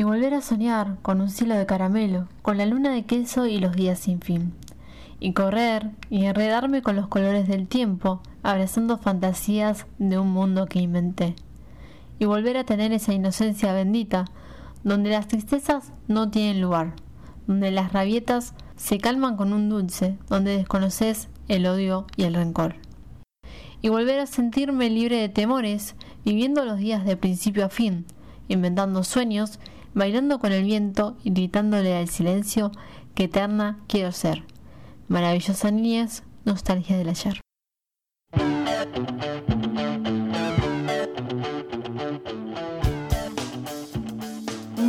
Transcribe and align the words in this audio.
y 0.00 0.02
volver 0.02 0.32
a 0.32 0.40
soñar 0.40 0.96
con 1.02 1.20
un 1.20 1.28
cielo 1.28 1.56
de 1.56 1.66
caramelo, 1.66 2.26
con 2.40 2.56
la 2.56 2.64
luna 2.64 2.88
de 2.88 3.04
queso 3.04 3.44
y 3.44 3.58
los 3.58 3.76
días 3.76 3.98
sin 3.98 4.22
fin. 4.22 4.54
Y 5.18 5.34
correr 5.34 5.90
y 6.08 6.24
enredarme 6.24 6.80
con 6.80 6.96
los 6.96 7.06
colores 7.06 7.46
del 7.46 7.68
tiempo, 7.68 8.22
abrazando 8.42 8.96
fantasías 8.96 9.84
de 9.98 10.18
un 10.18 10.32
mundo 10.32 10.64
que 10.64 10.78
inventé. 10.78 11.36
Y 12.18 12.24
volver 12.24 12.56
a 12.56 12.64
tener 12.64 12.94
esa 12.94 13.12
inocencia 13.12 13.74
bendita, 13.74 14.24
donde 14.84 15.10
las 15.10 15.28
tristezas 15.28 15.92
no 16.08 16.30
tienen 16.30 16.62
lugar, 16.62 16.94
donde 17.46 17.70
las 17.70 17.92
rabietas 17.92 18.54
se 18.76 18.96
calman 18.96 19.36
con 19.36 19.52
un 19.52 19.68
dulce, 19.68 20.16
donde 20.30 20.56
desconoces 20.56 21.28
el 21.48 21.66
odio 21.66 22.06
y 22.16 22.22
el 22.22 22.32
rencor. 22.32 22.76
Y 23.82 23.90
volver 23.90 24.18
a 24.18 24.26
sentirme 24.26 24.88
libre 24.88 25.16
de 25.18 25.28
temores, 25.28 25.94
viviendo 26.24 26.64
los 26.64 26.78
días 26.78 27.04
de 27.04 27.18
principio 27.18 27.66
a 27.66 27.68
fin, 27.68 28.06
inventando 28.48 29.04
sueños 29.04 29.60
bailando 29.94 30.38
con 30.38 30.52
el 30.52 30.64
viento 30.64 31.16
y 31.22 31.30
gritándole 31.30 31.96
al 31.96 32.08
silencio 32.08 32.72
que 33.14 33.24
eterna 33.24 33.80
quiero 33.88 34.12
ser. 34.12 34.44
Maravillosa 35.08 35.70
niñez, 35.70 36.22
nostalgia 36.44 36.96
del 36.96 37.08
ayer. 37.08 37.40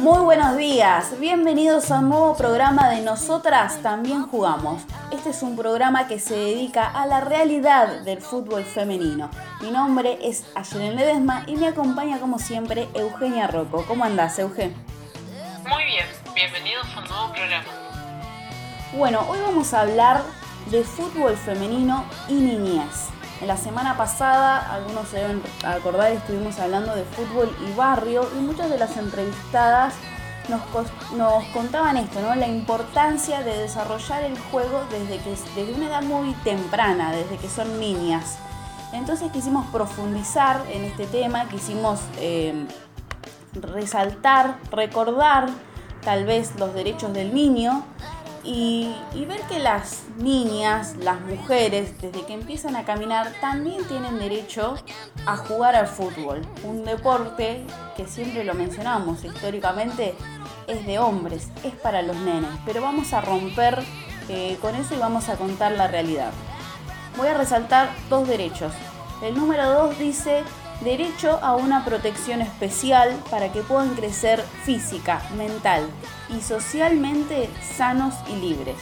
Muy 0.02 0.18
buenos 0.24 0.58
días, 0.58 1.20
bienvenidos 1.20 1.92
a 1.92 2.00
un 2.00 2.10
nuevo 2.10 2.36
programa 2.36 2.90
de 2.90 3.02
Nosotras 3.02 3.84
también 3.84 4.24
jugamos. 4.24 4.82
Este 5.12 5.30
es 5.30 5.44
un 5.44 5.56
programa 5.56 6.08
que 6.08 6.18
se 6.18 6.36
dedica 6.36 6.88
a 6.90 7.06
la 7.06 7.22
realidad 7.22 8.02
del 8.02 8.20
fútbol 8.20 8.64
femenino. 8.64 9.30
Mi 9.62 9.70
nombre 9.70 10.18
es 10.24 10.44
Ayelen 10.56 10.96
Ledesma 10.96 11.44
y 11.46 11.56
me 11.56 11.68
acompaña 11.68 12.20
como 12.20 12.40
siempre 12.40 12.90
Eugenia 12.96 13.46
Rocco. 13.46 13.86
¿Cómo 13.88 14.04
andás, 14.04 14.40
Eugen? 14.40 14.74
Muy 15.70 15.84
bien, 15.84 16.08
bienvenidos 16.34 16.88
a 16.96 17.00
un 17.00 17.08
nuevo 17.08 17.34
programa. 17.34 17.70
Bueno, 18.98 19.20
hoy 19.30 19.38
vamos 19.40 19.72
a 19.76 19.82
hablar 19.82 20.24
de 20.72 20.84
fútbol 20.84 21.38
femenino 21.38 22.06
y 22.28 22.34
niñez. 22.34 23.11
En 23.42 23.48
la 23.48 23.58
semana 23.58 23.98
pasada, 23.98 24.72
algunos 24.72 25.08
se 25.08 25.18
deben 25.18 25.42
acordar, 25.66 26.12
estuvimos 26.12 26.60
hablando 26.60 26.96
de 26.96 27.04
fútbol 27.04 27.50
y 27.68 27.76
barrio 27.76 28.30
y 28.38 28.40
muchas 28.40 28.70
de 28.70 28.78
las 28.78 28.96
entrevistadas 28.98 29.96
nos, 30.48 30.62
nos 31.18 31.44
contaban 31.46 31.98
esto, 31.98 32.22
¿no? 32.22 32.36
La 32.36 32.48
importancia 32.48 33.42
de 33.42 33.58
desarrollar 33.58 34.24
el 34.24 34.38
juego 34.38 34.84
desde, 34.92 35.18
que, 35.24 35.32
desde 35.56 35.74
una 35.74 35.88
edad 35.88 36.04
muy 36.04 36.34
temprana, 36.44 37.12
desde 37.12 37.38
que 37.38 37.50
son 37.50 37.80
niñas. 37.80 38.38
Entonces 38.94 39.32
quisimos 39.32 39.66
profundizar 39.68 40.64
en 40.70 40.84
este 40.84 41.08
tema, 41.08 41.48
quisimos 41.48 42.00
eh, 42.20 42.68
resaltar, 43.54 44.58
recordar 44.72 45.50
tal 46.04 46.26
vez 46.26 46.60
los 46.60 46.76
derechos 46.76 47.12
del 47.12 47.34
niño 47.34 47.86
y, 48.44 48.94
ver 49.28 49.42
que 49.42 49.60
las 49.60 50.04
niñas, 50.18 50.96
las 50.98 51.22
mujeres, 51.22 52.00
desde 52.02 52.26
que 52.26 52.34
empiezan 52.34 52.76
a 52.76 52.86
caminar, 52.86 53.32
también 53.40 53.84
tienen 53.88 54.20
derecho 54.20 54.76
a 55.26 55.38
jugar 55.38 55.76
al 55.76 55.88
fútbol. 55.88 56.42
Un 56.64 56.84
deporte 56.84 57.64
que 57.96 58.08
siempre 58.08 58.44
lo 58.44 58.54
mencionamos 58.54 59.24
históricamente 59.24 60.16
es 60.68 60.86
de 60.86 61.00
hombres, 61.00 61.50
es 61.64 61.74
para 61.76 62.02
los 62.02 62.16
nenes. 62.18 62.50
Pero 62.66 62.82
vamos 62.82 63.14
a 63.14 63.22
romper 63.22 63.84
eh, 64.30 64.58
con 64.62 64.76
eso 64.76 64.96
y 64.96 64.98
vamos 64.98 65.30
a 65.30 65.36
contar 65.36 65.74
la 65.74 65.88
realidad. 65.88 66.32
Voy 67.18 67.28
a 67.28 67.38
resaltar 67.38 67.90
dos 68.10 68.28
derechos. 68.28 68.74
El 69.22 69.36
número 69.36 69.70
dos 69.70 70.00
dice 70.00 70.44
derecho 70.82 71.40
a 71.44 71.56
una 71.56 71.86
protección 71.86 72.42
especial 72.42 73.16
para 73.30 73.52
que 73.52 73.62
puedan 73.62 73.94
crecer 73.94 74.42
física, 74.64 75.22
mental 75.38 75.88
y 76.32 76.42
socialmente 76.42 77.50
sanos 77.78 78.16
y 78.28 78.36
libres. 78.36 78.78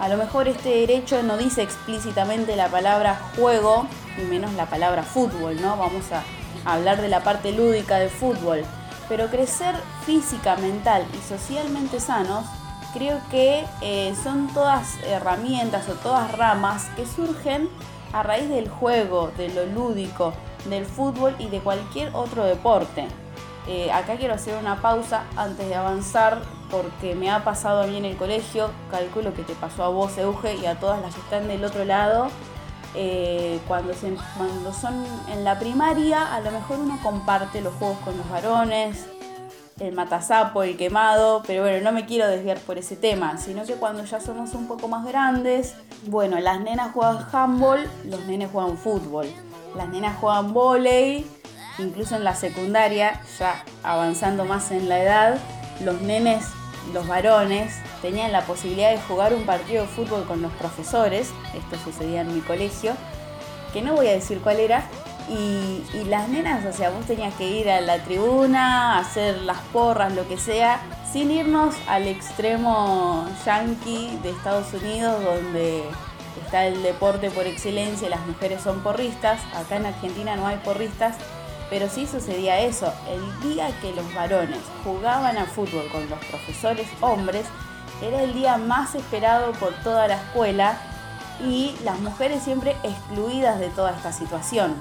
A 0.00 0.08
lo 0.08 0.16
mejor 0.16 0.48
este 0.48 0.68
derecho 0.68 1.22
no 1.22 1.36
dice 1.36 1.62
explícitamente 1.62 2.54
la 2.56 2.68
palabra 2.68 3.18
juego, 3.36 3.86
ni 4.18 4.24
menos 4.24 4.52
la 4.54 4.66
palabra 4.66 5.02
fútbol, 5.02 5.60
¿no? 5.60 5.76
Vamos 5.76 6.04
a 6.12 6.22
hablar 6.70 7.00
de 7.00 7.08
la 7.08 7.22
parte 7.22 7.52
lúdica 7.52 7.98
de 7.98 8.08
fútbol. 8.08 8.62
Pero 9.08 9.28
crecer 9.28 9.74
física, 10.04 10.56
mental 10.56 11.06
y 11.14 11.28
socialmente 11.28 12.00
sanos, 12.00 12.44
creo 12.92 13.20
que 13.30 13.64
eh, 13.80 14.14
son 14.22 14.48
todas 14.52 14.96
herramientas 15.04 15.88
o 15.88 15.92
todas 15.94 16.32
ramas 16.32 16.86
que 16.96 17.06
surgen 17.06 17.68
a 18.12 18.22
raíz 18.22 18.48
del 18.48 18.68
juego, 18.68 19.30
de 19.36 19.48
lo 19.48 19.66
lúdico, 19.66 20.34
del 20.68 20.84
fútbol 20.84 21.34
y 21.38 21.48
de 21.48 21.60
cualquier 21.60 22.10
otro 22.14 22.44
deporte. 22.44 23.06
Eh, 23.68 23.90
acá 23.90 24.16
quiero 24.16 24.34
hacer 24.34 24.56
una 24.56 24.80
pausa 24.80 25.24
antes 25.36 25.68
de 25.68 25.74
avanzar 25.74 26.42
porque 26.70 27.14
me 27.14 27.30
ha 27.30 27.44
pasado 27.44 27.82
a 27.82 27.86
mí 27.86 27.96
en 27.96 28.04
el 28.04 28.16
colegio, 28.16 28.70
calculo 28.90 29.34
que 29.34 29.42
te 29.42 29.54
pasó 29.54 29.84
a 29.84 29.88
vos, 29.88 30.16
Euge, 30.18 30.56
y 30.56 30.66
a 30.66 30.78
todas 30.78 31.00
las 31.00 31.14
que 31.14 31.20
están 31.20 31.48
del 31.48 31.64
otro 31.64 31.84
lado. 31.84 32.28
Eh, 32.94 33.60
cuando, 33.68 33.92
cuando 34.36 34.72
son 34.72 35.04
en 35.30 35.44
la 35.44 35.58
primaria, 35.58 36.34
a 36.34 36.40
lo 36.40 36.50
mejor 36.50 36.78
uno 36.78 36.98
comparte 37.02 37.60
los 37.60 37.74
juegos 37.74 37.98
con 37.98 38.16
los 38.16 38.28
varones, 38.30 39.06
el 39.80 39.92
matasapo, 39.92 40.62
el 40.62 40.78
quemado, 40.78 41.42
pero 41.46 41.62
bueno, 41.62 41.84
no 41.84 41.92
me 41.92 42.06
quiero 42.06 42.26
desviar 42.26 42.58
por 42.60 42.78
ese 42.78 42.96
tema, 42.96 43.36
sino 43.36 43.64
que 43.64 43.74
cuando 43.74 44.04
ya 44.04 44.20
somos 44.20 44.54
un 44.54 44.66
poco 44.66 44.88
más 44.88 45.04
grandes, 45.04 45.74
bueno, 46.06 46.40
las 46.40 46.60
nenas 46.60 46.92
juegan 46.92 47.26
handball, 47.30 47.86
los 48.04 48.24
nenes 48.24 48.50
juegan 48.50 48.78
fútbol 48.78 49.26
las 49.76 49.88
nenas 49.88 50.16
juegan 50.16 50.52
volei, 50.52 51.26
incluso 51.78 52.16
en 52.16 52.24
la 52.24 52.34
secundaria, 52.34 53.20
ya 53.38 53.62
avanzando 53.82 54.44
más 54.44 54.70
en 54.70 54.88
la 54.88 55.02
edad, 55.02 55.38
los 55.80 56.00
nenes, 56.00 56.44
los 56.92 57.06
varones, 57.06 57.74
tenían 58.02 58.32
la 58.32 58.42
posibilidad 58.42 58.90
de 58.90 59.00
jugar 59.00 59.34
un 59.34 59.44
partido 59.44 59.82
de 59.82 59.88
fútbol 59.88 60.24
con 60.24 60.42
los 60.42 60.52
profesores, 60.52 61.30
esto 61.54 61.76
sucedía 61.84 62.20
en 62.20 62.34
mi 62.34 62.40
colegio, 62.40 62.94
que 63.72 63.82
no 63.82 63.94
voy 63.94 64.08
a 64.08 64.12
decir 64.12 64.40
cuál 64.40 64.60
era, 64.60 64.88
y, 65.28 66.04
las 66.04 66.28
nenas, 66.28 66.64
o 66.64 66.72
sea, 66.72 66.90
vos 66.90 67.04
tenías 67.04 67.34
que 67.34 67.48
ir 67.48 67.68
a 67.68 67.80
la 67.80 67.98
tribuna, 68.04 68.98
hacer 68.98 69.38
las 69.38 69.58
porras, 69.72 70.14
lo 70.14 70.26
que 70.28 70.38
sea, 70.38 70.80
sin 71.12 71.30
irnos 71.32 71.74
al 71.88 72.06
extremo 72.06 73.26
yankee 73.44 74.18
de 74.22 74.30
Estados 74.30 74.72
Unidos, 74.72 75.22
donde 75.24 75.82
está 76.44 76.66
el 76.66 76.82
deporte 76.82 77.30
por 77.30 77.46
excelencia, 77.46 78.08
las 78.08 78.24
mujeres 78.26 78.62
son 78.62 78.80
porristas, 78.80 79.40
acá 79.54 79.76
en 79.76 79.86
Argentina 79.86 80.36
no 80.36 80.46
hay 80.46 80.58
porristas, 80.58 81.16
pero 81.70 81.88
sí 81.88 82.06
sucedía 82.06 82.60
eso, 82.60 82.92
el 83.08 83.50
día 83.50 83.68
que 83.80 83.92
los 83.92 84.14
varones 84.14 84.60
jugaban 84.84 85.36
a 85.36 85.46
fútbol 85.46 85.88
con 85.90 86.08
los 86.08 86.18
profesores 86.26 86.86
hombres, 87.00 87.46
era 88.02 88.22
el 88.22 88.34
día 88.34 88.56
más 88.58 88.94
esperado 88.94 89.52
por 89.52 89.72
toda 89.82 90.06
la 90.06 90.16
escuela 90.16 90.78
y 91.44 91.74
las 91.84 91.98
mujeres 92.00 92.42
siempre 92.42 92.76
excluidas 92.82 93.58
de 93.58 93.68
toda 93.68 93.92
esta 93.96 94.12
situación. 94.12 94.74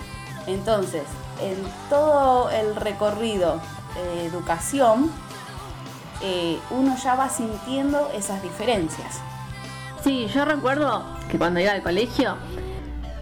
Entonces, 0.48 1.04
en 1.42 1.58
todo 1.90 2.50
el 2.50 2.76
recorrido 2.76 3.60
de 3.96 4.26
educación, 4.26 5.12
eh, 6.22 6.60
uno 6.70 6.96
ya 7.02 7.16
va 7.16 7.30
sintiendo 7.30 8.10
esas 8.14 8.42
diferencias. 8.42 9.20
Sí, 10.04 10.28
yo 10.28 10.46
recuerdo 10.46 11.04
que 11.30 11.38
cuando 11.38 11.60
iba 11.60 11.72
al 11.72 11.82
colegio, 11.82 12.38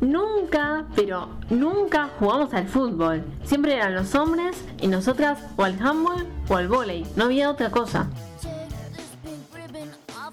nunca, 0.03 0.85
pero 0.95 1.29
nunca 1.49 2.09
jugamos 2.19 2.53
al 2.53 2.67
fútbol. 2.67 3.23
Siempre 3.43 3.75
eran 3.75 3.95
los 3.95 4.13
hombres 4.15 4.57
y 4.79 4.87
nosotras 4.87 5.39
o 5.55 5.63
al 5.63 5.81
handball 5.81 6.27
o 6.49 6.55
al 6.55 6.67
volei. 6.67 7.05
No 7.15 7.25
había 7.25 7.49
otra 7.49 7.71
cosa. 7.71 8.07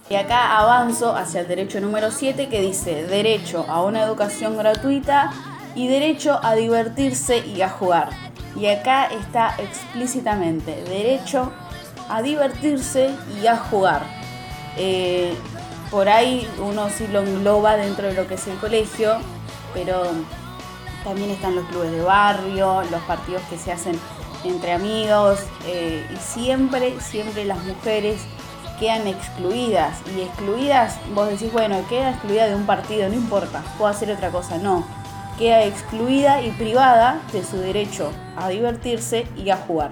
Y 0.08 0.16
acá 0.16 0.58
avanzo 0.58 1.14
hacia 1.14 1.42
el 1.42 1.48
derecho 1.48 1.80
número 1.80 2.10
7 2.10 2.48
que 2.48 2.60
dice 2.60 3.06
derecho 3.06 3.64
a 3.68 3.82
una 3.82 4.02
educación 4.02 4.56
gratuita 4.56 5.30
y 5.76 5.86
derecho 5.86 6.40
a 6.42 6.54
divertirse 6.54 7.46
y 7.46 7.62
a 7.62 7.68
jugar. 7.68 8.10
Y 8.56 8.66
acá 8.66 9.06
está 9.06 9.54
explícitamente 9.58 10.82
derecho 10.88 11.52
a 12.08 12.22
divertirse 12.22 13.10
y 13.40 13.46
a 13.46 13.56
jugar. 13.56 14.02
Eh, 14.76 15.32
por 15.92 16.08
ahí 16.08 16.48
uno 16.58 16.88
sí 16.90 17.06
lo 17.06 17.20
engloba 17.20 17.76
dentro 17.76 18.08
de 18.08 18.14
lo 18.14 18.26
que 18.26 18.34
es 18.34 18.46
el 18.48 18.56
colegio, 18.58 19.18
pero 19.72 20.02
también 21.04 21.30
están 21.30 21.54
los 21.54 21.64
clubes 21.66 21.92
de 21.92 22.02
barrio, 22.02 22.82
los 22.90 23.02
partidos 23.02 23.42
que 23.48 23.56
se 23.56 23.72
hacen 23.72 23.98
entre 24.44 24.72
amigos 24.72 25.40
eh, 25.66 26.06
y 26.12 26.16
siempre, 26.16 26.98
siempre 27.00 27.44
las 27.44 27.62
mujeres 27.64 28.20
quedan 28.78 29.06
excluidas 29.06 29.98
y 30.16 30.22
excluidas, 30.22 30.98
vos 31.14 31.28
decís, 31.28 31.52
bueno, 31.52 31.84
queda 31.88 32.10
excluida 32.10 32.46
de 32.46 32.54
un 32.54 32.64
partido, 32.64 33.08
no 33.08 33.14
importa, 33.14 33.62
puedo 33.76 33.90
hacer 33.90 34.10
otra 34.10 34.30
cosa, 34.30 34.56
no, 34.56 34.84
queda 35.38 35.64
excluida 35.64 36.42
y 36.42 36.50
privada 36.52 37.20
de 37.32 37.44
su 37.44 37.58
derecho 37.58 38.10
a 38.36 38.48
divertirse 38.48 39.26
y 39.36 39.50
a 39.50 39.56
jugar. 39.56 39.90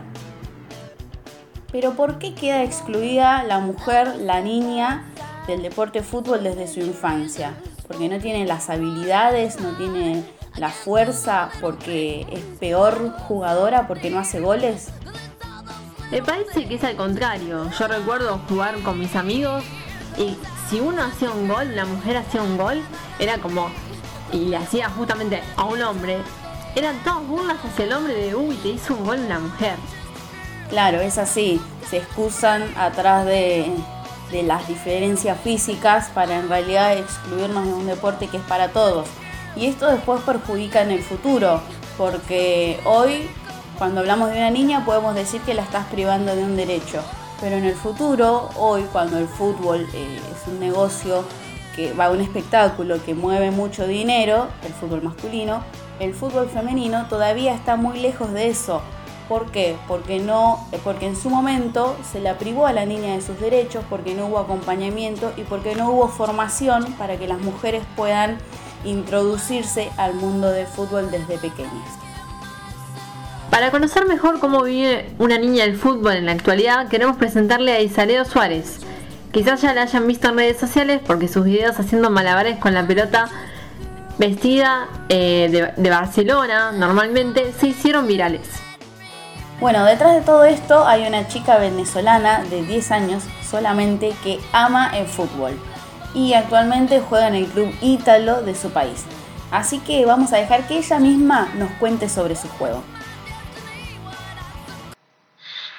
Pero 1.70 1.92
¿por 1.92 2.18
qué 2.18 2.34
queda 2.34 2.64
excluida 2.64 3.42
la 3.42 3.58
mujer, 3.58 4.16
la 4.16 4.40
niña 4.40 5.04
del 5.46 5.62
deporte 5.62 6.02
fútbol 6.02 6.42
desde 6.42 6.66
su 6.66 6.80
infancia, 6.80 7.52
porque 7.88 8.08
no 8.08 8.18
tiene 8.18 8.46
las 8.46 8.70
habilidades, 8.70 9.58
no 9.60 9.70
tiene 9.70 10.22
la 10.56 10.68
fuerza, 10.68 11.50
porque 11.60 12.26
es 12.30 12.40
peor 12.60 13.12
jugadora, 13.26 13.88
porque 13.88 14.10
no 14.10 14.18
hace 14.18 14.40
goles. 14.40 14.88
Me 16.10 16.22
parece 16.22 16.66
que 16.66 16.76
es 16.76 16.84
al 16.84 16.96
contrario. 16.96 17.68
Yo 17.78 17.88
recuerdo 17.88 18.40
jugar 18.48 18.78
con 18.82 18.98
mis 18.98 19.16
amigos 19.16 19.64
y 20.16 20.36
si 20.68 20.80
uno 20.80 21.02
hacía 21.02 21.30
un 21.30 21.48
gol, 21.48 21.74
la 21.74 21.86
mujer 21.86 22.18
hacía 22.18 22.42
un 22.42 22.56
gol, 22.56 22.82
era 23.18 23.38
como, 23.38 23.70
y 24.32 24.46
le 24.46 24.56
hacía 24.56 24.90
justamente 24.90 25.42
a 25.56 25.64
un 25.64 25.80
hombre, 25.82 26.18
eran 26.74 26.96
todas 27.02 27.26
burlas 27.26 27.56
hacia 27.64 27.86
el 27.86 27.92
hombre 27.92 28.14
de, 28.14 28.34
uy, 28.34 28.54
te 28.56 28.68
hizo 28.68 28.94
un 28.94 29.04
gol 29.04 29.18
una 29.18 29.38
mujer. 29.38 29.76
Claro, 30.68 31.00
es 31.00 31.16
así. 31.16 31.60
Se 31.88 31.98
excusan 31.98 32.62
atrás 32.76 33.24
de, 33.24 33.72
de 34.30 34.42
las 34.42 34.66
diferencias 34.68 35.38
físicas 35.40 36.10
para 36.14 36.38
en 36.38 36.48
realidad 36.48 36.96
excluirnos 36.96 37.66
de 37.66 37.72
un 37.72 37.86
deporte 37.86 38.28
que 38.28 38.38
es 38.38 38.42
para 38.44 38.68
todos. 38.68 39.08
Y 39.56 39.66
esto 39.66 39.86
después 39.86 40.20
perjudica 40.22 40.82
en 40.82 40.90
el 40.90 41.02
futuro, 41.02 41.60
porque 41.96 42.78
hoy 42.84 43.28
cuando 43.78 44.00
hablamos 44.00 44.30
de 44.30 44.36
una 44.36 44.50
niña 44.50 44.84
podemos 44.84 45.14
decir 45.14 45.40
que 45.42 45.54
la 45.54 45.62
estás 45.62 45.86
privando 45.86 46.34
de 46.34 46.44
un 46.44 46.56
derecho, 46.56 47.02
pero 47.40 47.56
en 47.56 47.64
el 47.64 47.74
futuro, 47.74 48.50
hoy 48.56 48.82
cuando 48.92 49.18
el 49.18 49.28
fútbol 49.28 49.86
eh, 49.94 50.20
es 50.32 50.48
un 50.48 50.58
negocio 50.60 51.24
que 51.76 51.92
va 51.92 52.06
a 52.06 52.10
un 52.10 52.20
espectáculo 52.20 53.02
que 53.04 53.14
mueve 53.14 53.52
mucho 53.52 53.86
dinero, 53.86 54.48
el 54.66 54.72
fútbol 54.72 55.02
masculino, 55.02 55.62
el 56.00 56.12
fútbol 56.14 56.48
femenino 56.48 57.06
todavía 57.08 57.54
está 57.54 57.76
muy 57.76 58.00
lejos 58.00 58.32
de 58.32 58.48
eso. 58.48 58.82
¿Por 59.28 59.50
qué? 59.50 59.76
Porque, 59.86 60.20
no, 60.20 60.66
porque 60.84 61.06
en 61.06 61.16
su 61.16 61.28
momento 61.28 61.96
se 62.10 62.20
la 62.20 62.38
privó 62.38 62.66
a 62.66 62.72
la 62.72 62.86
niña 62.86 63.14
de 63.14 63.20
sus 63.20 63.38
derechos, 63.38 63.84
porque 63.90 64.14
no 64.14 64.26
hubo 64.26 64.38
acompañamiento 64.38 65.32
y 65.36 65.42
porque 65.42 65.74
no 65.74 65.90
hubo 65.90 66.08
formación 66.08 66.92
para 66.94 67.18
que 67.18 67.28
las 67.28 67.38
mujeres 67.40 67.82
puedan 67.94 68.38
introducirse 68.84 69.90
al 69.96 70.14
mundo 70.14 70.50
del 70.50 70.66
fútbol 70.66 71.10
desde 71.10 71.36
pequeñas. 71.38 71.98
Para 73.50 73.70
conocer 73.70 74.06
mejor 74.06 74.40
cómo 74.40 74.62
vive 74.62 75.10
una 75.18 75.38
niña 75.38 75.64
del 75.64 75.76
fútbol 75.76 76.12
en 76.12 76.26
la 76.26 76.32
actualidad, 76.32 76.88
queremos 76.88 77.16
presentarle 77.16 77.72
a 77.72 77.80
Isaleo 77.80 78.24
Suárez. 78.24 78.80
Quizás 79.32 79.60
ya 79.60 79.74
la 79.74 79.82
hayan 79.82 80.06
visto 80.06 80.28
en 80.28 80.36
redes 80.36 80.58
sociales 80.58 81.00
porque 81.06 81.28
sus 81.28 81.44
videos 81.44 81.78
haciendo 81.78 82.08
malabares 82.08 82.58
con 82.58 82.72
la 82.72 82.86
pelota 82.86 83.28
vestida 84.18 84.88
eh, 85.08 85.72
de, 85.76 85.90
Barcelona 85.90 86.72
normalmente 86.72 87.52
se 87.52 87.68
hicieron 87.68 88.06
virales. 88.06 88.67
Bueno, 89.60 89.84
detrás 89.84 90.14
de 90.14 90.20
todo 90.20 90.44
esto 90.44 90.86
hay 90.86 91.04
una 91.04 91.26
chica 91.26 91.58
venezolana 91.58 92.44
de 92.44 92.62
10 92.62 92.92
años 92.92 93.24
solamente 93.42 94.14
que 94.22 94.38
ama 94.52 94.96
el 94.96 95.08
fútbol 95.08 95.58
y 96.14 96.34
actualmente 96.34 97.00
juega 97.00 97.26
en 97.26 97.34
el 97.34 97.48
club 97.48 97.76
Ítalo 97.80 98.42
de 98.42 98.54
su 98.54 98.72
país. 98.72 99.04
Así 99.50 99.80
que 99.80 100.06
vamos 100.06 100.32
a 100.32 100.36
dejar 100.36 100.68
que 100.68 100.78
ella 100.78 101.00
misma 101.00 101.48
nos 101.54 101.72
cuente 101.72 102.08
sobre 102.08 102.36
su 102.36 102.48
juego. 102.50 102.84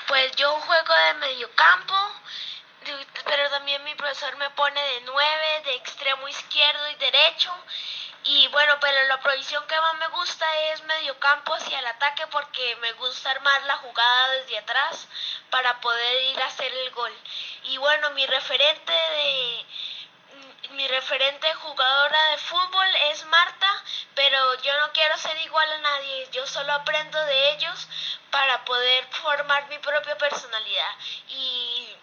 Pues 0.09 0.35
yo 0.35 0.51
juego 0.51 0.93
de 0.93 1.19
mediocampo, 1.27 1.95
pero 3.23 3.49
también 3.49 3.81
mi 3.85 3.95
profesor 3.95 4.35
me 4.35 4.49
pone 4.49 4.81
de 4.81 5.01
nueve, 5.05 5.61
de 5.63 5.75
extremo 5.75 6.27
izquierdo 6.27 6.81
y 6.91 6.95
derecho. 6.95 7.51
Y 8.31 8.47
bueno, 8.49 8.77
pero 8.79 9.07
la 9.07 9.19
posición 9.21 9.65
que 9.65 9.81
más 9.81 9.95
me 9.95 10.07
gusta 10.09 10.45
es 10.71 10.83
mediocampo 10.83 11.55
hacia 11.55 11.79
el 11.79 11.87
ataque 11.87 12.27
porque 12.27 12.75
me 12.75 12.91
gusta 12.93 13.31
armar 13.31 13.63
la 13.63 13.77
jugada 13.77 14.29
desde 14.33 14.59
atrás 14.59 15.07
para 15.49 15.81
poder 15.81 16.21
ir 16.25 16.39
a 16.39 16.45
hacer 16.45 16.71
el 16.71 16.91
gol. 16.91 17.11
Y 17.63 17.77
bueno, 17.77 18.11
mi 18.11 18.27
referente 18.27 18.93
de 18.93 19.65
mi 20.73 20.87
referente 20.87 21.51
jugadora 21.55 22.29
de 22.29 22.37
fútbol 22.37 22.87
es 23.09 23.25
Marta, 23.25 23.83
pero 24.13 24.61
yo 24.61 24.79
no 24.79 24.91
quiero 24.93 25.17
ser 25.17 25.35
igual 25.41 25.71
a 25.71 25.79
nadie, 25.79 26.29
yo 26.31 26.45
solo 26.45 26.71
aprendo 26.73 27.19
de 27.25 27.53
ellos 27.53 27.87
para 28.29 28.63
poder 28.63 29.07
formar 29.07 29.67
mi 29.69 29.79
propia 29.79 30.15
personalidad. 30.19 30.95
Y, 31.29 31.95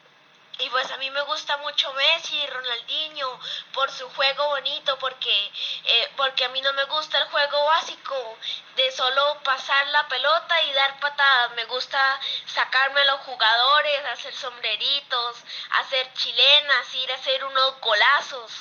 y 0.58 0.70
pues 0.70 0.90
a 0.90 0.96
mí 0.96 1.10
me 1.10 1.20
gusta 1.22 1.56
mucho 1.58 1.92
Messi 1.92 2.36
y 2.38 2.46
Ronaldinho 2.46 3.40
por 3.74 3.90
su 3.90 4.08
juego 4.10 4.48
bonito, 4.48 4.98
porque, 4.98 5.52
eh, 5.84 6.12
porque 6.16 6.46
a 6.46 6.48
mí 6.48 6.62
no 6.62 6.72
me 6.72 6.84
gusta 6.84 7.18
el 7.18 7.28
juego 7.28 7.64
básico 7.66 8.38
de 8.74 8.90
solo 8.92 9.38
pasar 9.42 9.86
la 9.88 10.08
pelota 10.08 10.62
y 10.62 10.72
dar 10.72 10.98
patadas. 10.98 11.50
Me 11.56 11.64
gusta 11.66 12.20
sacarme 12.46 13.02
a 13.02 13.04
los 13.04 13.20
jugadores, 13.20 14.04
hacer 14.06 14.34
sombreritos, 14.34 15.36
hacer 15.80 16.10
chilenas, 16.14 16.94
ir 16.94 17.12
a 17.12 17.16
hacer 17.16 17.44
unos 17.44 17.78
golazos. 17.80 18.52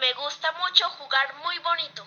Me 0.00 0.12
gusta 0.14 0.50
mucho 0.52 0.88
jugar 0.90 1.34
muy 1.36 1.58
bonito. 1.60 2.04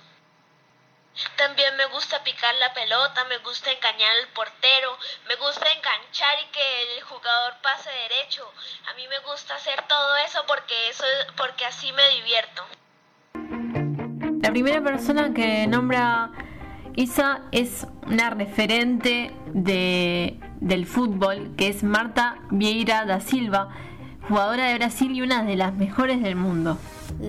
También 1.37 1.75
me 1.77 1.85
gusta 1.87 2.23
picar 2.23 2.53
la 2.55 2.73
pelota, 2.73 3.23
me 3.25 3.37
gusta 3.39 3.71
engañar 3.71 4.11
al 4.21 4.27
portero, 4.33 4.97
me 5.27 5.35
gusta 5.35 5.65
enganchar 5.71 6.37
y 6.43 6.51
que 6.51 6.97
el 6.97 7.03
jugador 7.03 7.53
pase 7.61 7.89
derecho. 8.09 8.43
A 8.91 8.93
mí 8.95 9.07
me 9.07 9.19
gusta 9.19 9.55
hacer 9.55 9.81
todo 9.87 10.17
eso 10.17 10.43
porque 10.47 10.89
eso 10.89 11.05
porque 11.37 11.65
así 11.65 11.91
me 11.93 12.09
divierto. 12.09 12.63
La 14.41 14.51
primera 14.51 14.81
persona 14.81 15.33
que 15.33 15.67
nombra 15.67 16.31
Isa 16.95 17.41
es 17.51 17.87
una 18.05 18.29
referente 18.29 19.31
de, 19.47 20.39
del 20.61 20.85
fútbol, 20.85 21.55
que 21.57 21.67
es 21.67 21.83
Marta 21.83 22.37
Vieira 22.51 23.05
da 23.05 23.19
Silva, 23.19 23.69
jugadora 24.27 24.65
de 24.67 24.75
Brasil 24.75 25.11
y 25.11 25.21
una 25.21 25.43
de 25.43 25.55
las 25.55 25.73
mejores 25.73 26.21
del 26.21 26.35
mundo. 26.35 26.77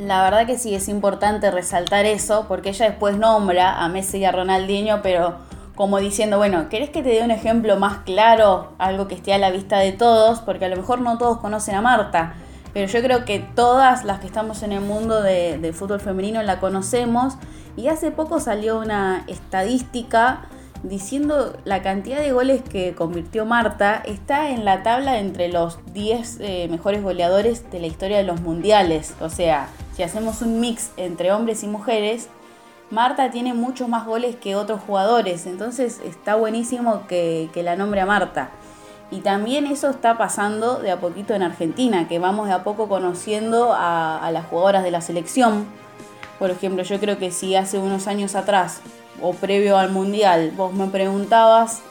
La 0.05 0.23
verdad 0.23 0.47
que 0.47 0.59
sí, 0.59 0.75
es 0.75 0.89
importante 0.89 1.51
resaltar 1.51 2.05
eso, 2.05 2.45
porque 2.49 2.69
ella 2.69 2.87
después 2.87 3.17
nombra 3.17 3.83
a 3.83 3.89
Messi 3.89 4.19
y 4.19 4.27
a 4.27 4.33
Ronaldinho, 4.33 5.01
pero 5.01 5.37
como 5.75 6.01
diciendo, 6.01 6.37
bueno, 6.37 6.69
¿querés 6.69 6.91
que 6.91 7.03
te 7.03 7.09
dé 7.09 7.23
un 7.23 7.31
ejemplo 7.31 7.79
más 7.79 7.99
claro? 8.05 8.73
Algo 8.77 9.09
que 9.09 9.15
esté 9.15 9.33
a 9.33 9.39
la 9.39 9.51
vista 9.51 9.79
de 9.79 9.93
todos, 9.93 10.41
porque 10.41 10.67
a 10.67 10.69
lo 10.69 10.77
mejor 10.77 11.01
no 11.01 11.17
todos 11.17 11.39
conocen 11.39 11.77
a 11.77 11.81
Marta, 11.81 12.35
pero 12.75 12.93
yo 12.93 13.01
creo 13.01 13.25
que 13.25 13.39
todas 13.39 14.05
las 14.05 14.21
que 14.21 14.27
estamos 14.27 14.63
en 14.63 14.73
el 14.73 14.83
mundo 14.83 15.23
de, 15.23 15.57
de 15.57 15.73
fútbol 15.73 16.01
femenino 16.01 16.43
la 16.43 16.61
conocemos. 16.61 17.39
Y 17.79 17.89
hace 17.89 18.11
poco 18.11 18.39
salió 18.39 18.79
una 18.79 19.25
estadística 19.29 20.43
diciendo 20.89 21.57
la 21.65 21.83
cantidad 21.83 22.21
de 22.21 22.33
goles 22.33 22.63
que 22.63 22.95
convirtió 22.95 23.45
Marta, 23.45 24.03
está 24.05 24.51
en 24.51 24.65
la 24.65 24.83
tabla 24.83 25.19
entre 25.19 25.49
los 25.49 25.79
10 25.93 26.39
eh, 26.41 26.69
mejores 26.71 27.03
goleadores 27.03 27.71
de 27.71 27.81
la 27.81 27.87
historia 27.87 28.19
de 28.19 28.25
los 28.25 28.41
mundiales. 28.41 29.15
O 29.21 29.29
sea, 29.29 29.69
si 29.95 30.03
hacemos 30.03 30.43
un 30.43 30.61
mix 30.61 30.91
entre 30.97 31.33
hombres 31.33 31.63
y 31.63 31.67
mujeres, 31.67 32.29
Marta 32.91 33.31
tiene 33.31 33.53
muchos 33.53 33.89
más 33.89 34.07
goles 34.07 34.37
que 34.37 34.57
otros 34.57 34.81
jugadores. 34.87 35.47
Entonces 35.47 36.01
está 36.05 36.37
buenísimo 36.37 37.07
que, 37.09 37.51
la 37.55 37.77
nombre 37.77 38.01
a 38.01 38.07
Marta. 38.07 38.51
Y 39.11 39.21
también 39.21 39.67
eso 39.67 39.91
está 39.91 40.19
pasando 40.19 40.79
de 40.81 40.91
a 40.91 41.01
poquito 41.01 41.35
en 41.35 41.43
Argentina, 41.43 42.09
que 42.09 42.19
vamos 42.19 42.49
de 42.49 42.55
a 42.55 42.65
poco 42.65 42.89
conociendo 42.89 43.73
a, 43.73 44.19
a 44.19 44.31
las 44.31 44.47
jugadoras 44.47 44.83
de 44.83 44.91
la 44.91 45.01
selección. 45.01 45.67
Por 46.39 46.51
ejemplo, 46.51 46.83
yo 46.83 46.99
creo 47.01 47.17
que 47.19 47.31
si 47.31 47.55
hace 47.55 47.79
unos 47.79 48.09
años 48.09 48.35
atrás 48.35 48.83
o 49.23 49.33
previo 49.33 49.79
al 49.79 49.91
mundial, 49.91 50.53
vos 50.57 50.73
me 50.73 50.87
preguntabas 50.87 51.83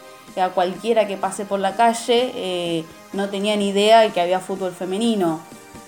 a 0.42 0.50
cualquiera 0.50 1.08
que 1.08 1.18
pase 1.18 1.46
por 1.46 1.60
la 1.60 1.76
calle, 1.76 2.32
eh, 2.36 2.86
no 3.14 3.30
tenía 3.30 3.56
ni 3.56 3.70
idea 3.70 4.02
de 4.02 4.10
que 4.10 4.22
había 4.22 4.40
fútbol 4.40 4.74
femenino. 4.74 5.40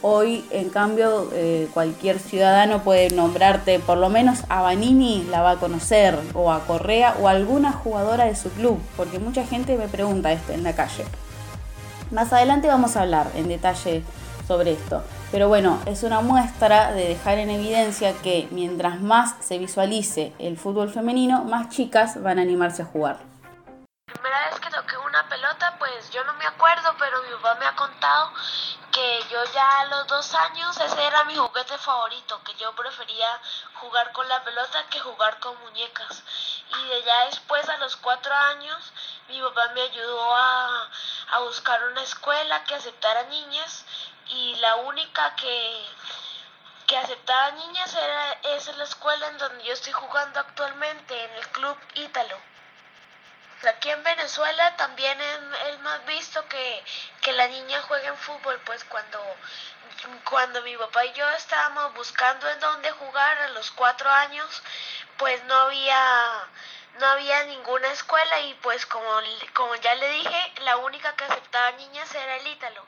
Hoy, 0.01 0.45
en 0.51 0.69
cambio, 0.69 1.29
eh, 1.33 1.67
cualquier 1.73 2.19
ciudadano 2.19 2.83
puede 2.83 3.09
nombrarte, 3.09 3.79
por 3.79 3.97
lo 3.97 4.09
menos 4.09 4.43
a 4.47 4.61
Vanini 4.61 5.25
la 5.29 5.41
va 5.41 5.51
a 5.51 5.55
conocer, 5.57 6.17
o 6.33 6.51
a 6.51 6.65
Correa, 6.65 7.15
o 7.19 7.27
a 7.27 7.31
alguna 7.31 7.73
jugadora 7.73 8.25
de 8.25 8.35
su 8.35 8.49
club, 8.51 8.79
porque 8.95 9.19
mucha 9.19 9.43
gente 9.45 9.75
me 9.75 9.87
pregunta 9.87 10.31
esto 10.31 10.53
en 10.53 10.63
la 10.63 10.73
calle. 10.73 11.03
Más 12.11 12.31
adelante 12.31 12.67
vamos 12.67 12.95
a 12.95 13.01
hablar 13.01 13.27
en 13.35 13.47
detalle 13.47 14.03
sobre 14.47 14.73
esto. 14.73 15.03
Pero 15.29 15.49
bueno, 15.49 15.81
es 15.85 16.03
una 16.03 16.21
muestra 16.21 16.93
de 16.93 17.09
dejar 17.09 17.37
en 17.37 17.49
evidencia 17.49 18.13
que 18.21 18.47
mientras 18.51 19.01
más 19.01 19.35
se 19.41 19.57
visualice 19.57 20.33
el 20.39 20.57
fútbol 20.57 20.89
femenino, 20.89 21.43
más 21.43 21.67
chicas 21.67 22.23
van 22.23 22.39
a 22.39 22.43
animarse 22.43 22.83
a 22.83 22.85
jugar. 22.85 23.17
La 24.07 24.13
primera 24.13 24.49
vez 24.49 24.59
que 24.61 24.69
toqué 24.69 24.95
una 24.97 25.27
pelota, 25.27 25.75
pues 25.79 26.09
yo 26.11 26.23
no 26.23 26.33
me 26.35 26.45
acuerdo, 26.45 26.95
pero 26.97 27.21
mi 27.23 27.29
papá 27.41 27.55
me 27.59 27.65
ha 27.65 27.75
contado 27.75 28.31
que 28.93 29.19
yo 29.29 29.43
ya 29.53 29.81
a 29.81 29.85
los 29.87 30.07
dos 30.07 30.33
años 30.33 30.79
ese 30.79 31.05
era 31.05 31.25
mi 31.25 31.35
juguete 31.35 31.77
favorito, 31.77 32.41
que 32.45 32.53
yo 32.55 32.73
prefería 32.73 33.27
jugar 33.81 34.13
con 34.13 34.27
la 34.29 34.41
pelota 34.45 34.85
que 34.89 34.99
jugar 35.01 35.39
con 35.39 35.59
muñecas. 35.59 36.23
Y 36.69 36.87
de 36.87 37.03
ya 37.03 37.25
después, 37.25 37.67
a 37.67 37.77
los 37.79 37.97
cuatro 37.97 38.33
años, 38.33 38.93
mi 39.27 39.41
papá 39.41 39.71
me 39.75 39.81
ayudó 39.81 40.35
a, 40.35 40.89
a 41.33 41.39
buscar 41.39 41.83
una 41.91 42.01
escuela 42.01 42.63
que 42.63 42.75
aceptara 42.75 43.23
niñas 43.23 43.85
y 44.29 44.55
la 44.55 44.75
única 44.75 45.35
que, 45.35 45.85
que 46.87 46.97
aceptaba 46.97 47.51
niñas 47.51 47.93
era, 47.93 48.31
es 48.55 48.75
la 48.77 48.83
escuela 48.83 49.27
en 49.27 49.37
donde 49.37 49.63
yo 49.63 49.73
estoy 49.73 49.93
jugando 49.93 50.39
actualmente, 50.39 51.23
en 51.23 51.31
el 51.31 51.47
Club 51.49 51.77
Ítalo. 51.95 52.37
Aquí 53.67 53.89
en 53.89 54.03
Venezuela 54.03 54.75
también 54.77 55.19
es, 55.19 55.79
más 55.79 56.05
visto 56.05 56.47
que, 56.47 56.83
que 57.21 57.33
la 57.33 57.47
niña 57.47 57.81
juegue 57.81 58.07
en 58.07 58.17
fútbol, 58.17 58.59
pues 58.65 58.83
cuando, 58.83 59.19
cuando 60.29 60.61
mi 60.61 60.77
papá 60.77 61.05
y 61.05 61.13
yo 61.13 61.27
estábamos 61.29 61.93
buscando 61.95 62.47
en 62.49 62.59
dónde 62.59 62.91
jugar 62.91 63.37
a 63.39 63.49
los 63.49 63.71
cuatro 63.71 64.09
años, 64.09 64.61
pues 65.17 65.43
no 65.45 65.55
había 65.55 66.47
no 66.99 67.05
había 67.07 67.43
ninguna 67.43 67.91
escuela 67.91 68.39
y 68.41 68.53
pues 68.55 68.85
como, 68.85 69.07
como 69.53 69.75
ya 69.75 69.93
le 69.95 70.09
dije, 70.09 70.53
la 70.61 70.77
única 70.77 71.15
que 71.15 71.25
aceptaba 71.25 71.71
niñas 71.73 72.13
era 72.15 72.37
el 72.37 72.47
Ítalo. 72.47 72.85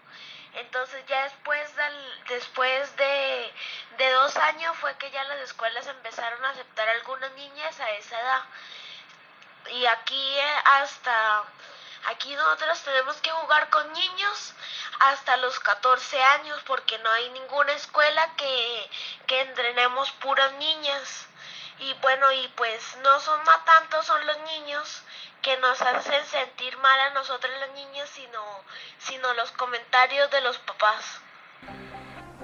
Entonces 0.55 1.05
ya 1.07 1.23
después, 1.23 1.75
del, 1.75 2.23
después 2.27 2.95
de, 2.95 3.53
de 3.97 4.11
dos 4.11 4.35
años 4.37 4.75
fue 4.77 4.95
que 4.97 5.11
ya 5.11 5.23
las 5.25 5.39
escuelas 5.41 5.85
empezaron 5.87 6.43
a 6.43 6.49
aceptar 6.49 6.89
algunas 6.89 7.31
niñas 7.33 7.79
a 7.79 7.89
esa 7.91 8.19
edad. 8.19 8.43
Y 9.71 9.85
aquí 9.85 10.39
eh, 10.39 10.61
hasta, 10.65 11.43
aquí 12.05 12.33
nosotros 12.35 12.81
tenemos 12.81 13.17
que 13.17 13.29
jugar 13.31 13.69
con 13.69 13.91
niños 13.93 14.53
hasta 14.99 15.37
los 15.37 15.59
14 15.59 16.23
años 16.23 16.61
porque 16.65 16.97
no 16.99 17.11
hay 17.11 17.29
ninguna 17.29 17.71
escuela 17.73 18.35
que, 18.35 18.89
que 19.27 19.41
entrenemos 19.41 20.11
puras 20.13 20.51
niñas. 20.53 21.28
Y 21.81 21.95
bueno, 22.01 22.25
y 22.31 22.47
pues 22.57 22.97
no 23.03 23.19
son 23.19 23.39
más 23.45 23.63
tantos 23.65 24.05
son 24.05 24.25
los 24.27 24.37
niños 24.51 25.03
que 25.41 25.57
nos 25.59 25.81
hacen 25.81 26.25
sentir 26.25 26.77
mal 26.77 26.99
a 26.99 27.13
nosotros 27.13 27.51
las 27.59 27.73
niñas, 27.73 28.09
sino, 28.13 28.39
sino 28.99 29.33
los 29.35 29.51
comentarios 29.53 30.29
de 30.31 30.41
los 30.41 30.57
papás. 30.59 31.21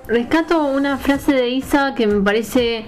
Rescato 0.07 0.59
una 0.59 0.97
frase 0.97 1.33
de 1.33 1.49
Isa 1.49 1.95
que 1.95 2.07
me 2.07 2.23
parece 2.23 2.85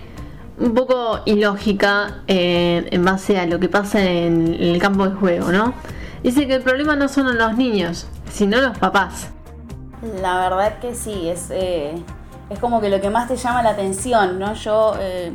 un 0.58 0.74
poco 0.74 1.22
ilógica 1.26 2.24
eh, 2.28 2.88
en 2.92 3.04
base 3.04 3.40
a 3.40 3.46
lo 3.46 3.60
que 3.60 3.70
pasa 3.70 4.02
en, 4.02 4.54
el 4.54 4.80
campo 4.80 5.08
de 5.08 5.16
juego, 5.16 5.52
¿no? 5.52 5.74
Dice 6.24 6.48
que 6.48 6.56
el 6.56 6.64
problema 6.64 6.96
no 6.96 7.08
son 7.08 7.38
los 7.38 7.56
niños, 7.56 8.08
sino 8.32 8.60
los 8.62 8.78
papás. 8.78 9.30
La 10.22 10.40
verdad 10.40 10.80
que 10.80 10.96
sí, 10.96 11.30
es, 11.30 11.50
eh, 11.52 11.94
es 12.50 12.60
como 12.60 12.82
que 12.82 12.90
lo 12.90 13.02
que 13.02 13.10
más 13.10 13.28
te 13.28 13.36
llama 13.36 13.62
la 13.64 13.72
atención, 13.72 14.40
¿no? 14.40 14.54
Yo, 14.54 14.96
eh, 15.00 15.32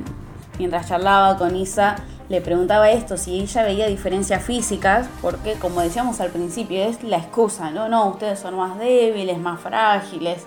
mientras 0.59 0.89
charlaba 0.89 1.37
con 1.39 1.57
Isa, 1.57 1.97
le 2.29 2.41
preguntaba 2.41 2.91
esto, 2.91 3.17
si 3.17 3.41
ella 3.41 3.63
veía 3.63 3.87
diferencias 3.89 4.43
físicas, 4.43 5.07
porque 5.21 5.55
como 5.55 5.81
decíamos 5.81 6.21
al 6.21 6.31
principio, 6.31 6.83
es 6.83 7.03
la 7.03 7.19
excusa, 7.19 7.71
¿no? 7.71 7.89
No, 7.89 8.09
ustedes 8.09 8.39
son 8.39 8.57
más 8.57 8.79
débiles, 8.79 9.39
más 9.39 9.61
frágiles. 9.61 10.47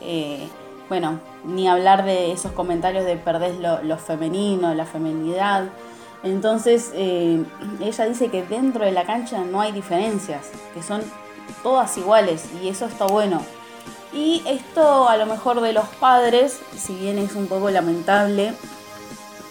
Eh, 0.00 0.48
bueno, 0.88 1.20
ni 1.44 1.68
hablar 1.68 2.04
de 2.04 2.32
esos 2.32 2.52
comentarios 2.52 3.04
de 3.04 3.16
perdés 3.16 3.56
lo, 3.58 3.98
femenino, 3.98 4.72
la 4.74 4.86
feminidad. 4.86 5.64
Entonces, 6.22 6.92
eh, 6.94 7.44
ella 7.80 8.04
dice 8.06 8.28
que 8.28 8.42
dentro 8.42 8.84
de 8.84 8.92
la 8.92 9.04
cancha 9.04 9.44
no 9.44 9.60
hay 9.60 9.72
diferencias, 9.72 10.50
que 10.74 10.82
son 10.82 11.02
todas 11.62 11.96
iguales 11.98 12.46
y 12.62 12.68
eso 12.68 12.86
está 12.86 13.06
bueno. 13.06 13.42
Y 14.12 14.42
esto 14.46 15.08
a 15.08 15.16
lo 15.16 15.26
mejor 15.26 15.60
de 15.60 15.72
los 15.72 15.86
padres, 16.00 16.58
si 16.76 16.94
bien 16.94 17.18
es 17.18 17.34
un 17.34 17.46
poco 17.46 17.68
lamentable, 17.68 18.54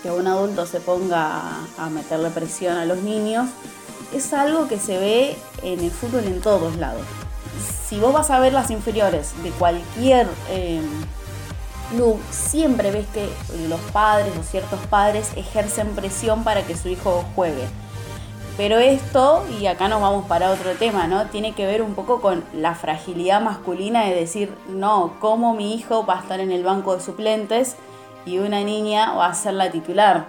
que 0.06 0.12
un 0.12 0.28
adulto 0.28 0.68
se 0.68 0.80
ponga 0.80 1.42
a, 1.80 1.90
meterle 1.90 2.30
presión 2.30 2.78
a 2.78 2.86
los 2.86 3.00
niños, 3.00 3.50
es 4.14 4.34
algo 4.34 4.68
que 4.68 4.78
se 4.78 5.00
ve 5.00 5.36
en 5.64 5.80
el 5.80 5.90
fútbol 5.90 6.26
en 6.26 6.42
todos 6.42 6.76
lados. 6.76 7.02
Si 7.88 7.98
vos 7.98 8.14
vas 8.14 8.30
a 8.30 8.40
ver 8.40 8.54
las 8.54 8.70
inferiores 8.70 9.32
de 9.42 9.50
cualquier 9.50 10.28
eh, 10.52 10.80
club, 11.90 12.20
siempre 12.30 12.92
ves 12.92 13.08
que 13.16 13.28
los 13.68 13.80
padres 13.92 14.32
o 14.40 14.44
ciertos 14.44 14.80
padres 14.92 15.32
ejercen 15.36 15.96
presión 15.96 16.44
para 16.44 16.62
que 16.62 16.78
su 16.78 16.88
hijo 16.88 17.26
juegue. 17.34 17.66
Pero 18.58 18.78
esto, 18.78 19.44
y 19.60 19.66
acá 19.66 19.88
nos 19.88 20.02
vamos 20.02 20.28
para 20.28 20.52
otro 20.52 20.74
tema, 20.74 21.08
¿no? 21.08 21.26
Tiene 21.30 21.54
que 21.56 21.66
ver 21.66 21.82
un 21.82 21.96
poco 21.96 22.22
con 22.22 22.44
la 22.54 22.76
fragilidad 22.76 23.42
masculina 23.42 24.06
de 24.06 24.14
decir, 24.14 24.54
no, 24.70 25.16
¿cómo 25.20 25.56
mi 25.56 25.74
hijo 25.74 26.06
va 26.06 26.20
a 26.20 26.22
estar 26.22 26.40
en 26.42 26.52
el 26.52 26.64
banco 26.64 26.96
de 26.96 27.02
suplentes? 27.02 27.76
Y 28.26 28.40
una 28.40 28.62
niña 28.62 29.14
va 29.14 29.28
a 29.28 29.34
ser 29.34 29.54
la 29.54 29.72
titular. 29.72 30.26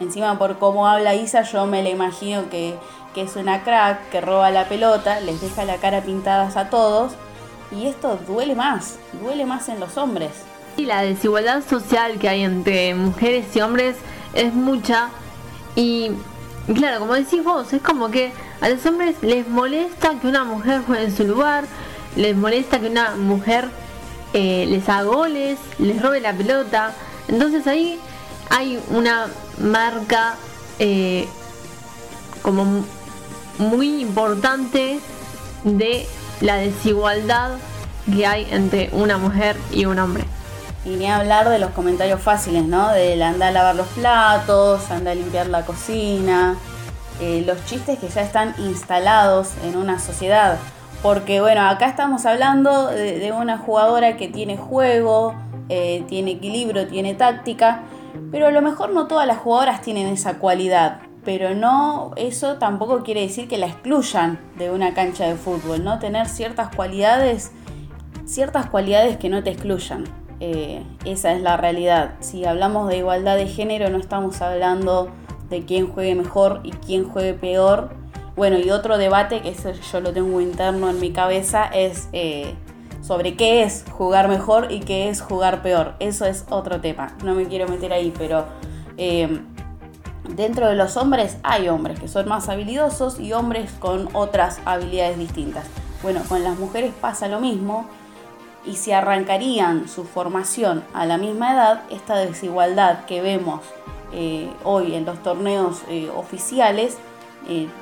Encima 0.00 0.38
por 0.38 0.58
cómo 0.58 0.88
habla 0.88 1.14
Isa 1.14 1.42
yo 1.42 1.66
me 1.66 1.82
la 1.82 1.88
imagino 1.88 2.50
que, 2.50 2.76
es 3.14 3.34
una 3.36 3.64
crack, 3.64 4.10
que 4.10 4.20
roba 4.20 4.50
la 4.50 4.68
pelota, 4.68 5.20
les 5.20 5.40
deja 5.40 5.64
la 5.64 5.76
cara 5.76 6.02
pintadas 6.02 6.58
a 6.58 6.68
todos 6.68 7.12
y 7.72 7.86
esto 7.86 8.18
duele 8.26 8.54
más, 8.54 8.98
duele 9.22 9.46
más 9.46 9.70
en 9.70 9.80
los 9.80 9.96
hombres. 9.96 10.32
Y 10.76 10.84
la 10.84 11.00
desigualdad 11.00 11.62
social 11.66 12.18
que 12.18 12.28
hay 12.28 12.42
entre 12.42 12.94
mujeres 12.94 13.56
y 13.56 13.62
hombres 13.62 13.96
es 14.34 14.52
mucha 14.52 15.08
y 15.74 16.10
claro, 16.74 17.00
como 17.00 17.14
decís 17.14 17.42
vos, 17.42 17.72
es 17.72 17.80
como 17.80 18.10
que 18.10 18.32
a 18.60 18.68
los 18.68 18.84
hombres 18.84 19.16
les 19.22 19.48
molesta 19.48 20.10
que 20.20 20.26
una 20.26 20.44
mujer 20.44 20.82
juegue 20.86 21.04
en 21.04 21.16
su 21.16 21.24
lugar, 21.24 21.64
les 22.16 22.36
molesta 22.36 22.80
que 22.80 22.88
una 22.88 23.16
mujer 23.16 23.70
eh, 24.32 24.66
les 24.68 24.86
haga 24.88 25.04
goles, 25.04 25.58
les 25.78 26.02
robe 26.02 26.20
la 26.20 26.34
pelota. 26.34 26.92
Entonces 27.28 27.66
ahí 27.66 27.98
hay 28.50 28.80
una 28.90 29.26
marca 29.58 30.36
eh, 30.78 31.26
como 32.42 32.84
muy 33.58 34.02
importante 34.02 35.00
de 35.64 36.06
la 36.40 36.56
desigualdad 36.56 37.52
que 38.12 38.26
hay 38.26 38.46
entre 38.50 38.90
una 38.92 39.18
mujer 39.18 39.56
y 39.72 39.86
un 39.86 39.98
hombre. 39.98 40.24
Y 40.84 40.90
ni 40.90 41.08
hablar 41.10 41.48
de 41.48 41.58
los 41.58 41.70
comentarios 41.70 42.20
fáciles, 42.20 42.64
¿no? 42.64 42.90
Del 42.92 43.20
andar 43.22 43.48
a 43.48 43.52
lavar 43.52 43.74
los 43.74 43.88
platos, 43.88 44.88
andar 44.90 45.12
a 45.12 45.14
limpiar 45.16 45.48
la 45.48 45.64
cocina, 45.64 46.56
eh, 47.20 47.42
los 47.44 47.64
chistes 47.64 47.98
que 47.98 48.08
ya 48.08 48.22
están 48.22 48.54
instalados 48.58 49.48
en 49.64 49.76
una 49.76 49.98
sociedad. 49.98 50.58
Porque 51.02 51.40
bueno, 51.40 51.68
acá 51.68 51.88
estamos 51.88 52.24
hablando 52.26 52.86
de 52.88 53.32
una 53.32 53.58
jugadora 53.58 54.16
que 54.16 54.28
tiene 54.28 54.56
juego, 54.56 55.34
eh, 55.68 56.04
tiene 56.08 56.32
equilibrio, 56.32 56.86
tiene 56.86 57.14
táctica, 57.14 57.82
pero 58.30 58.46
a 58.46 58.50
lo 58.50 58.62
mejor 58.62 58.92
no 58.92 59.06
todas 59.06 59.26
las 59.26 59.38
jugadoras 59.38 59.82
tienen 59.82 60.06
esa 60.06 60.38
cualidad. 60.38 61.00
Pero 61.24 61.54
no, 61.56 62.12
eso 62.16 62.54
tampoco 62.56 63.02
quiere 63.02 63.22
decir 63.22 63.48
que 63.48 63.58
la 63.58 63.66
excluyan 63.66 64.38
de 64.56 64.70
una 64.70 64.94
cancha 64.94 65.26
de 65.26 65.34
fútbol, 65.34 65.82
¿no? 65.82 65.98
Tener 65.98 66.28
ciertas 66.28 66.74
cualidades, 66.74 67.50
ciertas 68.24 68.66
cualidades 68.66 69.16
que 69.16 69.28
no 69.28 69.42
te 69.42 69.50
excluyan. 69.50 70.04
Eh, 70.38 70.82
esa 71.04 71.32
es 71.32 71.42
la 71.42 71.56
realidad. 71.56 72.14
Si 72.20 72.44
hablamos 72.44 72.88
de 72.88 72.98
igualdad 72.98 73.36
de 73.36 73.48
género, 73.48 73.90
no 73.90 73.98
estamos 73.98 74.40
hablando 74.40 75.10
de 75.50 75.64
quién 75.64 75.88
juegue 75.88 76.14
mejor 76.14 76.60
y 76.62 76.70
quién 76.70 77.08
juegue 77.08 77.34
peor. 77.34 77.90
Bueno, 78.36 78.58
y 78.58 78.70
otro 78.70 78.98
debate, 78.98 79.40
que 79.40 79.48
eso 79.48 79.72
yo 79.72 80.00
lo 80.00 80.12
tengo 80.12 80.40
interno 80.40 80.90
en 80.90 81.00
mi 81.00 81.10
cabeza, 81.10 81.64
es 81.64 82.08
eh, 82.12 82.54
sobre 83.06 83.36
qué 83.36 83.62
es 83.62 83.84
jugar 83.92 84.28
mejor 84.28 84.72
y 84.72 84.80
qué 84.80 85.08
es 85.08 85.20
jugar 85.20 85.62
peor. 85.62 85.94
Eso 86.00 86.24
es 86.24 86.44
otro 86.50 86.80
tema. 86.80 87.14
No 87.22 87.34
me 87.34 87.46
quiero 87.46 87.68
meter 87.68 87.92
ahí, 87.92 88.12
pero 88.18 88.46
eh, 88.96 89.40
dentro 90.34 90.68
de 90.68 90.74
los 90.74 90.96
hombres 90.96 91.36
hay 91.44 91.68
hombres 91.68 92.00
que 92.00 92.08
son 92.08 92.28
más 92.28 92.48
habilidosos 92.48 93.20
y 93.20 93.32
hombres 93.32 93.70
con 93.78 94.08
otras 94.12 94.58
habilidades 94.64 95.18
distintas. 95.18 95.66
Bueno, 96.02 96.22
con 96.28 96.42
las 96.42 96.58
mujeres 96.58 96.92
pasa 97.00 97.28
lo 97.28 97.38
mismo. 97.38 97.86
Y 98.64 98.74
si 98.74 98.90
arrancarían 98.90 99.88
su 99.88 100.02
formación 100.02 100.82
a 100.92 101.06
la 101.06 101.18
misma 101.18 101.54
edad, 101.54 101.82
esta 101.90 102.16
desigualdad 102.16 103.04
que 103.04 103.22
vemos 103.22 103.60
eh, 104.12 104.50
hoy 104.64 104.96
en 104.96 105.04
los 105.04 105.22
torneos 105.22 105.82
eh, 105.88 106.10
oficiales 106.14 106.98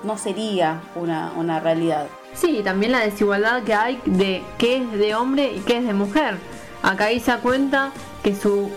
no 0.03 0.19
sería 0.19 0.83
una, 0.95 1.33
una 1.39 1.59
realidad. 1.59 2.07
Sí, 2.35 2.63
también 2.65 2.93
la 2.93 3.01
desigualdad 3.01 3.63
que 3.63 3.75
hay 3.75 4.01
de 4.05 4.43
qué 4.59 4.79
es 4.79 4.93
de 4.93 5.15
hombre 5.15 5.53
y 5.55 5.61
qué 5.61 5.79
es 5.79 5.87
de 5.87 5.95
mujer. 5.95 6.37
Acá 6.83 7.13
Isa 7.13 7.39
cuenta 7.39 7.93
que 8.23 8.35
su 8.35 8.71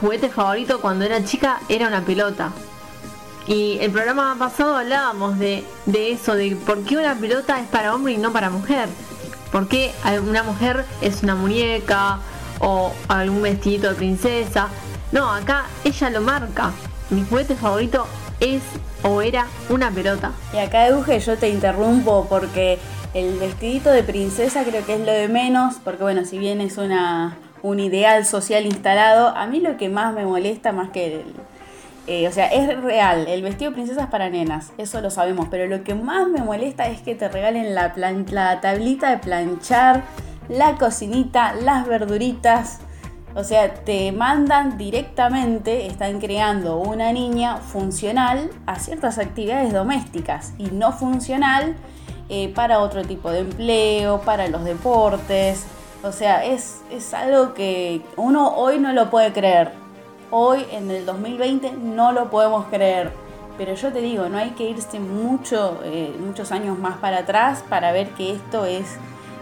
juguete 0.00 0.28
favorito 0.28 0.80
cuando 0.80 1.04
era 1.04 1.24
chica 1.24 1.60
era 1.68 1.88
una 1.88 2.02
pelota. 2.02 2.52
Y 3.46 3.78
el 3.80 3.90
programa 3.90 4.34
pasado 4.38 4.76
hablábamos 4.76 5.38
de, 5.38 5.64
de 5.86 6.12
eso, 6.12 6.34
de 6.34 6.56
por 6.56 6.82
qué 6.82 6.96
una 6.96 7.14
pelota 7.14 7.60
es 7.60 7.68
para 7.68 7.94
hombre 7.94 8.14
y 8.14 8.16
no 8.16 8.32
para 8.32 8.50
mujer. 8.50 8.88
¿Por 9.52 9.68
qué 9.68 9.92
una 10.26 10.42
mujer 10.42 10.84
es 11.00 11.22
una 11.22 11.36
muñeca 11.36 12.18
o 12.60 12.92
algún 13.06 13.42
vestidito 13.42 13.90
de 13.90 13.94
princesa? 13.94 14.68
No, 15.12 15.30
acá 15.30 15.66
ella 15.84 16.10
lo 16.10 16.20
marca. 16.22 16.72
Mi 17.10 17.24
juguete 17.24 17.54
favorito 17.54 18.06
es 18.40 18.62
o 19.02 19.22
era 19.22 19.46
una 19.68 19.90
pelota. 19.90 20.32
Y 20.52 20.58
acá, 20.58 20.88
Euge, 20.88 21.20
yo 21.20 21.36
te 21.36 21.50
interrumpo 21.50 22.26
porque 22.28 22.78
el 23.14 23.38
vestidito 23.38 23.90
de 23.90 24.02
princesa 24.02 24.64
creo 24.64 24.84
que 24.84 24.94
es 24.94 25.00
lo 25.00 25.12
de 25.12 25.28
menos, 25.28 25.76
porque 25.84 26.02
bueno, 26.02 26.24
si 26.24 26.36
bien 26.36 26.60
es 26.60 26.78
una, 26.78 27.38
un 27.62 27.78
ideal 27.78 28.26
social 28.26 28.66
instalado, 28.66 29.28
a 29.28 29.46
mí 29.46 29.60
lo 29.60 29.76
que 29.76 29.88
más 29.88 30.12
me 30.12 30.26
molesta 30.26 30.72
más 30.72 30.90
que 30.90 31.14
el... 31.14 31.34
Eh, 32.06 32.28
o 32.28 32.32
sea, 32.32 32.48
es 32.48 32.78
real, 32.82 33.26
el 33.28 33.40
vestido 33.40 33.70
de 33.70 33.76
princesa 33.76 34.02
es 34.02 34.08
para 34.08 34.28
nenas, 34.28 34.72
eso 34.76 35.00
lo 35.00 35.10
sabemos, 35.10 35.46
pero 35.50 35.66
lo 35.66 35.84
que 35.84 35.94
más 35.94 36.28
me 36.28 36.42
molesta 36.42 36.88
es 36.88 37.00
que 37.00 37.14
te 37.14 37.28
regalen 37.28 37.74
la, 37.74 37.94
la 37.96 38.60
tablita 38.60 39.08
de 39.08 39.18
planchar, 39.18 40.02
la 40.48 40.74
cocinita, 40.74 41.54
las 41.54 41.86
verduritas. 41.86 42.80
O 43.36 43.42
sea, 43.42 43.72
te 43.72 44.12
mandan 44.12 44.76
directamente, 44.76 45.86
están 45.86 46.20
creando 46.20 46.76
una 46.76 47.12
niña 47.12 47.56
funcional 47.56 48.50
a 48.66 48.78
ciertas 48.78 49.18
actividades 49.18 49.72
domésticas 49.72 50.52
y 50.58 50.66
no 50.66 50.92
funcional 50.92 51.74
eh, 52.30 52.48
para 52.54 52.80
otro 52.80 53.02
tipo 53.02 53.30
de 53.30 53.40
empleo, 53.40 54.20
para 54.22 54.48
los 54.48 54.64
deportes. 54.64 55.64
O 56.02 56.10
sea, 56.10 56.44
es, 56.44 56.80
es 56.90 57.12
algo 57.12 57.52
que 57.54 58.02
uno 58.16 58.54
hoy 58.56 58.78
no 58.78 58.92
lo 58.92 59.10
puede 59.10 59.32
creer. 59.32 59.72
Hoy, 60.30 60.64
en 60.72 60.90
el 60.90 61.04
2020, 61.04 61.72
no 61.72 62.12
lo 62.12 62.30
podemos 62.30 62.66
creer. 62.66 63.12
pero 63.58 63.74
yo 63.74 63.92
te 63.92 64.00
digo, 64.00 64.28
no 64.28 64.38
hay 64.38 64.50
que 64.50 64.68
irse 64.68 64.98
mucho, 64.98 65.78
eh, 65.84 66.12
muchos 66.18 66.50
años 66.50 66.78
más 66.78 66.96
para 66.96 67.18
atrás 67.18 67.62
para 67.68 67.92
ver 67.92 68.08
que 68.10 68.32
esto 68.32 68.64
es 68.64 68.96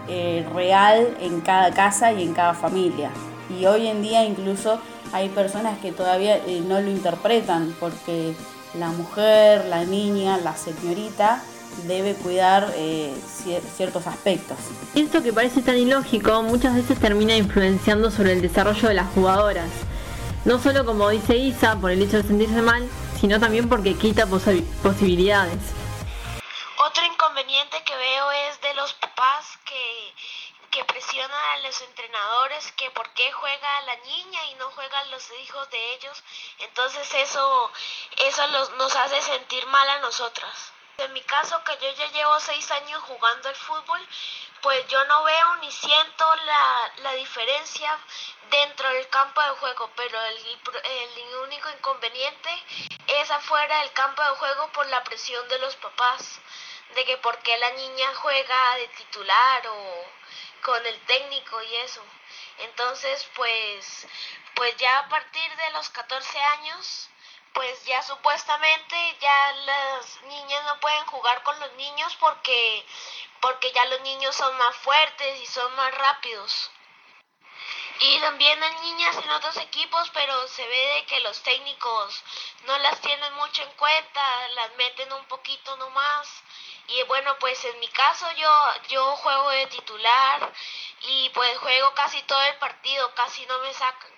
eh, 0.07 0.45
real 0.53 1.17
en 1.19 1.41
cada 1.41 1.71
casa 1.71 2.11
y 2.11 2.21
en 2.21 2.33
cada 2.33 2.53
familia. 2.53 3.09
Y 3.49 3.65
hoy 3.65 3.87
en 3.87 4.01
día 4.01 4.23
incluso 4.23 4.77
hay 5.13 5.29
personas 5.29 5.79
que 5.79 5.91
todavía 5.91 6.39
no 6.67 6.79
lo 6.81 6.89
interpretan 6.89 7.73
porque 7.79 8.35
la 8.77 8.89
mujer, 8.89 9.65
la 9.65 9.83
niña, 9.85 10.37
la 10.37 10.55
señorita 10.55 11.41
debe 11.83 12.15
cuidar 12.15 12.73
ciertos 13.75 14.07
aspectos. 14.07 14.57
Esto 14.95 15.21
que 15.23 15.33
parece 15.33 15.61
tan 15.61 15.77
ilógico 15.77 16.41
muchas 16.43 16.75
veces 16.75 16.99
termina 16.99 17.35
influenciando 17.35 18.11
sobre 18.11 18.33
el 18.33 18.41
desarrollo 18.41 18.87
de 18.87 18.93
las 18.93 19.11
jugadoras. 19.13 19.69
No 20.45 20.59
solo 20.59 20.85
como 20.85 21.09
dice 21.09 21.37
Isa, 21.37 21.77
por 21.79 21.91
el 21.91 22.01
hecho 22.01 22.17
de 22.17 22.23
sentirse 22.23 22.61
mal, 22.61 22.87
sino 23.19 23.39
también 23.39 23.69
porque 23.69 23.95
quita 23.95 24.25
posibilidades. 24.27 25.57
Otro 26.85 27.05
inconveniente 27.05 27.81
que 27.85 27.95
veo 27.95 28.31
es 28.49 28.59
de 28.59 28.73
los 28.73 28.93
papás 28.95 29.57
que, 29.63 30.13
que 30.71 30.83
presionan 30.83 31.31
a 31.31 31.65
los 31.65 31.81
entrenadores 31.81 32.73
que 32.73 32.91
por 32.91 33.09
qué 33.13 33.31
juega 33.31 33.81
la 33.83 33.95
niña 34.03 34.39
y 34.51 34.55
no 34.55 34.69
juegan 34.71 35.11
los 35.11 35.23
hijos 35.41 35.69
de 35.69 35.93
ellos. 35.95 36.23
Entonces 36.59 37.07
eso, 37.15 37.71
eso 38.27 38.41
nos 38.77 38.95
hace 38.97 39.21
sentir 39.21 39.65
mal 39.67 39.87
a 39.87 39.99
nosotras. 39.99 40.73
En 40.97 41.11
mi 41.13 41.21
caso, 41.21 41.63
que 41.63 41.77
yo 41.77 41.89
ya 41.91 42.07
llevo 42.11 42.39
seis 42.39 42.69
años 42.71 43.01
jugando 43.03 43.49
el 43.49 43.55
fútbol, 43.55 44.07
pues 44.61 44.87
yo 44.87 45.03
no 45.05 45.23
veo 45.23 45.55
ni 45.57 45.71
siento 45.71 46.35
la, 46.35 46.93
la 46.97 47.13
diferencia 47.13 47.99
dentro 48.49 48.87
del 48.89 49.09
campo 49.09 49.41
de 49.41 49.49
juego, 49.49 49.91
pero 49.95 50.21
el, 50.21 50.37
el, 50.37 51.35
único 51.43 51.69
inconveniente 51.69 52.49
es 53.07 53.31
afuera 53.31 53.79
del 53.81 53.91
campo 53.93 54.21
de 54.21 54.29
juego 54.29 54.71
por 54.71 54.85
la 54.87 55.03
presión 55.03 55.47
de 55.49 55.59
los 55.59 55.75
papás, 55.77 56.39
de 56.95 57.03
que 57.05 57.17
por 57.17 57.37
qué 57.39 57.57
la 57.57 57.71
niña 57.71 58.13
juega 58.15 58.75
de 58.75 58.87
titular 58.89 59.67
o 59.67 60.05
con 60.63 60.85
el 60.85 60.99
técnico 61.01 61.61
y 61.63 61.75
eso. 61.77 62.03
Entonces, 62.59 63.27
pues, 63.35 64.07
pues 64.55 64.77
ya 64.77 64.99
a 64.99 65.09
partir 65.09 65.55
de 65.55 65.71
los 65.71 65.89
14 65.89 66.39
años, 66.39 67.09
pues 67.53 67.85
ya 67.85 68.01
supuestamente 68.01 69.17
ya 69.19 69.51
las 69.53 70.21
niñas 70.23 70.63
no 70.65 70.79
pueden 70.79 71.05
jugar 71.05 71.43
con 71.43 71.59
los 71.59 71.71
niños 71.73 72.15
porque 72.19 72.85
porque 73.41 73.71
ya 73.73 73.85
los 73.85 74.01
niños 74.01 74.35
son 74.35 74.57
más 74.57 74.75
fuertes 74.77 75.41
y 75.41 75.45
son 75.45 75.75
más 75.75 75.93
rápidos. 75.95 76.71
Y 77.99 78.19
también 78.19 78.61
hay 78.63 78.75
niñas 78.81 79.17
en 79.17 79.29
otros 79.31 79.57
equipos, 79.57 80.09
pero 80.13 80.47
se 80.47 80.65
ve 80.67 80.87
de 80.95 81.05
que 81.05 81.19
los 81.19 81.41
técnicos 81.43 82.23
no 82.65 82.77
las 82.79 82.99
tienen 83.01 83.33
mucho 83.35 83.61
en 83.63 83.71
cuenta, 83.73 84.47
las 84.55 84.73
meten 84.75 85.11
un 85.13 85.25
poquito 85.25 85.75
nomás. 85.77 86.27
Y 86.87 87.07
bueno, 87.07 87.31
pues 87.39 87.57
en 87.65 87.79
mi 87.79 87.87
caso 87.87 88.25
yo, 88.37 88.49
yo 88.89 89.15
juego 89.15 89.49
de 89.51 89.67
titular 89.67 90.51
y 91.07 91.29
pues 91.33 91.57
juego 91.59 91.87
casi 91.95 92.21
todo 92.23 92.41
el 92.51 92.57
partido, 92.59 93.09
casi 93.15 93.45
no 93.45 93.59
me 93.59 93.73
sacan. 93.73 94.11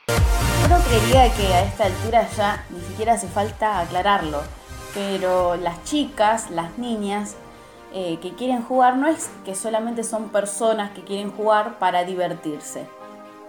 Uno 0.65 0.84
creería 0.84 1.34
que 1.36 1.53
a 1.53 1.62
esta 1.62 1.86
altura 1.86 2.27
ya 2.36 2.65
ni 2.69 2.81
siquiera 2.81 3.13
hace 3.13 3.27
falta 3.27 3.79
aclararlo, 3.79 4.43
pero 4.93 5.55
las 5.55 5.84
chicas, 5.84 6.50
las 6.50 6.77
niñas, 6.77 7.36
eh, 7.93 8.19
que 8.22 8.36
quieren 8.36 8.63
jugar 8.63 8.98
no 8.98 9.07
es 9.07 9.29
que 9.45 9.55
solamente 9.55 10.03
son 10.03 10.29
personas 10.29 10.91
que 10.91 11.03
quieren 11.03 11.31
jugar 11.31 11.77
para 11.77 12.03
divertirse 12.03 12.89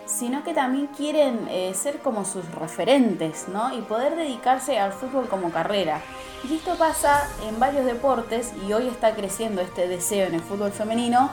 sino 0.06 0.44
que 0.44 0.54
también 0.54 0.86
quieren 0.86 1.48
eh, 1.50 1.75
ser 1.75 1.98
como 1.98 2.25
sus 2.25 2.48
referentes, 2.52 3.48
¿no? 3.48 3.76
Y 3.76 3.82
poder 3.82 4.16
dedicarse 4.16 4.78
al 4.78 4.92
fútbol 4.92 5.28
como 5.28 5.50
carrera. 5.50 6.00
Y 6.48 6.54
esto 6.54 6.76
pasa 6.76 7.28
en 7.46 7.58
varios 7.58 7.84
deportes 7.84 8.52
y 8.66 8.72
hoy 8.72 8.86
está 8.86 9.14
creciendo 9.14 9.60
este 9.60 9.88
deseo 9.88 10.28
en 10.28 10.34
el 10.34 10.40
fútbol 10.40 10.70
femenino 10.70 11.30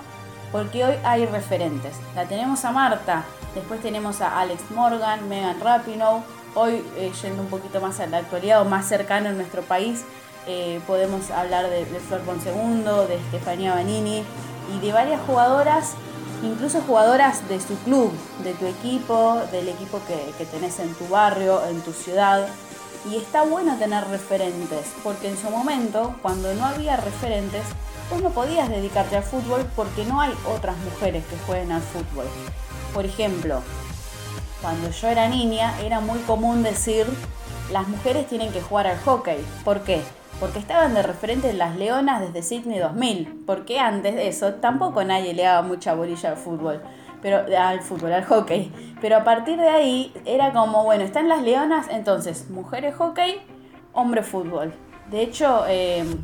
porque 0.51 0.83
hoy 0.85 0.95
hay 1.03 1.25
referentes. 1.25 1.95
La 2.15 2.25
tenemos 2.25 2.65
a 2.65 2.71
Marta, 2.71 3.23
después 3.53 3.81
tenemos 3.81 4.21
a 4.21 4.39
Alex 4.39 4.71
Morgan, 4.71 5.29
Megan 5.29 5.59
Rapinoe, 5.59 6.21
hoy 6.55 6.83
eh, 6.97 7.11
yendo 7.21 7.43
un 7.43 7.49
poquito 7.49 7.79
más 7.79 7.99
a 7.99 8.07
la 8.07 8.17
actualidad 8.17 8.61
o 8.61 8.65
más 8.65 8.87
cercano 8.87 9.29
en 9.29 9.37
nuestro 9.37 9.61
país, 9.61 10.03
eh, 10.45 10.81
podemos 10.85 11.31
hablar 11.31 11.69
de, 11.69 11.85
de 11.85 11.99
Flor 11.99 12.21
Ponsegundo, 12.21 13.07
de 13.07 13.15
Estefanía 13.15 13.73
Banini 13.75 14.23
y 14.75 14.85
de 14.85 14.91
varias 14.91 15.21
jugadoras 15.21 15.95
incluso 16.43 16.81
jugadoras 16.81 17.47
de 17.47 17.59
su 17.59 17.75
club, 17.79 18.11
de 18.43 18.53
tu 18.53 18.65
equipo, 18.65 19.41
del 19.51 19.69
equipo 19.69 19.99
que, 20.07 20.45
tenés 20.45 20.79
en 20.79 20.93
tu 20.95 21.07
barrio, 21.07 21.65
en 21.67 21.81
tu 21.81 21.93
ciudad. 21.93 22.47
Y 23.09 23.17
está 23.17 23.43
bueno 23.43 23.77
tener 23.77 24.07
referentes, 24.07 24.87
porque 25.03 25.29
en 25.29 25.37
su 25.37 25.49
momento, 25.49 26.15
cuando 26.21 26.53
no 26.53 26.65
había 26.65 26.95
referentes, 26.95 27.63
vos 28.09 28.21
no 28.21 28.29
podías 28.29 28.69
dedicarte 28.69 29.17
al 29.17 29.23
fútbol 29.23 29.65
porque 29.75 30.05
no 30.05 30.21
hay 30.21 30.33
otras 30.55 30.77
mujeres 30.77 31.25
que 31.25 31.37
jueguen 31.45 31.71
al 31.71 31.81
fútbol. 31.81 32.25
Por 32.93 33.05
ejemplo, 33.05 33.61
cuando 34.61 34.89
yo 34.89 35.07
era 35.09 35.27
niña 35.27 35.73
era 35.81 35.99
muy 35.99 36.19
común 36.19 36.63
decir 36.63 37.05
las 37.71 37.87
mujeres 37.87 38.27
tienen 38.27 38.51
que 38.51 38.61
jugar 38.61 38.87
al 38.87 38.99
hockey. 38.99 39.43
¿Por 39.63 39.81
qué? 39.81 40.01
Porque 40.39 40.59
estaban 40.59 40.93
de 40.93 41.03
referente 41.03 41.53
las 41.53 41.75
Leonas 41.75 42.21
desde 42.21 42.41
Sydney 42.41 42.79
2000, 42.79 43.43
porque 43.45 43.79
antes 43.79 44.15
de 44.15 44.27
eso 44.27 44.55
tampoco 44.55 45.03
nadie 45.03 45.33
le 45.33 45.43
daba 45.43 45.61
mucha 45.61 45.93
bolilla 45.93 46.29
al 46.29 46.37
fútbol, 46.37 46.81
pero 47.21 47.45
al 47.57 47.81
fútbol, 47.81 48.13
al 48.13 48.25
hockey. 48.25 48.71
Pero 48.99 49.17
a 49.17 49.23
partir 49.23 49.57
de 49.57 49.69
ahí 49.69 50.13
era 50.25 50.51
como, 50.51 50.83
bueno, 50.83 51.03
están 51.03 51.29
las 51.29 51.41
Leonas, 51.41 51.87
entonces 51.89 52.49
mujeres 52.49 52.95
hockey, 52.95 53.41
hombre 53.93 54.23
fútbol. 54.23 54.73
De 55.09 55.21
hecho, 55.21 55.65
em, 55.67 56.17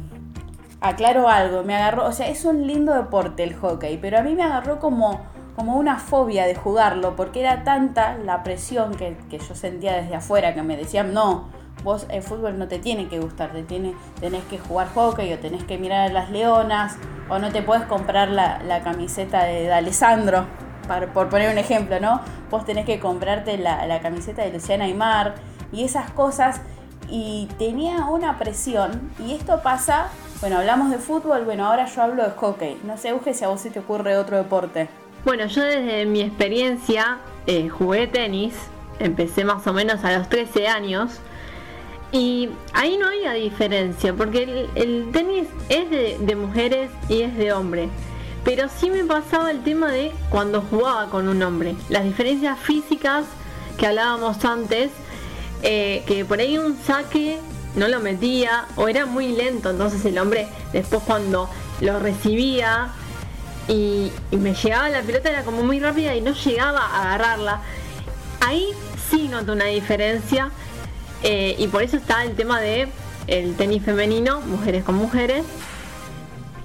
aclaro 0.82 1.30
algo, 1.30 1.64
me 1.64 1.76
agarró, 1.76 2.06
o 2.06 2.12
sea, 2.12 2.28
es 2.28 2.46
un 2.46 2.68
lindo 2.68 2.94
deporte 2.94 3.44
el 3.44 3.56
hockey, 3.56 3.98
pero 3.98 4.18
a 4.18 4.22
mí 4.22 4.36
me 4.36 4.44
agarró 4.44 4.80
como, 4.80 5.22
como 5.56 5.78
una 5.78 5.98
fobia 5.98 6.46
de 6.46 6.56
jugarlo, 6.56 7.16
porque 7.16 7.42
era 7.42 7.64
tanta 7.64 8.18
la 8.18 8.44
presión 8.44 8.96
que, 8.96 9.18
que 9.30 9.40
yo 9.40 9.56
sentía 9.56 9.94
desde 9.94 10.16
afuera, 10.16 10.54
que 10.54 10.64
me 10.64 10.78
decían, 10.78 11.14
no, 11.14 11.48
vos 11.84 12.06
el 12.10 12.22
fútbol 12.22 12.58
no 12.58 12.68
te 12.68 12.80
tiene 12.80 13.08
que 13.08 13.20
gustar, 13.20 13.52
te 13.52 13.64
tiene, 13.64 13.94
tenés 14.20 14.44
que 14.46 14.58
jugar 14.58 14.90
hockey 14.94 15.34
o 15.34 15.40
tenés 15.40 15.64
que 15.64 15.78
mirar 15.78 16.10
a 16.10 16.14
las 16.14 16.30
leonas 16.30 16.98
o 17.30 17.40
no 17.40 17.52
te 17.52 17.62
puedes 17.62 17.86
comprar 17.86 18.30
la, 18.30 18.82
camiseta 18.84 19.44
de, 19.44 19.72
Alessandro, 19.72 20.46
por 21.14 21.30
poner 21.30 21.52
un 21.52 21.58
ejemplo, 21.58 22.00
¿no? 22.00 22.22
Vos 22.50 22.66
tenés 22.66 22.86
que 22.86 23.00
comprarte 23.00 23.58
la, 23.58 24.00
camiseta 24.02 24.44
de 24.44 24.52
Luciana 24.52 24.86
Aymar 24.86 25.36
y 25.72 25.84
esas 25.84 26.10
cosas 26.12 26.62
y 27.10 27.48
tenía 27.58 28.06
una 28.06 28.38
presión 28.38 29.12
y 29.26 29.34
esto 29.34 29.62
pasa, 29.62 30.08
bueno, 30.42 30.58
hablamos 30.58 30.92
de 30.92 30.98
fútbol, 30.98 31.46
bueno, 31.46 31.68
ahora 31.68 31.86
yo 31.86 32.02
hablo 32.02 32.24
de 32.24 32.32
hockey, 32.32 32.80
no 32.84 32.98
sé, 32.98 33.14
Uge, 33.14 33.34
si 33.34 33.46
a 33.46 33.48
vos 33.48 33.62
se 33.62 33.70
te 33.70 33.80
ocurre 33.80 34.18
otro 34.18 34.38
deporte. 34.38 34.90
Bueno, 35.26 35.46
yo 35.48 35.64
desde 35.64 36.06
mi 36.06 36.22
experiencia 36.22 37.18
eh, 37.46 37.68
jugué 37.68 38.08
tenis, 38.08 38.56
empecé 39.00 39.44
más 39.44 39.66
o 39.68 39.74
menos 39.74 40.04
a 40.06 40.18
los 40.18 40.30
13 40.30 40.68
años 40.68 41.20
y 42.12 42.50
ahí 42.74 42.98
no 42.98 43.08
había 43.08 43.34
diferencia, 43.34 44.14
porque 44.14 44.68
el, 44.76 45.12
tenis 45.12 45.48
es 45.70 45.90
de, 45.90 46.36
mujeres 46.36 46.90
y 47.08 47.22
es 47.22 47.38
de 47.38 47.54
hombres. 47.54 47.90
Pero 48.44 48.68
sí 48.68 48.90
me 48.90 49.04
pasaba 49.04 49.52
el 49.52 49.64
tema 49.64 49.92
de 49.92 50.12
cuando 50.30 50.62
jugaba 50.62 51.10
con 51.10 51.28
un 51.28 51.42
hombre. 51.44 51.76
Las 51.90 52.04
diferencias 52.04 52.58
físicas 52.60 53.26
que 53.78 53.86
hablábamos 53.86 54.44
antes, 54.44 54.90
eh, 55.62 56.04
que 56.08 56.26
por 56.26 56.40
ahí 56.40 56.58
un 56.58 56.78
saque 56.78 57.38
no 57.76 57.88
lo 57.88 58.00
metía 58.00 58.66
o 58.76 58.88
era 58.88 59.06
muy 59.06 59.36
lento. 59.36 59.70
Entonces 59.70 60.04
el 60.06 60.18
hombre 60.18 60.48
después 60.74 61.04
cuando 61.06 61.48
lo 61.82 62.00
recibía 62.00 62.90
y, 63.68 64.12
y 64.32 64.38
me 64.38 64.56
llegaba 64.56 64.90
la 64.90 65.02
pelota 65.04 65.30
era 65.30 65.44
como 65.44 65.64
muy 65.64 65.80
rápida 65.80 66.16
y 66.16 66.22
no 66.22 66.34
llegaba 66.34 66.80
a 66.80 67.14
agarrarla. 67.14 67.62
Ahí 68.40 68.70
sí 69.12 69.28
noto 69.28 69.52
una 69.52 69.66
diferencia 69.66 70.50
eh, 71.24 71.56
y 71.58 71.68
por 71.68 71.84
eso 71.84 71.98
está 71.98 72.24
el 72.24 72.36
tema 72.36 72.60
de 72.60 72.88
el 73.28 73.56
tenis 73.56 73.84
femenino, 73.84 74.42
mujeres 74.42 74.84
con 74.84 74.96
mujeres. 74.96 75.46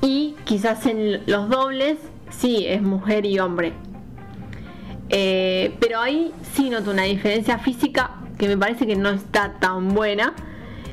Y 0.01 0.37
quizás 0.45 0.87
en 0.87 1.25
los 1.27 1.49
dobles, 1.49 1.99
sí, 2.31 2.67
es 2.67 2.83
mujer 2.83 3.27
y 3.27 3.39
hombre. 3.39 3.73
Eh, 5.11 5.75
pero 5.81 6.01
ahí 6.01 6.33
sí 6.55 6.71
noto 6.71 6.91
una 6.91 7.03
diferencia 7.05 7.59
física 7.59 8.13
que 8.39 8.49
me 8.49 8.57
parece 8.57 8.87
que 8.87 8.97
no 8.97 9.11
está 9.11 9.55
tan 9.61 9.95
buena. 9.95 10.35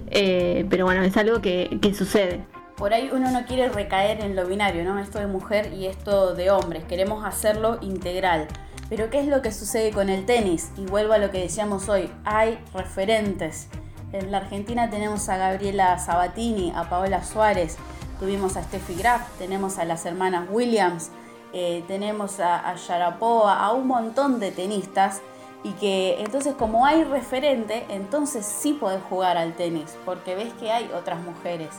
Eh, 0.07 0.65
pero 0.69 0.85
bueno, 0.85 1.03
es 1.03 1.15
algo 1.17 1.41
que, 1.41 1.77
que 1.81 1.93
sucede. 1.93 2.41
Por 2.75 2.93
ahí 2.93 3.09
uno 3.13 3.31
no 3.31 3.45
quiere 3.45 3.69
recaer 3.69 4.21
en 4.21 4.35
lo 4.35 4.45
binario, 4.47 4.83
¿no? 4.83 4.97
Esto 4.99 5.19
de 5.19 5.27
mujer 5.27 5.71
y 5.73 5.85
esto 5.85 6.33
de 6.33 6.49
hombres. 6.51 6.83
Queremos 6.85 7.23
hacerlo 7.23 7.77
integral. 7.81 8.47
Pero 8.91 9.09
¿qué 9.09 9.21
es 9.21 9.27
lo 9.27 9.41
que 9.41 9.53
sucede 9.53 9.93
con 9.93 10.09
el 10.09 10.25
tenis? 10.25 10.69
Y 10.75 10.81
vuelvo 10.81 11.13
a 11.13 11.17
lo 11.17 11.31
que 11.31 11.39
decíamos 11.39 11.87
hoy, 11.87 12.11
hay 12.25 12.59
referentes. 12.73 13.69
En 14.11 14.31
la 14.31 14.39
Argentina 14.39 14.89
tenemos 14.89 15.29
a 15.29 15.37
Gabriela 15.37 15.97
Sabatini, 15.97 16.73
a 16.75 16.89
Paola 16.89 17.23
Suárez, 17.23 17.77
tuvimos 18.19 18.57
a 18.57 18.63
Steffi 18.63 18.95
Graf, 18.95 19.21
tenemos 19.37 19.77
a 19.77 19.85
las 19.85 20.05
hermanas 20.05 20.49
Williams, 20.51 21.09
eh, 21.53 21.85
tenemos 21.87 22.41
a, 22.41 22.69
a 22.69 22.75
Yarapoa, 22.75 23.63
a 23.63 23.71
un 23.71 23.87
montón 23.87 24.41
de 24.41 24.51
tenistas 24.51 25.21
y 25.63 25.71
que 25.71 26.17
entonces 26.19 26.53
como 26.55 26.85
hay 26.85 27.05
referente, 27.05 27.85
entonces 27.87 28.45
sí 28.45 28.73
podés 28.73 29.01
jugar 29.03 29.37
al 29.37 29.53
tenis, 29.53 29.95
porque 30.03 30.35
ves 30.35 30.51
que 30.55 30.69
hay 30.69 30.91
otras 30.93 31.21
mujeres. 31.21 31.69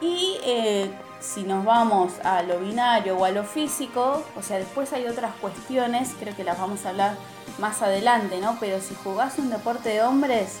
Y 0.00 0.38
eh, 0.44 0.90
si 1.20 1.42
nos 1.44 1.64
vamos 1.64 2.12
a 2.22 2.42
lo 2.42 2.58
binario 2.60 3.16
o 3.16 3.24
a 3.24 3.30
lo 3.30 3.44
físico, 3.44 4.22
o 4.36 4.42
sea, 4.42 4.58
después 4.58 4.92
hay 4.92 5.06
otras 5.06 5.34
cuestiones, 5.36 6.10
creo 6.18 6.36
que 6.36 6.44
las 6.44 6.58
vamos 6.58 6.84
a 6.84 6.90
hablar 6.90 7.16
más 7.58 7.80
adelante, 7.82 8.38
¿no? 8.40 8.56
Pero 8.60 8.80
si 8.80 8.94
jugás 8.94 9.38
un 9.38 9.50
deporte 9.50 9.88
de 9.88 10.02
hombres, 10.02 10.56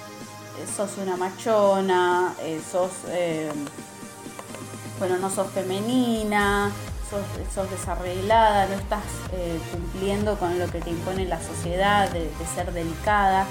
eh, 0.58 0.66
sos 0.74 0.96
una 0.98 1.16
machona, 1.16 2.34
eh, 2.40 2.60
sos, 2.70 2.90
bueno, 4.98 5.18
no 5.18 5.28
sos 5.28 5.50
femenina, 5.50 6.72
sos, 7.54 7.70
desarreglada, 7.70 8.66
no 8.66 8.74
estás 8.74 9.04
cumpliendo 9.70 10.38
con 10.38 10.58
lo 10.58 10.66
que 10.70 10.80
te 10.80 10.90
impone 10.90 11.26
la 11.26 11.40
sociedad, 11.40 12.10
de, 12.10 12.30
ser 12.54 12.72
delicada. 12.72 13.46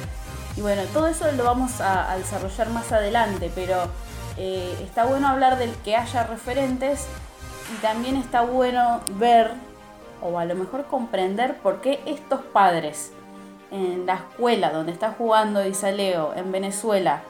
Y 0.57 0.61
bueno, 0.61 0.83
todo 0.93 1.07
eso 1.07 1.29
lo 1.33 1.43
vamos 1.43 1.81
a, 1.81 2.15
desarrollar 2.17 2.69
más 2.69 2.91
adelante, 2.91 3.51
pero 3.53 3.87
eh, 4.37 4.77
está 4.83 5.05
bueno 5.05 5.27
hablar 5.27 5.57
del 5.57 5.73
que 5.83 5.95
haya 5.95 6.23
referentes 6.23 7.07
y 7.73 7.81
también 7.81 8.15
está 8.17 8.41
bueno 8.41 9.01
ver 9.17 9.51
o 10.21 10.37
a 10.39 10.45
lo 10.45 10.55
mejor 10.55 10.85
comprender 10.85 11.57
por 11.57 11.81
qué 11.81 12.01
estos 12.05 12.41
padres 12.41 13.11
en 13.71 14.05
la 14.05 14.15
escuela 14.15 14.71
donde 14.71 14.91
está 14.91 15.11
jugando 15.17 15.65
Isaleo 15.65 16.33
en 16.35 16.51
Venezuela 16.51 17.21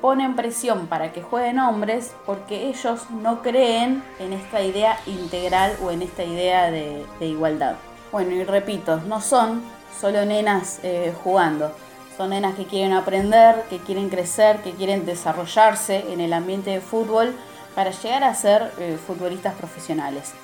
ponen 0.00 0.36
presión 0.36 0.86
para 0.86 1.12
que 1.12 1.22
jueguen 1.22 1.58
hombres 1.58 2.14
porque 2.26 2.68
ellos 2.68 3.10
no 3.10 3.42
creen 3.42 4.02
en 4.18 4.32
esta 4.32 4.62
idea 4.62 4.98
integral 5.06 5.76
o 5.82 5.90
en 5.90 6.02
esta 6.02 6.24
idea 6.24 6.70
de, 6.70 7.04
igualdad. 7.20 7.76
Bueno, 8.12 8.32
y 8.32 8.44
repito, 8.44 9.00
no 9.06 9.20
son 9.20 9.62
solo 10.00 10.24
nenas 10.24 10.80
eh, 10.82 11.12
jugando, 11.24 11.74
son 12.18 12.30
nenas 12.30 12.56
que 12.56 12.66
quieren 12.66 12.94
aprender, 12.94 13.62
que 13.70 13.78
quieren 13.78 14.10
crecer, 14.10 14.60
que 14.64 14.74
quieren 14.74 15.06
desarrollarse 15.06 15.98
en 16.12 16.20
el 16.20 16.32
ambiente 16.32 16.70
de 16.70 16.80
fútbol 16.80 17.32
para 17.76 17.92
llegar 17.92 18.24
a 18.24 18.34
ser 18.34 18.72
eh, 18.78 18.98
futbolistas 19.06 19.54
profesionales. 19.54 20.34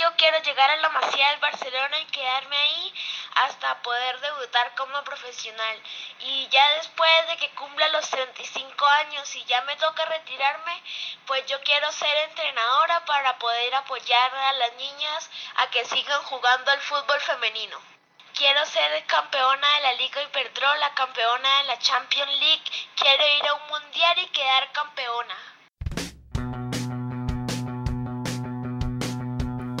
Yo 0.00 0.08
quiero 0.16 0.38
llegar 0.38 0.70
a 0.70 0.76
la 0.76 0.88
Masía 0.90 1.30
del 1.30 1.40
Barcelona 1.40 1.98
y 1.98 2.04
quedarme 2.06 2.56
ahí 2.56 2.94
hasta 3.34 3.82
poder 3.82 4.20
debutar 4.20 4.72
como 4.76 5.02
profesional. 5.02 5.76
Y 6.20 6.46
ya 6.52 6.64
después 6.76 7.10
de 7.26 7.38
que 7.38 7.50
cumpla 7.56 7.88
los 7.88 8.08
35 8.10 8.86
años 8.86 9.34
y 9.34 9.44
ya 9.46 9.62
me 9.62 9.74
toca 9.74 10.04
retirarme, 10.04 10.80
pues 11.26 11.44
yo 11.46 11.60
quiero 11.64 11.90
ser 11.90 12.16
entrenadora 12.28 13.04
para 13.04 13.36
poder 13.40 13.74
apoyar 13.74 14.32
a 14.32 14.52
las 14.52 14.72
niñas 14.74 15.28
a 15.56 15.70
que 15.70 15.84
sigan 15.86 16.22
jugando 16.22 16.70
al 16.70 16.80
fútbol 16.80 17.20
femenino. 17.20 17.93
Quiero 18.36 18.66
ser 18.66 18.90
campeona 19.06 19.76
de 19.76 19.82
la 19.82 19.92
Liga 19.92 20.20
Iberdrola, 20.20 20.92
campeona 20.96 21.60
de 21.60 21.68
la 21.68 21.78
Champions 21.78 22.32
League. 22.40 22.64
Quiero 22.96 23.22
ir 23.38 23.46
a 23.46 23.54
un 23.54 23.60
mundial 23.70 24.16
y 24.18 24.26
quedar 24.32 24.72
campeona. 24.72 25.36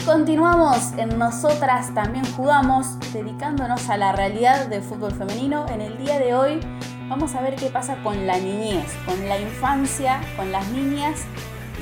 Continuamos 0.06 0.92
en 0.96 1.18
Nosotras 1.18 1.92
también 1.94 2.24
jugamos, 2.36 3.00
dedicándonos 3.12 3.88
a 3.90 3.96
la 3.96 4.12
realidad 4.12 4.66
del 4.66 4.84
fútbol 4.84 5.10
femenino. 5.10 5.66
En 5.68 5.80
el 5.80 5.98
día 5.98 6.20
de 6.20 6.36
hoy 6.36 6.60
vamos 7.08 7.34
a 7.34 7.40
ver 7.40 7.56
qué 7.56 7.70
pasa 7.70 7.96
con 8.04 8.24
la 8.24 8.36
niñez, 8.36 8.94
con 9.04 9.28
la 9.28 9.36
infancia, 9.36 10.20
con 10.36 10.52
las 10.52 10.64
niñas 10.68 11.26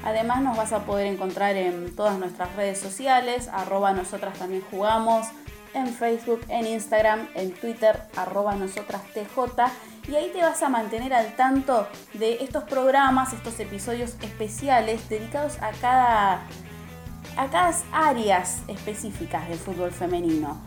Además 0.04 0.42
nos 0.42 0.56
vas 0.56 0.72
a 0.72 0.84
poder 0.84 1.06
encontrar 1.06 1.56
en 1.56 1.94
todas 1.96 2.18
nuestras 2.18 2.54
redes 2.56 2.78
sociales, 2.78 3.48
arroba 3.52 3.92
nosotras 3.92 4.38
también 4.38 4.62
jugamos, 4.70 5.26
en 5.74 5.88
Facebook, 5.88 6.40
en 6.48 6.66
Instagram, 6.66 7.28
en 7.34 7.52
Twitter, 7.52 8.02
arroba 8.16 8.54
nosotras 8.54 9.02
TJ. 9.12 9.64
Y 10.08 10.16
ahí 10.16 10.30
te 10.32 10.40
vas 10.40 10.62
a 10.62 10.68
mantener 10.68 11.12
al 11.14 11.34
tanto 11.36 11.88
de 12.14 12.34
estos 12.42 12.64
programas, 12.64 13.32
estos 13.32 13.58
episodios 13.60 14.16
especiales 14.22 15.08
dedicados 15.08 15.58
a 15.60 15.70
cada, 15.80 16.42
a 17.36 17.46
cada 17.50 17.74
áreas 17.92 18.62
específicas 18.68 19.48
del 19.48 19.58
fútbol 19.58 19.90
femenino. 19.90 20.60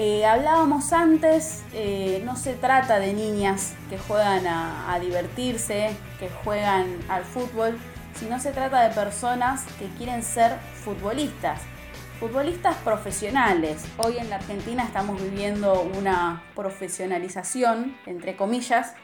Eh, 0.00 0.24
hablábamos 0.24 0.92
antes, 0.92 1.64
eh, 1.72 2.22
no 2.24 2.36
se 2.36 2.54
trata 2.54 3.00
de 3.00 3.12
niñas 3.14 3.74
que 3.90 3.98
juegan 3.98 4.46
a, 4.46 4.96
divertirse, 5.00 5.90
que 6.20 6.28
juegan 6.44 6.86
al 7.08 7.24
fútbol, 7.24 7.76
sino 8.14 8.38
se 8.38 8.52
trata 8.52 8.88
de 8.88 8.94
personas 8.94 9.64
que 9.76 9.88
quieren 9.98 10.22
ser 10.22 10.56
futbolistas, 10.84 11.62
futbolistas 12.18 12.74
profesionales. 12.78 13.84
Hoy 13.96 14.18
en 14.18 14.28
la 14.28 14.36
Argentina 14.36 14.82
estamos 14.82 15.22
viviendo 15.22 15.82
una 15.82 16.42
profesionalización, 16.56 17.96
entre 18.06 18.34
comillas, 18.34 18.94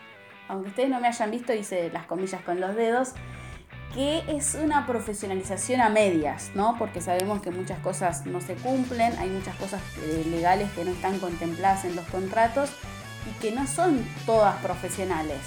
aunque 0.49 0.71
ustedes 0.71 0.91
no 0.91 1.01
me 1.01 1.07
hayan 1.07 1.31
visto, 1.31 1.55
hice 1.55 1.91
las 1.91 2.07
comillas 2.07 2.43
con 2.43 2.61
los 2.61 2.75
dedos, 2.75 3.13
que 3.95 4.25
es 4.27 4.57
una 4.57 4.85
profesionalización 4.87 5.81
a 5.81 5.89
medias, 5.91 6.51
¿no? 6.57 6.75
Porque 6.77 7.01
sabemos 7.01 7.41
que 7.41 7.53
muchas 7.53 7.79
cosas 7.79 8.27
no 8.27 8.41
se 8.41 8.55
cumplen, 8.55 9.17
hay 9.19 9.31
muchas 9.31 9.55
cosas 9.57 9.81
eh, 10.03 10.25
legales 10.29 10.73
que 10.73 10.85
no 10.85 10.91
están 10.91 11.21
contempladas 11.21 11.85
en 11.85 11.95
los 11.95 12.05
contratos 12.07 12.71
y 13.31 13.41
que 13.41 13.53
no 13.53 13.65
son 13.69 14.05
todas 14.27 14.57
profesionales. 14.57 15.39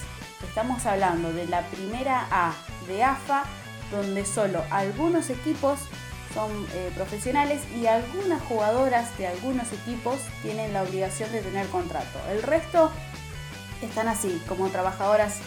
Estamos 0.42 0.86
hablando 0.86 1.34
de 1.34 1.46
la 1.48 1.64
primera 1.64 2.28
A 2.32 2.54
de 2.88 3.04
AFA, 3.04 3.44
donde 3.92 4.24
solo 4.26 4.64
algunos 4.72 5.30
equipos 5.30 5.80
son 6.34 6.52
eh, 6.74 6.92
profesionales 6.96 7.62
y 7.76 7.88
algunas 7.88 8.42
jugadoras 8.44 9.18
de 9.18 9.28
algunos 9.28 9.72
equipos 9.74 10.20
tienen 10.42 10.74
la 10.74 10.84
obligación 10.84 11.32
de 11.32 11.42
tener 11.42 11.68
contrato. 11.68 12.20
El 12.30 12.44
resto 12.44 12.92
están 13.82 14.08
así, 14.08 14.42
como 14.48 14.70
trabajadoras 14.70 15.40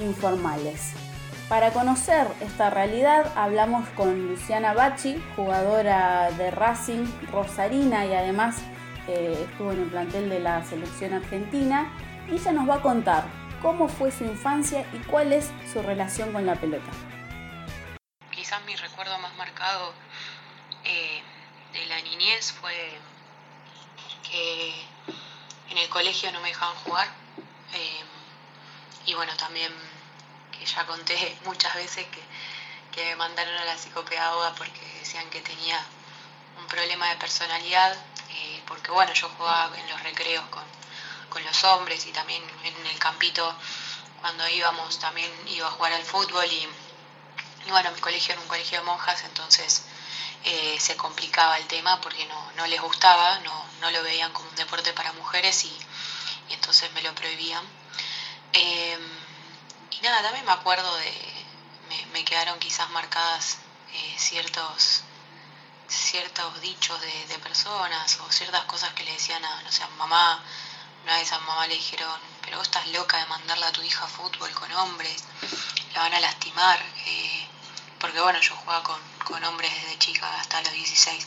informales. 0.00 0.92
Para 1.48 1.72
conocer 1.72 2.28
esta 2.40 2.70
realidad 2.70 3.32
hablamos 3.34 3.88
con 3.90 4.28
Luciana 4.28 4.72
Bachi, 4.72 5.20
jugadora 5.34 6.30
de 6.30 6.50
Racing 6.52 7.04
Rosarina 7.32 8.06
y 8.06 8.14
además 8.14 8.58
eh, 9.08 9.46
estuvo 9.50 9.72
en 9.72 9.80
el 9.80 9.88
plantel 9.88 10.28
de 10.28 10.38
la 10.38 10.62
selección 10.64 11.12
argentina 11.12 11.90
y 12.28 12.34
ella 12.34 12.52
nos 12.52 12.68
va 12.68 12.76
a 12.76 12.82
contar 12.82 13.24
cómo 13.60 13.88
fue 13.88 14.12
su 14.12 14.24
infancia 14.24 14.86
y 14.92 14.98
cuál 14.98 15.32
es 15.32 15.50
su 15.72 15.82
relación 15.82 16.32
con 16.32 16.46
la 16.46 16.54
pelota. 16.54 16.90
Quizás 18.30 18.64
mi 18.64 18.76
recuerdo 18.76 19.18
más 19.18 19.36
marcado 19.36 19.92
eh, 20.84 21.22
de 21.72 21.86
la 21.86 22.00
niñez 22.02 22.52
fue 22.52 22.98
que 24.28 24.84
en 25.70 25.78
el 25.78 25.88
colegio 25.88 26.30
no 26.32 26.40
me 26.40 26.48
dejaban 26.48 26.76
jugar 26.76 27.08
eh, 27.72 28.04
y 29.06 29.14
bueno 29.14 29.36
también 29.36 29.72
ya 30.64 30.86
conté 30.86 31.38
muchas 31.44 31.74
veces 31.74 32.06
que, 32.06 32.20
me 32.96 33.16
mandaron 33.16 33.56
a 33.56 33.64
la 33.64 33.78
psicopedagoga 33.78 34.54
porque 34.56 34.80
decían 34.98 35.28
que 35.30 35.40
tenía 35.40 35.82
un 36.58 36.66
problema 36.66 37.08
de 37.08 37.16
personalidad, 37.16 37.96
eh, 38.28 38.62
porque 38.66 38.90
bueno, 38.90 39.12
yo 39.14 39.30
jugaba 39.38 39.74
en 39.78 39.88
los 39.88 40.02
recreos 40.02 40.44
con, 40.50 40.64
los 41.44 41.64
hombres 41.64 42.04
y 42.06 42.12
también 42.12 42.42
en 42.64 42.86
el 42.86 42.98
campito 42.98 43.54
cuando 44.20 44.46
íbamos 44.48 44.98
también 44.98 45.30
iba 45.46 45.66
a 45.66 45.70
jugar 45.70 45.92
al 45.94 46.02
fútbol 46.02 46.44
y, 46.44 46.68
bueno, 47.70 47.90
mi 47.92 48.00
colegio 48.00 48.32
era 48.32 48.42
un 48.42 48.48
colegio 48.48 48.80
de 48.80 48.84
monjas, 48.84 49.24
entonces 49.24 49.84
eh, 50.44 50.78
se 50.80 50.96
complicaba 50.96 51.58
el 51.58 51.66
tema 51.66 52.00
porque 52.00 52.26
no, 52.56 52.66
les 52.66 52.80
gustaba, 52.80 53.38
no, 53.40 53.66
no, 53.80 53.90
lo 53.90 54.02
veían 54.02 54.32
como 54.32 54.48
un 54.48 54.56
deporte 54.56 54.92
para 54.92 55.12
mujeres 55.12 55.64
y, 55.64 55.78
entonces 56.50 56.92
me 56.92 57.02
lo 57.02 57.14
prohibían. 57.14 57.64
Eh, 58.52 58.98
y 59.90 60.00
nada, 60.00 60.22
también 60.22 60.44
me 60.44 60.52
acuerdo 60.52 60.96
de, 60.96 61.40
me, 62.12 62.24
quedaron 62.24 62.58
quizás 62.58 62.88
marcadas 62.90 63.58
eh, 63.92 64.14
ciertos, 64.18 65.02
ciertos 65.88 66.60
dichos 66.60 67.00
de, 67.00 67.38
personas 67.38 68.18
o 68.20 68.30
ciertas 68.30 68.64
cosas 68.64 68.92
que 68.92 69.04
le 69.04 69.12
decían 69.12 69.44
a, 69.44 69.62
no 69.62 69.72
sé, 69.72 69.86
mamá. 69.98 70.42
Una 71.02 71.16
vez 71.16 71.32
a 71.32 71.38
mamá 71.40 71.66
le 71.66 71.74
dijeron, 71.74 72.20
pero 72.42 72.58
vos 72.58 72.66
estás 72.66 72.86
loca 72.88 73.16
de 73.16 73.26
mandarla 73.26 73.68
a 73.68 73.72
tu 73.72 73.82
hija 73.82 74.06
fútbol 74.06 74.50
con 74.52 74.70
hombres, 74.72 75.24
la 75.94 76.02
van 76.02 76.14
a 76.14 76.20
lastimar. 76.20 76.78
Eh, 77.06 77.48
porque 77.98 78.20
bueno, 78.20 78.38
yo 78.40 78.54
jugaba 78.56 78.82
con, 78.82 79.09
con, 79.30 79.44
hombres 79.44 79.72
desde 79.74 79.98
chica 79.98 80.40
hasta 80.40 80.60
los 80.62 80.72
16. 80.72 81.26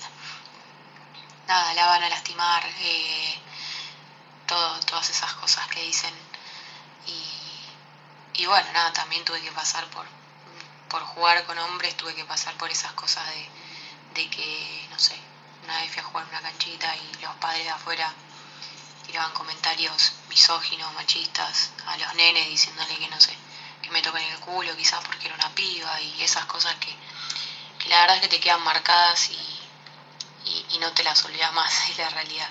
Nada, 1.47 1.73
la 1.73 1.85
van 1.87 2.03
a 2.03 2.09
lastimar, 2.09 2.63
eh, 2.79 3.39
todo, 4.47 4.79
todas 4.81 5.09
esas 5.09 5.33
cosas 5.33 5.67
que 5.67 5.81
dicen. 5.81 6.13
Y, 7.07 8.41
y 8.41 8.45
bueno, 8.45 8.71
nada, 8.73 8.93
también 8.93 9.23
tuve 9.25 9.41
que 9.41 9.51
pasar 9.51 9.85
por, 9.87 10.05
por 10.89 11.01
jugar 11.03 11.45
con 11.45 11.57
hombres, 11.57 11.97
tuve 11.97 12.15
que 12.15 12.25
pasar 12.25 12.55
por 12.55 12.69
esas 12.69 12.93
cosas 12.93 13.25
de, 13.29 13.49
de 14.21 14.29
que, 14.29 14.87
no 14.89 14.99
sé, 14.99 15.17
una 15.63 15.79
vez 15.79 15.91
fui 15.91 16.01
a 16.01 16.05
jugar 16.05 16.25
una 16.29 16.41
canchita 16.41 16.95
y 16.95 17.21
los 17.21 17.35
padres 17.35 17.63
de 17.63 17.69
afuera 17.69 18.13
tiraban 19.05 19.31
comentarios 19.33 20.13
misóginos, 20.29 20.93
machistas 20.93 21.71
a 21.85 21.97
los 21.97 22.13
nenes 22.15 22.47
diciéndole 22.47 22.97
que 22.97 23.07
no 23.07 23.19
sé, 23.19 23.35
que 23.81 23.89
me 23.91 24.01
toquen 24.01 24.23
el 24.23 24.39
culo 24.39 24.75
quizás 24.75 25.03
porque 25.05 25.27
era 25.27 25.35
una 25.35 25.49
piba 25.49 26.01
y 26.01 26.21
esas 26.21 26.45
cosas 26.45 26.75
que, 26.75 26.95
la 27.89 28.01
verdad 28.01 28.15
es 28.17 28.21
que 28.23 28.27
te 28.27 28.39
quedan 28.39 28.63
marcadas 28.63 29.29
y, 29.29 30.79
no 30.79 30.91
te 30.91 31.03
las 31.03 31.23
olvidas 31.23 31.53
más, 31.53 31.89
es 31.91 31.97
la 31.97 32.09
realidad. 32.09 32.49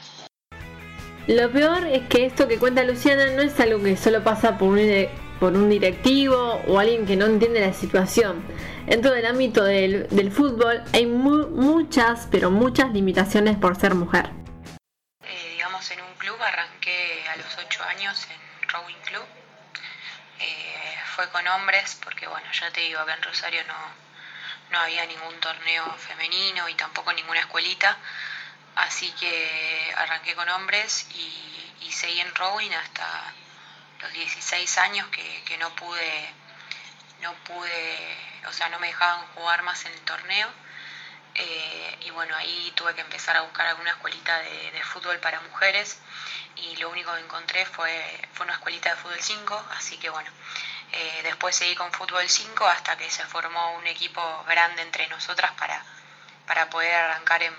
Lo 1.26 1.52
peor 1.52 1.86
es 1.86 2.08
que 2.08 2.26
esto 2.26 2.48
que 2.48 2.58
cuenta 2.58 2.82
Luciana 2.82 3.26
no 3.26 3.42
es 3.42 3.58
algo 3.60 3.82
que 3.82 3.96
solo 3.96 4.24
pasa 4.24 4.58
por 4.58 4.68
un, 4.68 5.08
por 5.38 5.52
un 5.52 5.68
directivo 5.68 6.62
o 6.66 6.78
alguien 6.78 7.06
que 7.06 7.16
no 7.16 7.26
entiende 7.26 7.60
la 7.60 7.72
situación. 7.72 8.44
Dentro 8.86 9.12
del 9.12 9.26
ámbito 9.26 9.62
del, 9.62 10.32
fútbol 10.32 10.82
hay 10.92 11.06
muchas, 11.06 12.26
pero 12.30 12.50
muchas 12.50 12.90
limitaciones 12.92 13.56
por 13.56 13.76
ser 13.76 13.94
mujer. 13.94 14.30
Eh, 15.24 15.50
digamos, 15.52 15.88
en 15.92 16.00
un 16.00 16.14
club 16.14 16.36
arranqué 16.40 17.24
a 17.28 17.36
los 17.36 17.56
8 17.56 17.82
años 17.84 18.26
en 18.30 18.68
Rowing 18.68 19.00
Club. 19.04 19.24
Eh, 20.40 20.96
fue 21.14 21.28
con 21.30 21.46
hombres, 21.46 21.98
porque 22.02 22.26
bueno, 22.26 22.46
ya 22.52 22.70
te 22.72 22.80
digo, 22.80 22.98
acá 22.98 23.14
en 23.14 23.22
Rosario 23.22 23.60
no, 23.68 23.74
no 24.72 24.80
había 24.80 25.06
ningún 25.06 25.38
torneo 25.40 25.94
femenino 25.98 26.68
y 26.68 26.74
tampoco 26.74 27.12
ninguna 27.12 27.40
escuelita. 27.40 27.96
Así 28.74 29.12
que 29.12 29.94
arranqué 29.96 30.34
con 30.34 30.48
hombres 30.48 31.06
y, 31.14 31.38
seguí 31.92 32.20
en 32.20 32.34
rowing 32.34 32.70
hasta 32.70 33.34
los 34.00 34.10
16 34.12 34.78
años 34.78 35.06
que, 35.08 35.44
que, 35.44 35.58
no 35.58 35.68
pude, 35.76 36.34
no 37.20 37.34
pude, 37.44 38.16
o 38.48 38.52
sea, 38.52 38.70
no 38.70 38.78
me 38.78 38.86
dejaban 38.86 39.26
jugar 39.34 39.62
más 39.62 39.84
en 39.84 39.92
el 39.92 40.00
torneo. 40.00 40.48
Eh, 41.34 41.98
y 42.00 42.10
bueno, 42.10 42.34
ahí 42.36 42.72
tuve 42.74 42.94
que 42.94 43.02
empezar 43.02 43.36
a 43.36 43.42
buscar 43.42 43.66
alguna 43.66 43.90
escuelita 43.90 44.38
de, 44.38 44.82
fútbol 44.84 45.18
para 45.20 45.40
mujeres 45.40 45.98
y 46.56 46.76
lo 46.76 46.90
único 46.90 47.14
que 47.14 47.20
encontré 47.20 47.64
fue, 47.64 48.28
fue 48.34 48.44
una 48.44 48.54
escuelita 48.54 48.90
de 48.90 48.96
fútbol 48.96 49.18
5, 49.20 49.66
así 49.76 49.96
que 49.96 50.10
bueno, 50.10 50.30
eh, 50.92 51.20
después 51.22 51.56
seguí 51.56 51.74
con 51.74 51.90
fútbol 51.90 52.28
5 52.28 52.66
hasta 52.66 52.96
que 52.98 53.10
se 53.10 53.24
formó 53.24 53.76
un 53.76 53.86
equipo 53.86 54.44
grande 54.46 54.82
entre 54.82 55.08
nosotras 55.08 55.50
para, 55.52 55.82
para 56.46 56.68
poder 56.68 56.94
arrancar 56.94 57.42
en, 57.42 57.54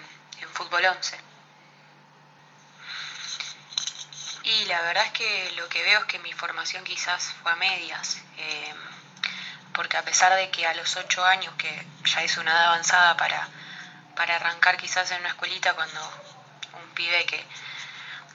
fútbol 0.54 0.86
11. 0.86 1.19
Y 4.43 4.65
la 4.65 4.82
verdad 4.82 5.06
es 5.06 5.12
que 5.13 5.52
lo 5.56 5.67
que 5.67 5.82
veo 5.82 6.02
es 6.02 6.06
que 6.06 6.19
mi 6.19 6.32
formación 6.34 6.84
quizás 6.84 7.34
fue 7.41 7.52
a 7.52 7.56
medias, 7.56 8.22
eh, 8.38 8.76
porque 9.74 9.98
a 9.98 10.04
pesar 10.04 10.36
de 10.36 10.52
que 10.52 10.67
a 10.67 10.76
los 10.76 10.96
8 10.96 11.26
años, 11.26 11.56
que 11.58 11.88
ya 12.06 12.22
es 12.22 12.38
una 12.38 12.52
edad 12.52 12.65
avanzada 12.65 13.17
para, 13.17 13.48
para 14.15 14.36
arrancar 14.36 14.78
quizás 14.78 15.10
en 15.12 15.22
una 15.22 15.30
escuelita 15.30 15.74
cuando 15.74 16.02
un 16.74 16.93
pibe 16.93 17.26
que, 17.26 17.43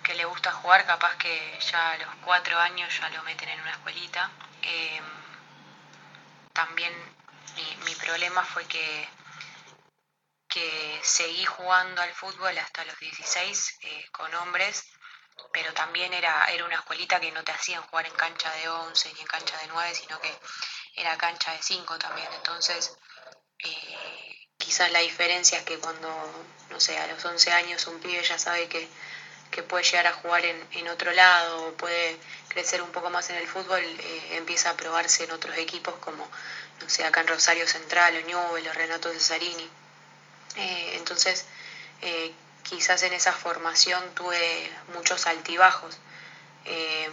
que 0.03 0.15
le 0.15 0.25
gusta 0.25 0.51
jugar, 0.51 0.87
capaz 0.87 1.15
que 1.19 1.57
ya 1.61 1.93
a 1.93 1.99
los 1.99 2.09
4 2.25 2.59
años 2.59 2.99
ya 2.99 3.11
lo 3.11 3.23
meten 3.23 3.51
en 3.51 3.61
una 3.61 3.71
escuelita, 3.71 4.31
eh, 4.63 5.01
también 6.53 6.93
mi, 7.57 7.85
mi 7.85 7.95
problema 7.95 8.45
fue 8.45 8.65
que 8.67 9.09
que 10.49 10.99
seguí 11.03 11.45
jugando 11.45 12.01
al 12.01 12.13
fútbol 12.15 12.57
hasta 12.59 12.85
los 12.85 12.99
16 12.99 13.79
eh, 13.83 14.07
con 14.11 14.35
hombres, 14.35 14.85
pero 15.53 15.73
también 15.75 16.13
era, 16.15 16.47
era 16.47 16.65
una 16.65 16.77
escuelita 16.77 17.21
que 17.21 17.31
no 17.31 17.45
te 17.45 17.53
hacían 17.53 17.83
jugar 17.83 18.07
en 18.07 18.15
cancha 18.15 18.51
de 18.55 18.69
11 18.69 19.13
ni 19.13 19.21
en 19.21 19.27
cancha 19.27 19.57
de 19.59 19.67
9, 19.69 19.95
sino 19.95 20.19
que 20.21 20.35
era 20.97 21.17
cancha 21.19 21.53
de 21.53 21.63
5 21.63 21.99
también. 21.99 22.29
Entonces, 22.33 22.97
eh, 23.63 24.49
quizás 24.57 24.91
la 24.91 25.01
diferencia 25.01 25.59
es 25.59 25.65
que 25.65 25.79
cuando, 25.79 26.09
no 26.71 26.81
sé, 26.81 26.99
a 26.99 27.07
los 27.07 27.23
11 27.25 27.53
años 27.53 27.87
un 27.87 28.01
pibe 28.01 28.23
ya 28.23 28.39
sabe 28.39 28.69
que, 28.69 28.89
puede 29.69 29.85
llegar 29.85 30.07
a 30.07 30.13
jugar 30.13 30.45
en, 30.45 30.89
otro 30.89 31.13
lado 31.13 31.73
puede 31.75 32.17
crecer 32.49 32.81
un 32.81 32.91
poco 32.91 33.11
más 33.11 33.29
en 33.31 33.37
el 33.37 33.47
fútbol, 33.47 33.81
eh, 33.81 34.37
empieza 34.37 34.71
a 34.71 34.77
probarse 34.77 35.25
en 35.25 35.33
otros 35.33 35.57
equipos 35.59 35.95
como, 36.01 36.29
no 36.81 36.89
sé, 36.89 37.05
acá 37.05 37.21
en 37.21 37.29
Rosario 37.29 37.67
Central 37.67 38.17
o 38.17 38.27
Newell 38.27 38.69
o 38.69 38.73
Renato 38.73 39.13
Cesarini. 39.13 39.69
Eh, 40.57 40.93
entonces, 40.97 41.45
eh, 42.03 42.33
quizás 42.65 43.03
en 43.03 43.13
esa 43.13 43.33
formación 43.33 44.03
tuve 44.15 44.71
muchos 44.95 45.27
altibajos. 45.27 45.99
Eh, 46.65 47.09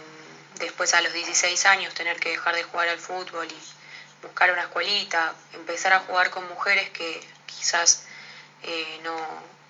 después 0.58 0.94
a 0.94 1.00
los 1.00 1.12
16 1.12 1.66
años 1.66 1.94
tener 1.94 2.18
que 2.18 2.30
dejar 2.30 2.54
de 2.56 2.64
jugar 2.64 2.88
al 2.88 2.98
fútbol 2.98 3.46
y 3.50 4.22
buscar 4.22 4.50
una 4.50 4.62
escuelita, 4.62 5.34
empezar 5.52 5.92
a 5.92 6.00
jugar 6.00 6.30
con 6.30 6.48
mujeres 6.48 6.90
que 6.90 7.20
quizás 7.46 8.04
no, 9.04 9.16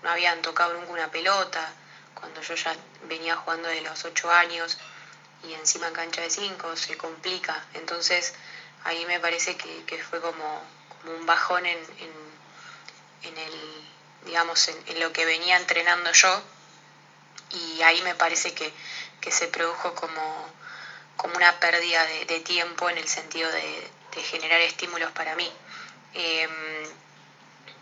no, 0.03 0.11
habían 0.11 0.41
tocado 0.41 0.73
nunca 0.73 0.93
una 0.93 1.11
pelota, 1.11 1.71
cuando 2.19 2.41
yo 2.43 2.55
ya 2.55 2.75
venía 3.05 3.37
jugando 3.37 3.69
de 3.69 3.83
los 3.83 4.05
8 4.05 4.31
años 4.31 4.77
y 5.45 5.55
encima 5.55 5.89
en 5.89 5.95
cancha 5.95 6.23
de 6.23 6.31
5 6.31 6.77
se 6.77 6.97
complica. 6.97 7.65
Entonces 7.75 8.35
ahí 8.85 9.07
me 9.07 9.21
parece 9.21 9.57
que, 9.57 10.03
fue 10.03 10.21
como, 10.21 10.63
un 11.05 11.25
bajón 11.25 11.67
en 11.67 11.79
en 13.29 13.39
el, 13.39 13.53
digamos, 14.25 14.69
en, 14.69 15.01
lo 15.01 15.13
que 15.13 15.25
venía 15.25 15.57
entrenando 15.57 16.13
yo 16.13 16.43
y 17.51 17.83
ahí 17.83 18.01
me 18.03 18.15
parece 18.15 18.55
que, 18.55 18.73
se 19.29 19.49
produjo 19.49 19.93
como, 19.97 20.49
como 21.17 21.35
una 21.35 21.59
pérdida 21.59 22.07
de, 22.29 22.41
tiempo 22.41 22.89
en 22.89 22.97
el 22.97 23.09
sentido 23.09 23.51
de, 23.51 23.91
generar 24.23 24.61
estímulos 24.61 25.11
para 25.13 25.35
mí. 25.35 25.53
Em, 26.15 26.51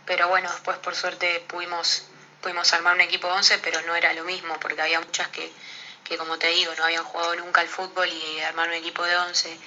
pero 0.07 0.29
bueno, 0.29 0.51
después 0.51 0.79
por 0.79 0.97
suerte 0.97 1.45
pudimos, 1.47 2.05
pudimos 2.45 2.73
armar 2.75 2.95
un 2.95 3.01
equipo 3.01 3.27
de 3.27 3.35
11, 3.35 3.59
pero 3.59 3.81
no 3.83 3.97
era 3.97 4.13
lo 4.13 4.23
mismo, 4.25 4.61
porque 4.61 4.81
había 4.81 5.01
muchas 5.01 5.29
que, 5.29 5.51
que, 6.05 6.17
como 6.17 6.39
te 6.39 6.49
digo, 6.49 6.73
no 6.77 6.85
habían 6.85 7.05
jugado 7.05 7.35
nunca 7.37 7.63
al 7.63 7.69
fútbol 7.69 8.09
y 8.09 8.41
armar 8.41 8.69
un 8.69 8.75
equipo 8.75 9.03
de 9.03 9.17
11 9.17 9.59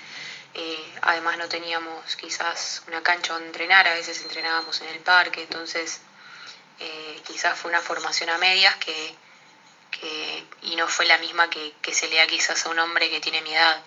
eh, 0.59 0.95
además 1.03 1.37
no 1.37 1.47
teníamos 1.47 2.15
quizás 2.15 2.81
una 2.87 3.03
cancha 3.03 3.33
donde 3.33 3.47
entrenar, 3.47 3.87
a 3.87 3.93
veces 3.93 4.21
entrenábamos 4.21 4.81
en 4.81 4.87
el 4.87 4.99
parque, 5.01 5.43
entonces 5.43 6.01
eh, 6.79 7.21
quizás 7.27 7.57
fue 7.59 7.69
una 7.69 7.81
formación 7.81 8.31
a 8.31 8.39
medias 8.39 8.75
que, 8.77 9.15
y 10.63 10.75
no 10.75 10.87
fue 10.87 11.05
la 11.05 11.19
misma 11.19 11.49
que, 11.49 11.73
se 11.93 12.07
le 12.07 12.17
da 12.17 12.25
quizás 12.25 12.65
a 12.65 12.69
un 12.69 12.79
hombre 12.79 13.09
que 13.09 13.19
tiene 13.19 13.41
mi 13.41 13.53
edad. 13.53 13.81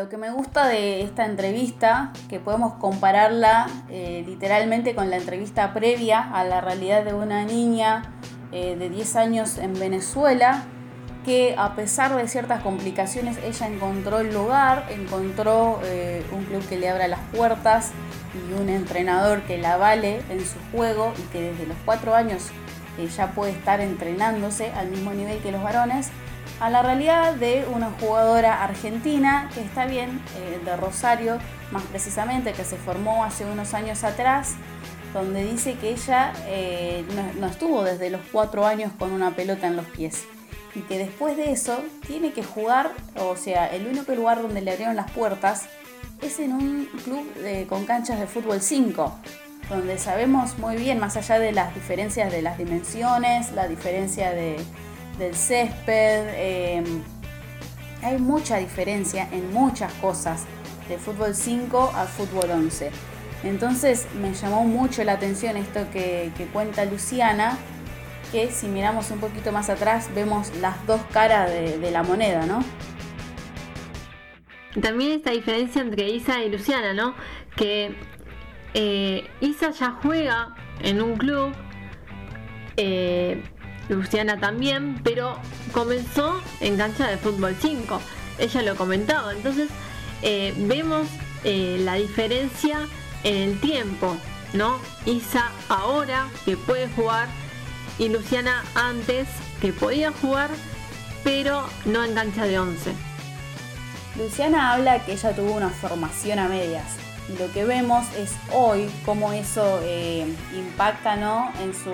Lo 0.00 0.08
que 0.08 0.16
me 0.16 0.30
gusta 0.30 0.66
de 0.66 1.02
esta 1.02 1.26
entrevista, 1.26 2.10
que 2.30 2.40
podemos 2.40 2.72
compararla 2.76 3.66
eh, 3.90 4.24
literalmente 4.26 4.94
con 4.94 5.10
la 5.10 5.18
entrevista 5.18 5.74
previa 5.74 6.20
a 6.22 6.42
la 6.42 6.62
realidad 6.62 7.04
de 7.04 7.12
una 7.12 7.44
niña 7.44 8.14
de 8.50 8.88
10 8.88 9.16
años 9.16 9.58
en 9.58 9.74
Venezuela, 9.74 10.62
que 11.22 11.54
a 11.58 11.74
pesar 11.74 12.16
de 12.16 12.26
ciertas 12.28 12.62
complicaciones 12.62 13.36
ella 13.44 13.68
encontró 13.68 14.20
el 14.20 14.32
lugar, 14.32 14.86
encontró 14.88 15.78
eh, 15.84 16.24
un 16.32 16.46
club 16.46 16.66
que 16.66 16.78
le 16.78 16.88
abra 16.88 17.06
las 17.06 17.20
puertas 17.36 17.90
y 18.32 18.54
un 18.54 18.70
entrenador 18.70 19.42
que 19.42 19.58
la 19.58 19.76
vale 19.76 20.22
en 20.30 20.40
su 20.40 20.56
juego 20.72 21.12
y 21.18 21.22
que 21.30 21.42
desde 21.42 21.66
los 21.66 21.76
cuatro 21.84 22.14
años 22.14 22.50
ya 23.14 23.32
puede 23.32 23.52
estar 23.52 23.80
entrenándose 23.80 24.72
al 24.72 24.88
mismo 24.88 25.12
nivel 25.12 25.38
que 25.40 25.52
los 25.52 25.62
varones, 25.62 26.10
a 26.60 26.68
la 26.68 26.82
realidad 26.82 27.34
de 27.34 27.66
una 27.74 27.90
jugadora 27.90 28.62
argentina 28.62 29.50
que 29.54 29.62
está 29.62 29.86
bien, 29.86 30.20
eh, 30.36 30.60
de 30.62 30.76
Rosario 30.76 31.38
más 31.72 31.82
precisamente, 31.84 32.52
que 32.52 32.64
se 32.64 32.76
formó 32.76 33.24
hace 33.24 33.46
unos 33.46 33.72
años 33.72 34.04
atrás, 34.04 34.54
donde 35.14 35.44
dice 35.44 35.74
que 35.74 35.90
ella 35.90 36.32
eh, 36.46 37.04
no 37.38 37.46
estuvo 37.46 37.82
desde 37.82 38.10
los 38.10 38.20
cuatro 38.30 38.66
años 38.66 38.92
con 38.98 39.10
una 39.12 39.34
pelota 39.34 39.66
en 39.66 39.76
los 39.76 39.86
pies. 39.86 40.24
Y 40.74 40.80
que 40.82 40.98
después 40.98 41.36
de 41.36 41.50
eso 41.50 41.82
tiene 42.06 42.32
que 42.32 42.44
jugar, 42.44 42.92
o 43.16 43.36
sea, 43.36 43.66
el 43.68 43.86
único 43.86 44.14
lugar 44.14 44.42
donde 44.42 44.60
le 44.60 44.70
abrieron 44.70 44.94
las 44.94 45.10
puertas 45.10 45.66
es 46.22 46.38
en 46.38 46.52
un 46.52 46.88
club 47.02 47.26
con 47.68 47.86
canchas 47.86 48.20
de 48.20 48.26
fútbol 48.26 48.60
5, 48.60 49.12
donde 49.68 49.98
sabemos 49.98 50.58
muy 50.58 50.76
bien, 50.76 51.00
más 51.00 51.16
allá 51.16 51.38
de 51.38 51.52
las 51.52 51.74
diferencias 51.74 52.30
de 52.30 52.42
las 52.42 52.58
dimensiones, 52.58 53.50
la 53.52 53.66
diferencia 53.66 54.30
de, 54.30 54.58
del 55.20 55.36
césped, 55.36 56.28
em, 56.34 57.02
hay 58.02 58.18
mucha 58.18 58.56
diferencia 58.56 59.28
en 59.30 59.52
muchas 59.52 59.92
cosas 59.94 60.46
de 60.88 60.98
fútbol 60.98 61.34
5 61.34 61.92
a 61.94 62.06
fútbol 62.06 62.50
11. 62.50 62.90
Entonces 63.44 64.06
me 64.20 64.32
llamó 64.32 64.64
mucho 64.64 65.04
la 65.04 65.12
atención 65.12 65.56
esto 65.56 65.86
que, 65.92 66.32
cuenta 66.52 66.84
Luciana, 66.86 67.58
que 68.32 68.50
si 68.50 68.66
miramos 68.66 69.10
un 69.10 69.20
poquito 69.20 69.52
más 69.52 69.70
atrás 69.70 70.10
vemos 70.14 70.54
las 70.56 70.84
dos 70.86 71.00
caras 71.12 71.50
de, 71.50 71.90
la 71.90 72.02
moneda, 72.02 72.46
¿no? 72.46 72.64
También 74.80 75.12
esta 75.12 75.32
diferencia 75.32 75.82
entre 75.82 76.08
Isa 76.08 76.42
y 76.42 76.50
Luciana, 76.50 76.94
¿no? 76.94 77.14
Que 77.56 77.94
eh, 78.74 79.28
Isa 79.40 79.70
ya 79.70 79.98
juega 80.02 80.54
en 80.82 81.02
un 81.02 81.16
club, 81.16 81.52
eh, 82.76 83.42
Luciana 83.90 84.40
también, 84.40 85.00
pero 85.04 85.36
comenzó 85.72 86.40
en 86.60 86.76
cancha 86.76 87.08
de 87.08 87.18
fútbol 87.18 87.54
5. 87.60 88.00
Ella 88.38 88.62
lo 88.62 88.76
comentaba. 88.76 89.32
Entonces 89.32 89.68
eh, 90.22 90.54
vemos 90.56 91.06
la 91.44 91.94
diferencia 91.94 92.86
en 93.24 93.36
el 93.36 93.60
tiempo, 93.60 94.16
¿no? 94.52 94.78
Isa 95.06 95.50
ahora 95.68 96.28
que 96.44 96.56
puede 96.56 96.88
jugar 96.88 97.28
y 97.98 98.08
Luciana 98.08 98.64
antes 98.74 99.28
que 99.60 99.72
podía 99.72 100.10
jugar, 100.10 100.50
pero 101.22 101.66
no 101.84 102.02
en 102.04 102.14
cancha 102.14 102.46
de 102.46 102.58
11. 102.58 102.92
Luciana 104.16 104.72
habla 104.72 105.04
que 105.04 105.12
ella 105.12 105.34
tuvo 105.34 105.52
una 105.52 105.70
formación 105.70 106.38
a 106.38 106.48
medias. 106.48 106.96
Y 107.28 107.38
lo 107.38 107.52
que 107.52 107.64
vemos 107.64 108.06
es 108.16 108.32
hoy 108.52 108.90
cómo 109.04 109.32
eso 109.32 109.80
eh, 109.84 110.26
impacta 110.56 111.16
¿no? 111.16 111.52
en, 111.62 111.74
su, 111.74 111.92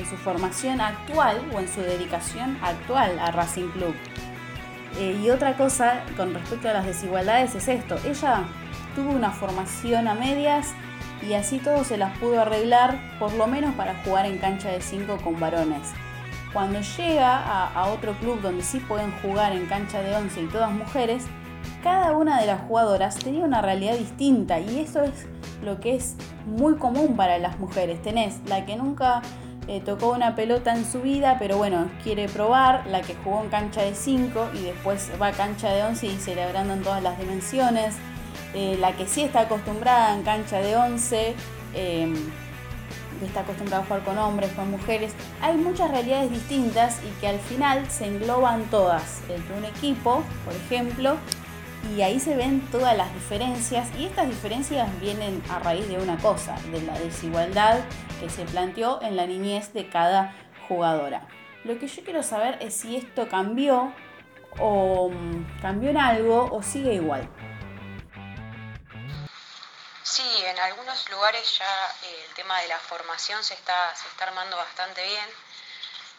en 0.00 0.06
su 0.06 0.16
formación 0.16 0.80
actual 0.80 1.40
o 1.54 1.60
en 1.60 1.68
su 1.68 1.80
dedicación 1.82 2.58
actual 2.62 3.18
a 3.18 3.30
Racing 3.30 3.68
Club. 3.68 3.94
Eh, 4.98 5.20
y 5.22 5.30
otra 5.30 5.56
cosa 5.56 6.02
con 6.16 6.34
respecto 6.34 6.68
a 6.68 6.72
las 6.72 6.86
desigualdades 6.86 7.54
es 7.54 7.68
esto. 7.68 7.96
Ella 8.04 8.44
tuvo 8.96 9.10
una 9.12 9.30
formación 9.30 10.08
a 10.08 10.14
medias 10.14 10.74
y 11.28 11.34
así 11.34 11.58
todo 11.58 11.84
se 11.84 11.96
las 11.96 12.16
pudo 12.18 12.40
arreglar, 12.40 12.98
por 13.18 13.32
lo 13.34 13.46
menos 13.46 13.74
para 13.74 13.94
jugar 14.02 14.26
en 14.26 14.38
cancha 14.38 14.70
de 14.70 14.80
5 14.80 15.18
con 15.22 15.38
varones. 15.38 15.92
Cuando 16.52 16.80
llega 16.80 17.68
a, 17.68 17.86
otro 17.88 18.14
club 18.14 18.40
donde 18.40 18.64
sí 18.64 18.80
pueden 18.80 19.12
jugar 19.22 19.52
en 19.52 19.66
cancha 19.66 20.02
de 20.02 20.16
11 20.16 20.42
y 20.42 20.46
todas 20.46 20.72
mujeres, 20.72 21.26
cada 21.82 22.16
una 22.16 22.40
de 22.40 22.46
las 22.46 22.62
jugadoras 22.62 23.16
tenía 23.16 23.44
una 23.44 23.62
realidad 23.62 23.96
distinta 23.96 24.58
y 24.58 24.80
eso 24.80 25.02
es 25.02 25.28
lo 25.62 25.78
que 25.78 25.94
es 25.94 26.16
muy 26.46 26.76
común 26.76 27.16
para 27.16 27.38
las 27.38 27.58
mujeres. 27.60 28.02
Tenés 28.02 28.40
la 28.46 28.66
que 28.66 28.74
nunca 28.76 29.22
eh, 29.70 29.80
tocó 29.80 30.10
una 30.10 30.34
pelota 30.34 30.74
en 30.74 30.84
su 30.84 31.00
vida, 31.00 31.36
pero 31.38 31.56
bueno, 31.56 31.88
quiere 32.02 32.28
probar, 32.28 32.84
la 32.88 33.02
que 33.02 33.14
jugó 33.14 33.40
en 33.44 33.50
cancha 33.50 33.82
de 33.82 33.94
5 33.94 34.50
y 34.54 34.62
después 34.62 35.12
va 35.22 35.28
a 35.28 35.32
cancha 35.32 35.70
de 35.70 35.84
11 35.84 36.06
y 36.08 36.18
se 36.18 36.34
le 36.34 36.42
agrandan 36.42 36.82
todas 36.82 37.00
las 37.00 37.16
dimensiones. 37.20 37.94
Eh, 38.52 38.76
la 38.80 38.96
que 38.96 39.06
sí 39.06 39.22
está 39.22 39.42
acostumbrada 39.42 40.12
en 40.16 40.24
cancha 40.24 40.58
de 40.58 40.74
11, 40.74 41.36
em, 41.74 42.16
está 43.24 43.42
acostumbrada 43.42 43.84
a 43.84 43.86
jugar 43.86 44.02
con 44.02 44.18
hombres, 44.18 44.50
con 44.54 44.72
mujeres. 44.72 45.12
Hay 45.40 45.56
muchas 45.56 45.88
realidades 45.88 46.32
distintas 46.32 46.98
y 47.04 47.20
que 47.20 47.28
al 47.28 47.38
final 47.38 47.88
se 47.88 48.06
engloban 48.06 48.64
todas 48.70 49.20
dentro 49.28 49.54
de 49.54 49.60
un 49.60 49.66
equipo, 49.66 50.24
por 50.44 50.54
ejemplo, 50.54 51.16
y 51.96 52.02
ahí 52.02 52.20
se 52.20 52.36
ven 52.36 52.70
todas 52.70 52.96
las 52.96 53.12
diferencias 53.14 53.88
y 53.98 54.06
estas 54.06 54.28
diferencias 54.28 54.88
vienen 55.00 55.42
a 55.50 55.58
raíz 55.58 55.88
de 55.88 55.98
una 55.98 56.18
cosa, 56.18 56.54
de 56.66 56.80
la 56.82 56.98
desigualdad 56.98 57.80
que 58.20 58.30
se 58.30 58.44
planteó 58.44 59.00
en 59.02 59.16
la 59.16 59.26
niñez 59.26 59.72
de 59.72 59.88
cada 59.88 60.34
jugadora. 60.68 61.26
Lo 61.64 61.78
que 61.78 61.88
yo 61.88 62.04
quiero 62.04 62.22
saber 62.22 62.58
es 62.60 62.76
si 62.76 62.96
esto 62.96 63.28
cambió 63.28 63.92
o 64.58 65.10
mm, 65.10 65.60
cambió 65.60 65.90
en 65.90 65.98
algo 65.98 66.48
o 66.52 66.62
sigue 66.62 66.94
igual. 66.94 67.28
Sí, 70.02 70.44
en 70.44 70.58
algunos 70.58 71.08
lugares 71.10 71.58
ya 71.58 71.86
eh, 72.04 72.24
el 72.28 72.34
tema 72.34 72.60
de 72.60 72.68
la 72.68 72.78
formación 72.78 73.42
se 73.44 73.54
está, 73.54 73.94
se 73.94 74.08
está 74.08 74.24
armando 74.24 74.56
bastante 74.56 75.02
bien, 75.04 75.26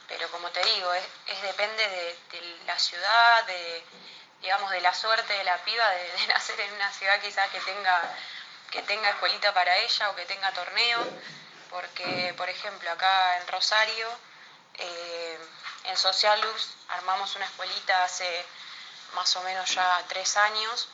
pero 0.08 0.30
como 0.32 0.50
te 0.50 0.64
digo, 0.64 0.94
es, 0.94 1.42
depende 1.42 1.90
de, 1.90 2.16
la 2.68 2.78
ciudad, 2.78 3.46
de, 3.46 3.84
digamos, 4.42 4.72
de 4.72 4.82
la 4.82 4.94
suerte 4.94 5.34
de 5.34 5.44
la 5.44 5.58
piba 5.64 5.88
de, 5.90 6.28
nacer 6.28 6.60
en 6.60 6.74
una 6.74 6.92
ciudad 6.92 7.20
quizás 7.22 7.50
que 7.50 7.60
tenga, 7.62 8.16
que 8.70 8.82
tenga 8.84 9.10
escuelita 9.10 9.54
para 9.54 9.78
ella 9.78 10.10
o 10.10 10.16
que 10.16 10.26
tenga 10.26 10.52
torneo, 10.52 11.00
porque, 11.70 12.34
por 12.38 12.50
ejemplo, 12.50 12.92
acá 12.92 13.38
en 13.38 13.48
Rosario, 13.48 14.10
eh, 14.76 15.40
en 15.86 15.98
Socialus, 15.98 16.76
armamos 16.90 17.36
una 17.36 17.46
escuelita 17.46 18.04
hace 18.04 18.46
más 19.14 19.36
o 19.36 19.44
menos 19.44 19.70
ya 19.74 20.04
tres 20.08 20.38
años, 20.38 20.90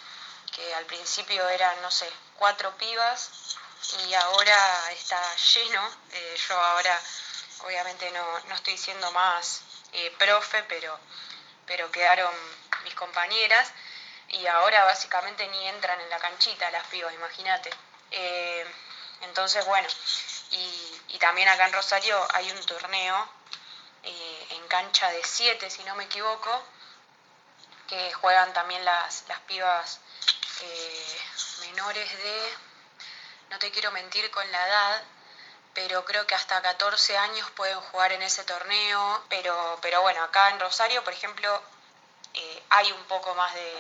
que 0.54 0.76
al 0.76 0.86
principio 0.86 1.48
eran, 1.50 1.82
no 1.82 1.92
sé, 1.92 2.10
cuatro 2.36 2.76
pibas 2.78 3.58
y 4.06 4.14
ahora 4.14 4.92
está 4.92 5.20
lleno. 5.36 5.82
Eh, 6.12 6.38
yo 6.48 6.60
ahora 6.60 7.00
obviamente 7.64 8.10
no, 8.12 8.40
no 8.42 8.56
estoy 8.56 8.78
siendo 8.78 9.12
más 9.12 9.62
eh, 9.94 10.14
profe, 10.18 10.64
pero, 10.64 10.98
pero 11.66 11.92
quedaron 11.92 12.34
mis 12.84 12.94
compañeras 12.96 13.72
y 14.30 14.46
ahora 14.48 14.84
básicamente 14.86 15.48
ni 15.48 15.68
entran 15.68 16.00
en 16.02 16.10
la 16.10 16.20
canchita 16.20 16.70
las 16.72 16.86
pibas, 16.88 17.14
imagínate. 17.14 17.70
Eh, 18.12 18.66
entonces, 19.22 19.66
bueno, 19.66 19.88
y, 20.52 21.02
y, 21.10 21.20
también 21.20 21.48
acá 21.50 21.66
en 21.66 21.74
Rosario 21.74 22.26
hay 22.34 22.50
un 22.52 22.66
torneo 22.66 23.30
en 24.04 24.68
cancha 24.68 25.10
de 25.12 25.22
siete, 25.24 25.70
si 25.70 25.84
no 25.84 25.96
me 25.96 26.06
equivoco, 26.06 26.64
que 27.88 28.14
juegan 28.14 28.54
también 28.54 28.84
las, 28.86 29.26
las 29.28 29.40
pibas 29.42 30.00
menores 31.62 32.12
de, 32.18 32.54
no 33.50 33.60
te 33.60 33.72
quiero 33.72 33.92
mentir 33.92 34.30
con 34.32 34.50
la 34.52 34.68
edad, 34.68 35.04
pero 35.74 36.04
creo 36.06 36.26
que 36.26 36.36
hasta 36.36 36.62
14 36.62 37.18
años 37.18 37.50
pueden 37.52 37.80
jugar 37.80 38.12
en 38.12 38.24
ese 38.24 38.44
torneo, 38.44 39.24
pero, 39.30 39.78
pero 39.82 40.02
bueno, 40.02 40.24
acá 40.24 40.50
en 40.50 40.60
Rosario, 40.60 41.04
por 41.04 41.14
ejemplo, 41.14 41.62
eh, 42.38 42.64
hay 42.70 42.92
un 42.92 43.04
poco 43.06 43.34
más 43.36 43.54
de, 43.54 43.74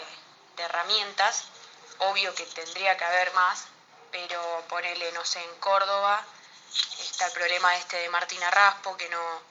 herramientas, 0.57 1.43
obvio 1.99 2.33
que 2.33 2.43
tendría 2.47 2.97
que 2.97 3.05
haber 3.05 3.31
más, 3.33 3.65
pero 4.11 4.63
ponele, 4.67 5.11
no 5.11 5.23
sé, 5.23 5.39
en 5.43 5.55
Córdoba 5.59 6.25
está 6.99 7.27
el 7.27 7.33
problema 7.33 7.75
este 7.75 7.97
de 7.97 8.09
Martina 8.09 8.49
Raspo, 8.49 8.97
que 8.97 9.07
no 9.09 9.41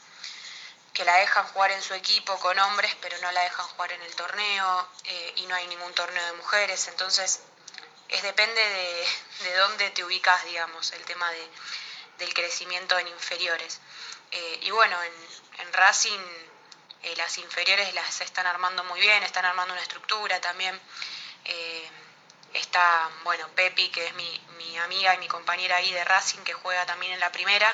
que 0.93 1.05
la 1.05 1.17
dejan 1.19 1.47
jugar 1.49 1.71
en 1.73 1.83
su 1.83 1.95
equipo 1.95 2.39
con 2.41 2.59
hombres, 2.59 2.97
pero 3.03 3.17
no 3.19 3.31
la 3.31 3.43
dejan 3.43 3.67
jugar 3.69 3.93
en 3.93 4.03
el 4.03 4.17
torneo, 4.17 4.89
eh, 5.05 5.33
y 5.37 5.47
no 5.47 5.55
hay 5.55 5.67
ningún 5.69 5.93
torneo 5.93 6.25
de 6.25 6.33
mujeres, 6.33 6.89
entonces 6.89 7.41
es 8.09 8.23
depende 8.23 8.61
de, 8.61 9.07
de, 9.45 9.57
dónde 9.57 9.91
te 9.91 10.03
ubicas, 10.05 10.43
digamos, 10.45 10.91
el 10.93 11.05
tema 11.05 11.31
de, 11.31 11.49
del 12.19 12.35
crecimiento 12.35 12.99
en 12.99 13.09
inferiores. 13.09 13.81
Eh, 14.31 14.59
y 14.63 14.71
bueno, 14.71 15.01
en, 15.03 15.13
en 15.61 15.73
Racing 15.73 16.19
eh, 17.07 17.15
las 17.17 17.39
inferiores 17.39 17.95
las 17.95 18.21
están 18.21 18.47
armando 18.47 18.83
muy 18.83 19.01
bien, 19.01 19.23
están 19.23 19.45
armando 19.45 19.73
una 19.73 19.83
estructura 19.83 20.41
también. 20.41 20.79
Eh, 21.45 21.89
está, 22.53 23.09
bueno, 23.23 23.49
Pepi, 23.55 23.91
que 23.91 24.07
es 24.07 24.15
mi, 24.15 24.41
mi, 24.59 24.77
amiga 24.79 25.15
y 25.15 25.19
mi 25.19 25.29
compañera 25.29 25.77
ahí 25.77 25.93
de 25.93 26.03
Racing, 26.05 26.41
que 26.41 26.53
juega 26.53 26.85
también 26.85 27.13
en 27.13 27.21
la 27.21 27.31
primera, 27.31 27.73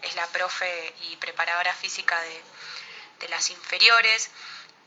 es 0.00 0.14
la 0.14 0.26
profe 0.28 0.94
y 1.02 1.16
preparadora 1.16 1.74
física 1.74 2.18
de, 2.22 2.42
de 3.20 3.28
las 3.28 3.50
inferiores. 3.50 4.30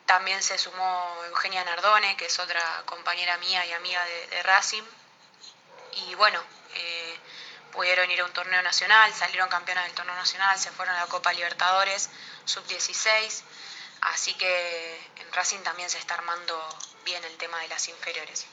También 0.08 0.41
se 0.41 0.58
sumó 0.58 1.23
Eugenia 1.27 1.63
Nardone, 1.63 2.17
que 2.17 2.25
es 2.25 2.39
otra 2.39 2.84
compañera 2.86 3.38
mía 3.38 3.63
y 3.67 3.73
amiga 3.73 4.03
de, 4.03 4.43
Racing. 4.43 4.84
Y 6.08 6.15
bueno, 6.15 6.41
eh, 6.73 7.19
pudieron 7.71 8.10
ir 8.10 8.21
a 8.21 8.25
un 8.25 8.34
torneo 8.34 8.62
nacional, 8.63 9.13
salieron 9.13 9.49
campeonas 9.49 9.86
del 9.86 9.93
torneo 9.93 10.15
nacional, 10.15 10.58
se 10.60 10.71
fueron 10.71 10.95
a 10.95 11.01
la 11.01 11.06
Copa 11.06 11.32
Libertadores 11.32 12.10
sub-16. 12.45 13.43
Así 14.12 14.34
que 14.34 14.96
en 15.22 15.34
Racing 15.34 15.63
también 15.63 15.89
se 15.89 15.98
está 15.98 16.16
armando 16.16 16.54
bien 17.06 17.24
el 17.24 17.38
tema 17.38 17.60
de 17.62 17.70
las 17.70 17.88
inferiores. 17.88 18.46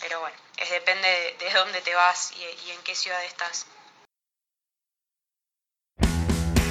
Pero 0.00 0.20
bueno, 0.20 0.36
es 0.58 0.70
depende 0.70 1.08
de, 1.38 1.52
dónde 1.54 1.80
te 1.80 1.94
vas 1.94 2.32
y 2.36 2.70
en 2.70 2.82
qué 2.84 2.94
ciudad 2.94 3.24
estás. 3.24 3.66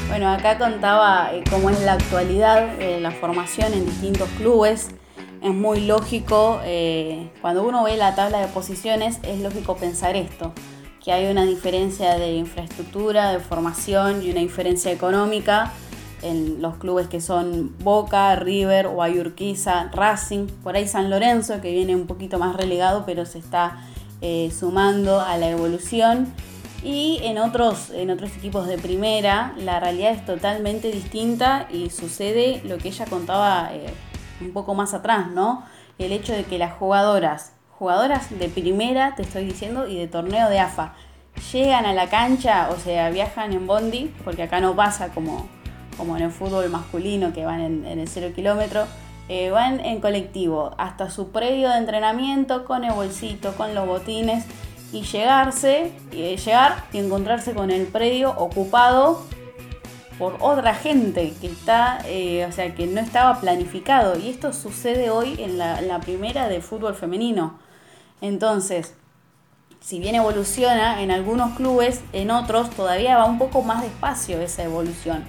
Bueno, 0.10 0.34
acá 0.34 0.58
contaba 0.58 1.32
eh, 1.34 1.44
cómo 1.52 1.70
es 1.70 1.80
la 1.82 1.94
actualidad, 1.94 2.82
eh, 2.82 3.00
la 3.00 3.12
formación 3.12 3.74
en 3.74 3.86
distintos 3.86 4.28
clubes. 4.38 4.90
Es 5.44 5.52
muy 5.52 5.82
lógico, 5.82 6.62
eh, 6.64 7.32
cuando 7.42 7.62
uno 7.62 7.84
ve 7.84 7.96
la 7.96 8.16
tabla 8.16 8.40
de 8.40 8.48
posiciones, 8.48 9.20
es 9.22 9.40
lógico 9.40 9.78
pensar 9.78 10.16
esto, 10.16 10.52
que 11.04 11.12
hay 11.12 11.28
una 11.28 11.46
diferencia 11.46 12.16
de 12.16 12.32
infraestructura, 12.32 13.32
de 13.32 13.40
formación 13.40 14.24
y 14.24 14.32
una 14.32 14.40
diferencia 14.40 14.92
económica 14.92 15.74
en 16.22 16.62
los 16.62 16.76
clubes 16.78 17.08
que 17.08 17.22
son 17.22 17.76
Boca, 17.80 18.36
River, 18.36 18.88
Guayurquiza, 18.88 19.90
Racing, 19.92 20.48
por 20.64 20.76
ahí 20.76 20.88
San 20.88 21.10
Lorenzo, 21.10 21.62
que 21.62 21.72
viene 21.72 21.96
un 21.96 22.08
poquito 22.08 22.40
más 22.40 22.56
relegado, 22.56 23.04
pero 23.06 23.26
se 23.26 23.40
está 23.40 23.78
sumando 24.52 25.22
a 25.22 25.38
la 25.38 25.50
evolución 25.50 26.34
y 26.84 27.20
en 27.24 27.38
otros, 27.40 27.90
en 27.90 28.10
otros 28.10 28.36
equipos 28.38 28.68
de 28.68 28.78
primera 28.78 29.54
la 29.58 29.80
realidad 29.80 30.12
es 30.12 30.26
totalmente 30.26 30.92
distinta 30.92 31.68
y 31.72 31.90
sucede 31.90 32.62
lo 32.64 32.78
que 32.78 32.90
ella 32.90 33.06
contaba 33.06 33.70
eh, 33.74 33.94
un 34.40 34.54
poco 34.54 34.74
más 34.76 34.94
atrás, 34.94 35.30
¿no? 35.32 35.66
El 35.98 36.14
hecho 36.14 36.32
de 36.32 36.46
que 36.46 36.58
las 36.58 36.74
jugadoras, 36.74 37.54
jugadoras 37.78 38.30
de 38.38 38.48
primera, 38.48 39.16
te 39.16 39.24
estoy 39.24 39.46
diciendo, 39.46 39.88
y 39.88 39.98
de 39.98 40.08
torneo 40.08 40.50
de 40.50 40.60
AFA, 40.60 40.94
llegan 41.52 41.86
a 41.86 41.94
la 41.94 42.10
cancha, 42.10 42.70
o 42.72 42.78
sea, 42.78 43.10
viajan 43.10 43.52
en 43.52 43.68
bondi, 43.68 44.14
porque 44.24 44.44
acá 44.44 44.62
no 44.62 44.74
pasa 44.76 45.10
como, 45.10 45.50
como 46.00 46.18
en 46.18 46.24
el 46.24 46.32
fútbol 46.32 46.68
masculino 46.70 47.32
que 47.34 47.46
van 47.46 47.62
en, 47.62 47.86
el 47.86 48.08
cero 48.08 48.32
kilómetro, 48.34 48.86
eh, 49.28 49.52
van 49.52 49.80
en 49.82 50.02
colectivo 50.02 50.74
hasta 50.80 51.12
su 51.12 51.30
predio 51.30 51.70
de 51.70 51.78
entrenamiento 51.78 52.66
con 52.66 52.84
el 52.84 52.94
bolsito, 52.94 53.54
con 53.54 53.76
los 53.76 53.86
botines 53.86 54.46
y 54.92 55.04
llegarse, 55.04 55.92
y 56.12 56.36
llegar 56.38 56.86
y 56.92 56.98
encontrarse 56.98 57.54
con 57.54 57.70
el 57.70 57.86
predio 57.86 58.32
ocupado 58.32 59.22
por 60.20 60.36
otra 60.42 60.76
gente 60.76 61.34
que 61.40 61.48
está, 61.48 62.00
eh, 62.06 62.46
o 62.48 62.52
sea, 62.52 62.76
que 62.76 62.86
no 62.88 63.00
estaba 63.00 63.40
planificado. 63.40 64.20
Y 64.20 64.30
esto 64.30 64.52
sucede 64.52 65.10
hoy 65.10 65.36
en 65.40 65.58
la, 65.58 66.00
primera 66.02 66.50
de 66.50 66.62
fútbol 66.62 66.94
femenino. 66.94 67.58
Entonces, 68.20 68.96
si 69.80 70.00
bien 70.00 70.16
evoluciona 70.16 71.02
en 71.02 71.12
algunos 71.12 71.56
clubes, 71.56 72.02
en 72.12 72.32
otros 72.32 72.70
todavía 72.72 73.18
va 73.18 73.26
un 73.26 73.38
poco 73.38 73.62
más 73.62 73.82
despacio 73.82 74.42
esa 74.42 74.64
evolución. 74.64 75.26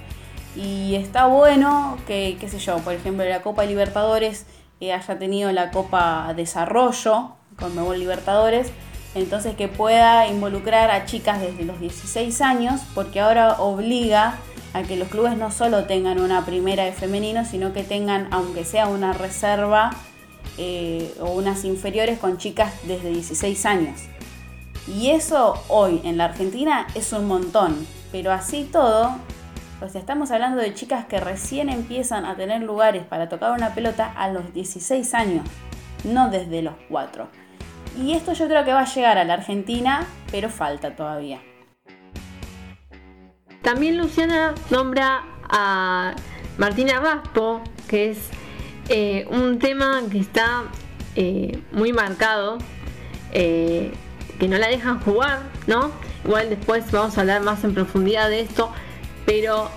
Y 0.57 0.96
está 0.96 1.26
bueno 1.26 1.96
que, 2.07 2.36
qué 2.40 2.48
sé 2.48 2.59
yo, 2.59 2.78
por 2.78 2.94
ejemplo, 2.94 3.24
la 3.24 3.42
Copa 3.42 3.64
Libertadores 3.64 4.46
eh, 4.80 4.92
haya 4.92 5.18
tenido 5.18 5.53
la 5.53 5.70
Copa 5.70 6.32
Desarrollo 6.34 7.32
con 7.59 7.74
Mebol 7.76 7.98
Libertadores, 7.98 8.72
entonces 9.14 9.55
que 9.55 9.68
pueda 9.68 10.26
involucrar 10.26 10.90
a 10.90 11.05
chicas 11.05 11.40
desde 11.40 11.64
los 11.64 11.78
16 11.80 12.40
años, 12.40 12.80
porque 12.94 13.20
ahora 13.20 13.61
obliga 13.61 14.38
a 14.72 14.82
que 14.82 14.96
los 14.96 15.09
clubes 15.09 15.36
no 15.36 15.51
solo 15.51 15.84
tengan 15.84 16.20
una 16.20 16.44
primera 16.46 16.84
de 16.84 16.92
femenino, 16.92 17.44
sino 17.44 17.72
que 17.72 17.82
tengan, 17.82 18.28
aunque 18.30 18.64
sea 18.64 18.86
una 18.86 19.12
reserva 19.12 19.90
eh, 20.59 21.14
o 21.20 21.32
unas 21.32 21.64
inferiores 21.64 22.18
con 22.18 22.38
chicas 22.38 22.72
desde 22.84 23.11
16 23.11 23.66
años. 23.66 24.01
Y 24.88 25.11
eso 25.11 25.62
hoy 25.68 26.01
en 26.05 26.16
la 26.16 26.26
Argentina 26.26 26.86
es 26.94 27.12
un 27.12 27.26
montón, 27.26 27.86
pero 28.12 28.32
así 28.32 28.68
todo, 28.70 29.16
pues 29.81 29.95
estamos 29.95 30.31
hablando 30.31 30.61
de 30.61 30.74
chicas 30.74 31.07
que 31.07 31.18
recién 31.18 31.70
empiezan 31.70 32.26
a 32.26 32.37
tener 32.37 32.61
lugares 32.61 33.03
para 33.05 33.31
tocar 33.31 33.53
una 33.53 33.74
pelota 33.74 34.12
a 34.14 34.31
los 34.31 34.53
16 34.53 35.14
años, 35.14 35.47
no 36.05 36.28
desde 36.31 36.61
los 36.61 36.74
4. 36.91 37.26
Y 37.99 38.12
esto 38.12 38.35
yo 38.35 38.47
creo 38.47 38.62
que 38.66 38.74
va 38.74 38.81
a 38.81 38.85
llegar 38.85 39.16
a 39.16 39.24
la 39.24 39.35
Argentina, 39.35 40.07
pero 40.31 40.51
falta 40.51 40.95
todavía. 40.95 41.41
También 43.62 43.97
Luciana 43.97 44.55
nombra 44.70 45.22
a 45.49 46.14
Martina 46.59 47.01
Raspo, 47.01 47.62
que 47.89 48.11
es 48.11 48.18
eh, 48.91 49.26
un 49.31 49.59
tema 49.59 50.03
que 50.12 50.18
está 50.18 50.64
eh, 51.16 51.62
muy 51.72 51.95
marcado, 51.95 52.59
eh, 53.33 53.93
que 54.39 54.47
no 54.47 54.59
la 54.59 54.68
dejan 54.68 55.01
jugar, 55.01 55.41
¿no? 55.66 55.91
Igual 56.26 56.51
después 56.51 56.91
vamos 56.93 57.16
a 57.16 57.22
hablar 57.22 57.41
más 57.41 57.64
en 57.64 57.72
profundidad 57.72 58.28
de 58.28 58.41
esto, 58.41 58.70
pero 59.27 59.71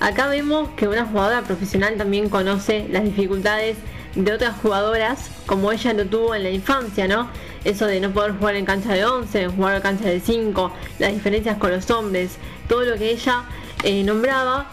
acá 0.00 0.26
vemos 0.28 0.68
que 0.76 0.88
una 0.88 1.04
jugadora 1.06 1.42
profesional 1.42 1.96
también 1.96 2.28
conoce 2.28 2.86
las 2.90 3.04
dificultades 3.04 3.76
de 4.14 4.32
otras 4.32 4.56
jugadoras, 4.60 5.30
como 5.46 5.72
ella 5.72 5.92
lo 5.92 6.06
tuvo 6.06 6.34
en 6.34 6.44
la 6.44 6.50
infancia, 6.50 7.08
¿no? 7.08 7.28
Eso 7.64 7.86
de 7.86 8.00
no 8.00 8.10
poder 8.12 8.32
jugar 8.36 8.54
en 8.56 8.64
cancha 8.64 8.92
de 8.92 9.04
11, 9.04 9.48
jugar 9.48 9.76
en 9.76 9.82
cancha 9.82 10.04
de 10.04 10.20
5, 10.20 10.72
las 10.98 11.12
diferencias 11.12 11.58
con 11.58 11.70
los 11.70 11.90
hombres, 11.90 12.36
todo 12.68 12.84
lo 12.84 12.96
que 12.96 13.10
ella 13.10 13.44
eh, 13.82 14.04
nombraba. 14.04 14.66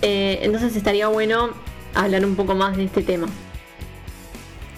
Eh, 0.00 0.40
entonces 0.42 0.74
estaría 0.74 1.06
bueno 1.08 1.50
hablar 1.94 2.24
un 2.24 2.34
poco 2.34 2.54
más 2.54 2.76
de 2.76 2.84
este 2.84 3.02
tema. 3.02 3.28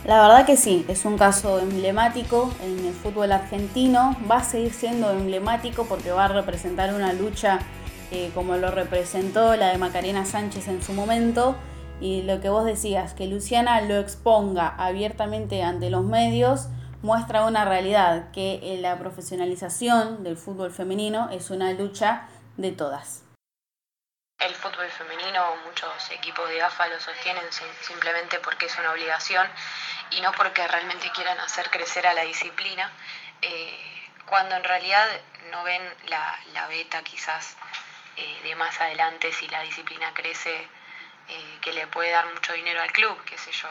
La 0.05 0.21
verdad 0.21 0.45
que 0.45 0.59
sí, 0.59 0.85
es 0.89 1.07
un 1.07 1.17
caso 1.17 1.61
emblemático 1.61 2.53
en 2.63 2.85
el 2.85 2.93
fútbol 2.93 3.33
argentino, 3.33 4.15
va 4.31 4.39
a 4.39 4.45
seguir 4.45 4.75
siendo 4.75 5.11
emblemático 5.11 5.87
porque 5.87 6.11
va 6.11 6.27
a 6.27 6.29
representar 6.29 6.93
una 6.93 7.15
lucha 7.15 7.61
eh, 8.15 8.31
como 8.33 8.57
lo 8.57 8.71
representó 8.71 9.57
la 9.57 9.71
de 9.71 9.79
Macarena 9.79 10.25
Sánchez 10.25 10.69
en 10.69 10.85
su 10.85 10.93
momento 10.93 11.57
y 12.01 12.23
lo 12.23 12.41
que 12.41 12.49
vos 12.49 12.65
decías, 12.65 13.13
que 13.13 13.27
Luciana 13.27 13.81
lo 13.81 13.99
exponga 13.99 14.69
abiertamente 14.79 15.65
ante 15.65 15.91
los 15.91 16.05
medios, 16.05 16.69
muestra 17.03 17.45
una 17.45 17.65
realidad, 17.65 18.31
que 18.31 18.61
eh, 18.63 18.79
la 18.81 18.97
profesionalización 19.01 20.23
del 20.23 20.37
fútbol 20.37 20.71
femenino 20.71 21.29
es 21.33 21.51
una 21.51 21.73
lucha 21.73 22.29
de 22.57 22.71
todas. 22.71 23.25
El 24.39 24.55
fútbol 24.55 24.89
femenino, 24.91 25.41
muchos 25.67 26.11
equipos 26.13 26.49
de 26.51 26.63
AFA 26.63 26.87
lo 26.87 27.01
sostienen 27.01 27.45
simplemente 27.81 28.39
porque 28.45 28.67
es 28.67 28.79
una 28.79 28.93
obligación 28.93 29.45
y 30.13 30.21
no 30.21 30.31
porque 30.33 30.65
realmente 30.69 31.11
quieran 31.13 31.41
hacer 31.41 31.69
crecer 31.69 32.07
a 32.07 32.15
la 32.15 32.23
disciplina, 32.23 32.93
eh, 33.43 33.77
cuando 34.27 34.55
en 34.55 34.63
realidad 34.63 35.09
no 35.51 35.65
ven 35.65 35.83
la, 36.09 36.67
beta 36.69 37.03
quizás 37.03 37.57
eh, 38.17 38.41
de 38.45 38.55
más 38.55 38.81
adelante 38.81 39.33
si 39.33 39.49
la 39.49 39.63
disciplina 39.63 40.13
crece 40.15 40.69
eh, 41.29 41.59
que 41.61 41.73
le 41.73 41.87
puede 41.89 42.11
dar 42.11 42.27
mucho 42.27 42.53
dinero 42.53 42.81
al 42.81 42.93
club, 42.93 43.19
qué 43.25 43.37
sé 43.37 43.51
yo. 43.51 43.69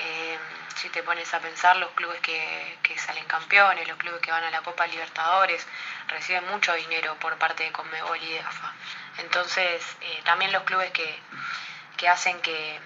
Eh, 0.00 0.38
si 0.76 0.88
te 0.88 1.02
pones 1.02 1.32
a 1.34 1.40
pensar, 1.40 1.76
los 1.76 1.90
clubes 1.92 2.20
que, 2.20 2.78
salen 2.98 3.24
campeones, 3.26 3.86
los 3.86 3.96
clubes 3.98 4.20
que 4.20 4.30
van 4.30 4.44
a 4.44 4.50
la 4.50 4.60
Copa 4.62 4.86
Libertadores, 4.86 5.66
reciben 6.08 6.46
mucho 6.48 6.74
dinero 6.74 7.16
por 7.16 7.36
parte 7.38 7.64
de 7.64 7.72
Conmebol 7.72 8.20
y 8.22 8.32
de 8.32 8.40
AFA. 8.40 8.72
Entonces, 9.18 9.96
también 10.24 10.52
los 10.52 10.64
clubes 10.64 10.90
que, 10.90 12.08
hacen 12.08 12.40
que, 12.40 12.80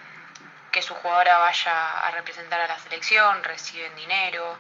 que, 0.71 0.83
su 0.83 0.95
jugadora 0.95 1.39
vaya 1.39 2.01
a 2.01 2.11
representar 2.11 2.61
a 2.61 2.67
la 2.67 2.79
selección 2.79 3.43
reciben 3.43 3.95
dinero. 3.97 4.59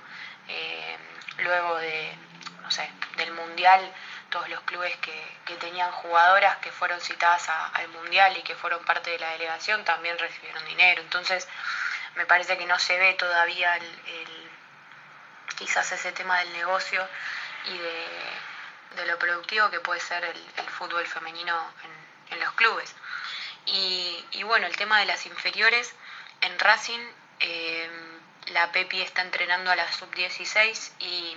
luego 1.38 1.76
de, 1.78 2.16
no 2.62 2.70
sé, 2.70 2.88
del 3.16 3.32
Mundial 3.32 3.92
todos 4.34 4.48
los 4.48 4.60
clubes 4.62 4.96
que, 4.96 5.56
tenían 5.60 5.92
jugadoras 5.92 6.56
que 6.56 6.72
fueron 6.72 7.00
citadas 7.00 7.48
al 7.48 7.86
Mundial 7.90 8.36
y 8.36 8.42
que 8.42 8.56
fueron 8.56 8.84
parte 8.84 9.10
de 9.10 9.18
la 9.20 9.30
delegación 9.30 9.84
también 9.84 10.18
recibieron 10.18 10.64
dinero. 10.66 11.00
Entonces, 11.02 11.46
me 12.16 12.26
parece 12.26 12.58
que 12.58 12.66
no 12.66 12.76
se 12.80 12.98
ve 12.98 13.14
todavía 13.14 13.76
el, 13.76 14.50
quizás 15.56 15.92
ese 15.92 16.10
tema 16.10 16.40
del 16.40 16.52
negocio 16.52 17.08
y 17.66 17.78
de, 17.78 19.06
lo 19.06 19.16
productivo 19.20 19.70
que 19.70 19.78
puede 19.78 20.00
ser 20.00 20.24
el, 20.24 20.68
fútbol 20.70 21.06
femenino 21.06 21.56
en, 22.30 22.40
los 22.40 22.52
clubes. 22.54 22.92
Y, 23.66 24.42
bueno, 24.42 24.66
el 24.66 24.76
tema 24.76 24.98
de 24.98 25.06
las 25.06 25.24
inferiores, 25.26 25.94
en 26.40 26.58
Racing 26.58 27.06
eh, 27.38 27.88
la 28.48 28.72
Pepi 28.72 29.00
está 29.00 29.22
entrenando 29.22 29.70
a 29.70 29.76
la 29.76 29.92
sub-16 29.92 30.90
y 30.98 31.36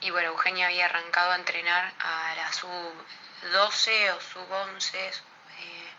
y 0.00 0.10
bueno, 0.10 0.28
Eugenia 0.28 0.66
había 0.66 0.86
arrancado 0.86 1.32
a 1.32 1.36
entrenar 1.36 1.92
a 2.00 2.34
la 2.36 2.52
sub-12 2.52 4.14
o 4.14 4.20
sub-11, 4.20 4.94
eh, 4.94 5.90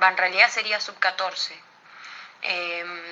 en 0.00 0.16
realidad 0.16 0.48
sería 0.48 0.80
sub-14. 0.80 1.52
Em, 2.42 3.02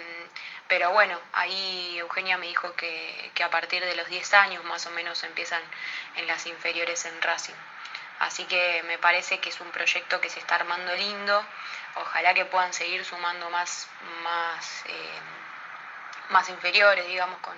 pero 0.69 0.91
bueno, 0.93 1.19
ahí 1.33 1.99
Eugenia 1.99 2.39
me 2.39 2.47
dijo 2.47 2.75
que, 2.75 3.33
a 3.43 3.51
partir 3.51 3.85
de 3.85 3.95
los 3.97 4.09
10 4.09 4.35
años 4.35 4.65
más 4.65 4.87
o 4.87 4.91
menos 4.91 5.23
empiezan 5.25 5.63
en 6.17 6.27
las 6.27 6.47
inferiores 6.47 7.05
en 7.07 7.21
Racing. 7.23 7.55
Así 8.21 8.45
que 8.45 8.83
me 8.87 8.99
parece 8.99 9.41
que 9.41 9.49
es 9.49 9.61
un 9.61 9.71
proyecto 9.71 10.21
que 10.21 10.29
se 10.29 10.41
está 10.41 10.57
armando 10.57 10.95
lindo. 10.95 11.45
Ojalá 11.97 12.35
que 12.35 12.45
puedan 12.45 12.73
seguir 12.73 13.05
sumando 13.05 13.51
más, 13.51 13.89
más, 14.23 14.85
em, 14.87 16.31
más 16.31 16.49
inferiores, 16.51 17.07
digamos, 17.07 17.39
con, 17.41 17.57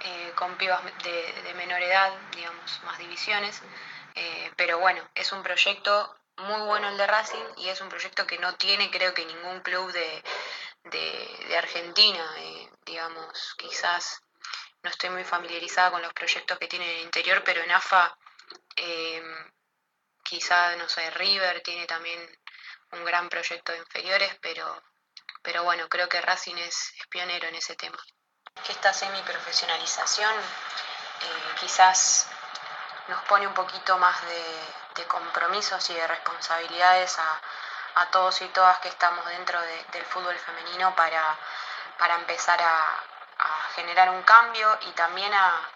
eh, 0.00 0.32
con 0.36 0.56
pibas 0.56 0.82
de, 1.02 1.54
menor 1.54 1.82
edad, 1.82 2.12
digamos, 2.32 2.82
más 2.84 2.98
divisiones. 2.98 3.62
Eh, 4.14 4.52
pero 4.56 4.78
bueno, 4.78 5.02
es 5.14 5.32
un 5.32 5.42
proyecto 5.42 6.16
muy 6.36 6.60
bueno 6.66 6.88
el 6.88 6.96
de 6.96 7.06
Racing 7.06 7.44
y 7.56 7.68
es 7.68 7.80
un 7.80 7.88
proyecto 7.88 8.26
que 8.26 8.38
no 8.38 8.54
tiene 8.56 8.90
creo 8.90 9.12
que 9.12 9.24
ningún 9.26 9.60
club 9.60 9.92
de, 9.92 10.22
Argentina, 11.56 12.24
eh, 12.38 12.70
digamos, 12.86 13.54
quizás 13.58 14.22
no 14.82 14.90
estoy 14.90 15.10
muy 15.10 15.24
familiarizada 15.24 15.90
con 15.90 16.02
los 16.02 16.12
proyectos 16.12 16.58
que 16.58 16.68
tiene 16.68 16.88
en 16.88 16.98
el 16.98 17.04
interior, 17.04 17.42
pero 17.44 17.62
en 17.62 17.70
AFA 17.72 18.16
quizás, 20.22 20.76
no 20.76 20.88
sé, 20.88 21.10
River 21.10 21.62
tiene 21.62 21.86
también 21.86 22.20
un 22.92 23.04
gran 23.04 23.28
proyecto 23.28 23.72
de 23.72 23.78
inferiores, 23.78 24.38
pero, 24.40 24.82
pero 25.42 25.64
bueno, 25.64 25.88
creo 25.88 26.08
que 26.08 26.20
Racing 26.20 26.56
es 26.56 26.94
pionero 27.10 27.48
en 27.48 27.56
ese 27.56 27.74
tema 27.74 27.98
que 28.64 28.72
esta 28.72 28.92
semiprofesionalización 28.92 30.34
eh, 30.34 31.54
quizás 31.60 32.28
nos 33.08 33.22
pone 33.24 33.46
un 33.46 33.54
poquito 33.54 33.96
más 33.98 34.16
de, 34.26 35.06
compromisos 35.06 35.88
y 35.90 35.94
de 35.94 36.06
responsabilidades 36.08 37.16
a, 37.18 37.40
todos 38.10 38.42
y 38.42 38.48
todas 38.48 38.78
que 38.78 38.88
estamos 38.88 39.24
dentro 39.26 39.60
del 39.60 40.04
fútbol 40.06 40.36
femenino 40.38 40.94
para, 40.96 41.36
para 41.98 42.16
empezar 42.16 42.60
a, 42.60 43.04
generar 43.76 44.10
un 44.10 44.22
cambio 44.22 44.76
y 44.82 44.90
también 44.92 45.32
a 45.32 45.68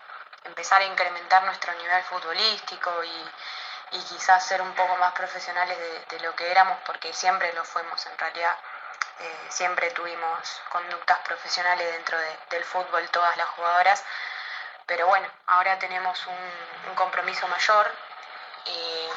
empezar 0.44 0.82
a 0.82 0.84
incrementar 0.84 1.44
nuestro 1.44 1.72
nivel 1.74 2.02
futbolístico 2.02 3.04
y, 3.04 3.30
quizás 4.08 4.44
ser 4.44 4.60
un 4.60 4.74
poco 4.74 4.96
más 4.96 5.12
profesionales 5.12 5.78
de, 5.78 6.16
de, 6.16 6.20
lo 6.20 6.34
que 6.34 6.50
éramos, 6.50 6.78
porque 6.84 7.12
siempre 7.12 7.52
lo 7.52 7.64
fuimos 7.64 8.04
en 8.06 8.18
realidad. 8.18 8.56
Eh, 9.22 9.46
siempre 9.50 9.88
tuvimos 9.92 10.60
conductas 10.68 11.18
profesionales 11.20 11.92
dentro 11.92 12.18
del 12.50 12.64
fútbol, 12.64 13.08
todas 13.10 13.36
las 13.36 13.48
jugadoras, 13.50 14.02
pero 14.84 15.06
bueno, 15.06 15.28
ahora 15.46 15.78
tenemos 15.78 16.26
un, 16.26 16.94
compromiso 16.96 17.46
mayor 17.46 17.90
eh, 18.66 19.10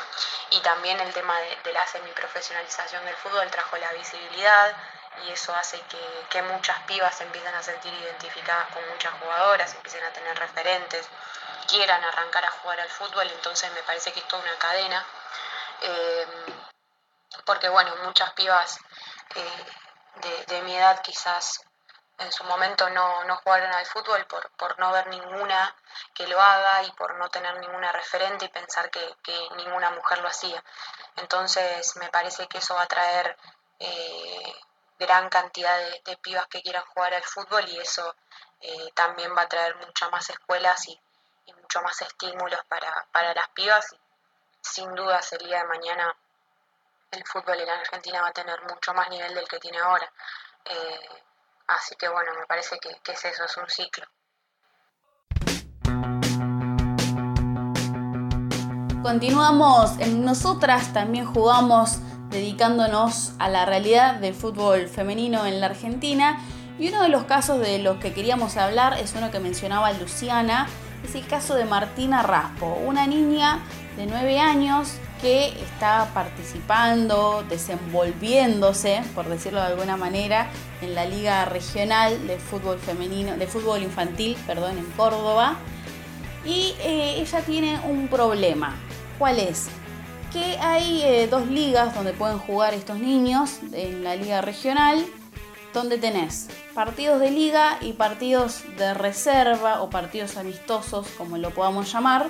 y 0.51 0.59
también 0.61 0.99
el 0.99 1.11
tema 1.11 1.37
de, 1.39 1.73
la 1.73 1.85
semiprofesionalización 1.87 3.03
del 3.03 3.15
fútbol 3.15 3.49
trajo 3.49 3.77
la 3.77 3.91
visibilidad 3.93 4.75
y 5.23 5.31
eso 5.31 5.55
hace 5.55 5.81
que, 6.29 6.41
muchas 6.43 6.77
pibas 6.83 7.15
se 7.15 7.23
empiecen 7.23 7.55
a 7.55 7.63
sentir 7.63 7.91
identificadas 7.93 8.67
con 8.73 8.87
muchas 8.89 9.11
jugadoras, 9.13 9.73
empiecen 9.73 10.03
a 10.03 10.13
tener 10.13 10.37
referentes, 10.37 11.09
quieran 11.67 12.03
arrancar 12.03 12.45
a 12.45 12.51
jugar 12.51 12.79
al 12.79 12.89
fútbol, 12.89 13.27
entonces 13.27 13.71
me 13.71 13.81
parece 13.81 14.13
que 14.13 14.19
es 14.19 14.27
toda 14.27 14.43
una 14.43 14.55
cadena. 14.57 15.03
Eh, 15.81 16.27
porque 17.45 17.69
bueno, 17.69 17.95
muchas 18.03 18.31
pibas 18.33 18.79
de, 20.47 20.61
mi 20.61 20.75
edad 20.75 21.01
quizás 21.01 21.61
en 22.17 22.31
su 22.31 22.43
momento 22.45 22.89
no, 22.89 23.23
no 23.25 23.37
jugaron 23.37 23.71
al 23.73 23.85
fútbol 23.85 24.25
por, 24.25 24.49
por 24.51 24.79
no 24.79 24.91
ver 24.91 25.07
ninguna 25.07 25.75
que 26.13 26.27
lo 26.27 26.39
haga 26.39 26.83
y 26.83 26.91
por 26.91 27.15
no 27.15 27.29
tener 27.29 27.57
ninguna 27.59 27.91
referente 27.91 28.45
y 28.45 28.49
pensar 28.49 28.89
que, 28.89 29.15
ninguna 29.57 29.91
mujer 29.91 30.19
lo 30.19 30.27
hacía. 30.27 30.63
Entonces 31.17 31.95
me 31.97 32.09
parece 32.09 32.47
que 32.47 32.59
eso 32.59 32.75
va 32.75 32.83
a 32.83 32.87
traer 32.87 33.37
eh, 33.79 34.55
gran 34.97 35.29
cantidad 35.29 35.77
de, 36.05 36.17
pibas 36.17 36.47
que 36.47 36.61
quieran 36.61 36.85
jugar 36.93 37.13
al 37.13 37.23
fútbol 37.23 37.67
y 37.67 37.79
eso 37.79 38.15
eh, 38.61 38.91
también 38.93 39.35
va 39.35 39.43
a 39.43 39.49
traer 39.49 39.75
muchas 39.75 40.09
más 40.11 40.29
escuelas 40.29 40.87
y, 40.87 40.99
y 41.45 41.53
mucho 41.53 41.81
más 41.81 42.01
estímulos 42.01 42.63
para, 42.67 43.05
para 43.11 43.33
las 43.33 43.49
pibas. 43.49 43.95
Sin 44.61 44.95
duda 44.95 45.19
el 45.31 45.37
día 45.39 45.59
de 45.59 45.65
mañana 45.65 46.15
el 47.11 47.23
fútbol 47.25 47.59
en 47.59 47.69
Argentina 47.69 48.21
va 48.21 48.29
a 48.29 48.33
tener 48.33 48.61
mucho 48.63 48.93
más 48.93 49.09
nivel 49.09 49.33
del 49.33 49.47
que 49.47 49.59
tiene 49.59 49.77
ahora. 49.79 50.11
Eh, 50.65 51.09
así 51.67 51.95
que 51.95 52.07
bueno, 52.07 52.33
me 52.39 52.45
parece 52.45 52.77
que, 52.79 52.99
que 53.03 53.11
es 53.13 53.25
eso, 53.25 53.45
es 53.45 53.57
un 53.57 53.69
ciclo. 53.69 54.05
Continuamos 59.01 59.99
en 59.99 60.25
Nosotras, 60.25 60.91
también 60.91 61.25
jugamos 61.31 61.99
dedicándonos 62.29 63.33
a 63.39 63.49
la 63.49 63.65
realidad 63.65 64.15
del 64.15 64.33
fútbol 64.33 64.87
femenino 64.87 65.45
en 65.45 65.61
la 65.61 65.67
Argentina. 65.67 66.39
Y 66.79 66.89
uno 66.89 67.03
de 67.03 67.09
los 67.09 67.23
casos 67.25 67.59
de 67.59 67.79
los 67.79 67.97
que 67.97 68.13
queríamos 68.13 68.57
hablar 68.57 68.97
es 68.99 69.13
uno 69.13 69.31
que 69.31 69.39
mencionaba 69.39 69.93
Luciana, 69.93 70.67
es 71.03 71.15
el 71.15 71.25
caso 71.27 71.55
de 71.55 71.65
Martina 71.65 72.23
Raspo, 72.23 72.65
una 72.65 73.07
niña 73.07 73.59
de 73.95 74.07
9 74.07 74.39
años 74.39 74.99
que 75.21 75.47
está 75.61 76.09
participando, 76.13 77.43
desenvolviéndose, 77.49 79.01
por 79.13 79.27
decirlo 79.27 79.61
de 79.61 79.67
alguna 79.67 79.97
manera, 79.97 80.47
en 80.81 80.95
la 80.95 81.05
Liga 81.05 81.45
Regional 81.45 82.27
de 82.27 82.37
Fútbol 82.37 82.79
Femenino, 82.79 83.37
de 83.37 83.47
Fútbol 83.47 83.81
Infantil, 83.81 84.37
perdón, 84.45 84.77
en 84.77 84.85
Córdoba. 84.91 85.55
Y 86.45 86.75
eh, 86.79 87.21
ella 87.21 87.41
tiene 87.41 87.79
un 87.87 88.07
problema. 88.07 88.75
¿Cuál 89.17 89.39
es? 89.39 89.67
Que 90.31 90.57
hay 90.59 91.01
eh, 91.03 91.27
dos 91.27 91.47
ligas 91.47 91.95
donde 91.95 92.13
pueden 92.13 92.37
jugar 92.37 92.73
estos 92.73 92.99
niños 92.99 93.59
en 93.71 94.03
la 94.03 94.15
Liga 94.15 94.41
Regional, 94.41 95.05
donde 95.73 95.97
tenés 95.97 96.49
partidos 96.73 97.19
de 97.19 97.31
liga 97.31 97.77
y 97.81 97.93
partidos 97.93 98.63
de 98.77 98.93
reserva 98.93 99.81
o 99.81 99.89
partidos 99.89 100.37
amistosos, 100.37 101.07
como 101.17 101.37
lo 101.37 101.51
podamos 101.51 101.91
llamar 101.91 102.29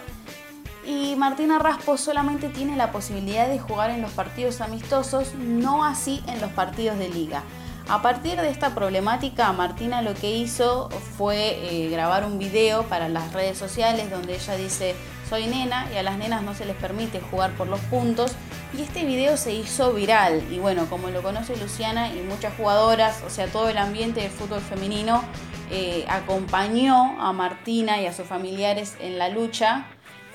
y 0.85 1.15
Martina 1.15 1.59
Raspo 1.59 1.97
solamente 1.97 2.49
tiene 2.49 2.75
la 2.75 2.91
posibilidad 2.91 3.47
de 3.47 3.59
jugar 3.59 3.89
en 3.89 4.01
los 4.01 4.11
partidos 4.11 4.61
amistosos, 4.61 5.33
no 5.35 5.83
así 5.83 6.23
en 6.27 6.39
los 6.41 6.51
partidos 6.51 6.99
de 6.99 7.09
liga. 7.09 7.43
A 7.87 8.01
partir 8.01 8.41
de 8.41 8.49
esta 8.49 8.73
problemática, 8.73 9.51
Martina 9.51 10.01
lo 10.01 10.15
que 10.15 10.35
hizo 10.35 10.89
fue 11.17 11.85
eh, 11.85 11.89
grabar 11.89 12.25
un 12.25 12.39
video 12.39 12.83
para 12.83 13.09
las 13.09 13.31
redes 13.31 13.59
sociales 13.59 14.09
donde 14.09 14.35
ella 14.35 14.55
dice, 14.55 14.95
soy 15.29 15.45
nena 15.45 15.87
y 15.93 15.97
a 15.97 16.03
las 16.03 16.17
nenas 16.17 16.41
no 16.41 16.55
se 16.55 16.65
les 16.65 16.75
permite 16.75 17.19
jugar 17.19 17.51
por 17.51 17.67
los 17.67 17.79
puntos. 17.81 18.31
Y 18.75 18.81
este 18.81 19.05
video 19.05 19.37
se 19.37 19.53
hizo 19.53 19.93
viral 19.93 20.43
y 20.51 20.57
bueno, 20.57 20.87
como 20.89 21.09
lo 21.09 21.21
conoce 21.21 21.55
Luciana 21.57 22.09
y 22.09 22.21
muchas 22.21 22.55
jugadoras, 22.55 23.21
o 23.25 23.29
sea, 23.29 23.47
todo 23.47 23.69
el 23.69 23.77
ambiente 23.77 24.21
de 24.21 24.29
fútbol 24.29 24.61
femenino 24.61 25.23
eh, 25.69 26.05
acompañó 26.09 27.21
a 27.21 27.33
Martina 27.33 28.01
y 28.01 28.07
a 28.07 28.13
sus 28.13 28.25
familiares 28.25 28.95
en 28.99 29.19
la 29.19 29.29
lucha 29.29 29.85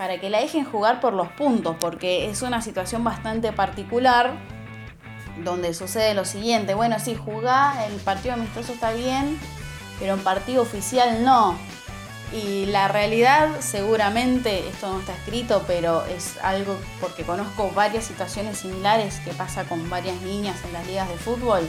para 0.00 0.18
que 0.18 0.30
la 0.30 0.40
dejen 0.40 0.64
jugar 0.64 0.98
por 0.98 1.12
los 1.12 1.28
puntos, 1.28 1.76
porque 1.78 2.30
es 2.30 2.40
una 2.40 2.62
situación 2.62 3.04
bastante 3.04 3.52
particular 3.52 4.32
donde 5.44 5.74
sucede 5.74 6.14
lo 6.14 6.24
siguiente, 6.24 6.72
bueno, 6.72 6.98
sí, 6.98 7.14
jugá, 7.14 7.84
el 7.84 7.92
partido 8.00 8.32
amistoso 8.32 8.72
está 8.72 8.92
bien, 8.92 9.38
pero 9.98 10.14
en 10.14 10.20
partido 10.20 10.62
oficial 10.62 11.22
no. 11.22 11.54
Y 12.32 12.64
la 12.64 12.88
realidad, 12.88 13.60
seguramente, 13.60 14.66
esto 14.70 14.90
no 14.90 15.00
está 15.00 15.12
escrito, 15.12 15.64
pero 15.66 16.02
es 16.06 16.38
algo 16.42 16.78
porque 16.98 17.24
conozco 17.24 17.70
varias 17.74 18.04
situaciones 18.04 18.56
similares 18.56 19.20
que 19.20 19.34
pasa 19.34 19.64
con 19.64 19.90
varias 19.90 20.18
niñas 20.22 20.56
en 20.64 20.72
las 20.72 20.86
ligas 20.86 21.10
de 21.10 21.16
fútbol, 21.16 21.68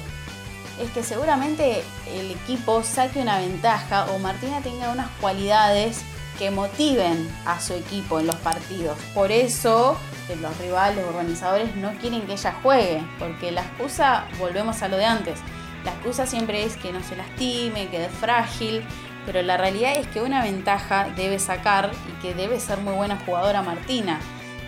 es 0.81 0.89
que 0.91 1.03
seguramente 1.03 1.83
el 2.07 2.31
equipo 2.31 2.81
saque 2.81 3.19
una 3.19 3.39
ventaja 3.39 4.05
o 4.05 4.19
Martina 4.19 4.61
tenga 4.61 4.89
unas 4.89 5.09
cualidades 5.19 6.05
que 6.41 6.49
motiven 6.49 7.29
a 7.45 7.59
su 7.59 7.73
equipo 7.75 8.19
en 8.19 8.25
los 8.25 8.35
partidos. 8.37 8.97
Por 9.13 9.31
eso 9.31 9.95
los 10.41 10.57
rivales 10.57 11.05
organizadores 11.05 11.75
no 11.75 11.91
quieren 11.99 12.23
que 12.23 12.33
ella 12.33 12.55
juegue, 12.63 13.03
porque 13.19 13.51
la 13.51 13.61
excusa, 13.61 14.25
volvemos 14.39 14.81
a 14.81 14.87
lo 14.87 14.97
de 14.97 15.05
antes, 15.05 15.39
la 15.85 15.91
excusa 15.91 16.25
siempre 16.25 16.63
es 16.63 16.77
que 16.77 16.91
no 16.91 17.03
se 17.03 17.15
lastime, 17.15 17.89
que 17.89 18.05
es 18.05 18.11
frágil, 18.11 18.83
pero 19.23 19.43
la 19.43 19.55
realidad 19.57 19.93
es 19.95 20.07
que 20.07 20.19
una 20.19 20.41
ventaja 20.41 21.09
debe 21.15 21.37
sacar 21.37 21.91
y 22.09 22.21
que 22.23 22.33
debe 22.33 22.59
ser 22.59 22.79
muy 22.79 22.95
buena 22.95 23.19
jugadora 23.23 23.61
Martina. 23.61 24.19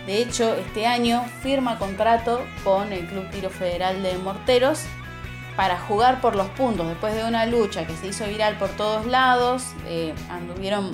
De 0.06 0.18
hecho, 0.18 0.54
este 0.54 0.86
año 0.86 1.24
firma 1.42 1.80
contrato 1.80 2.40
con 2.62 2.92
el 2.92 3.04
Club 3.06 3.28
Tiro 3.30 3.50
Federal 3.50 4.00
de 4.00 4.16
Morteros 4.18 4.82
para 5.56 5.76
jugar 5.76 6.20
por 6.20 6.36
los 6.36 6.46
puntos. 6.50 6.86
Después 6.86 7.16
de 7.16 7.24
una 7.24 7.46
lucha 7.46 7.84
que 7.84 7.96
se 7.96 8.06
hizo 8.06 8.26
viral 8.26 8.58
por 8.58 8.68
todos 8.68 9.06
lados, 9.06 9.72
eh, 9.88 10.14
anduvieron 10.30 10.92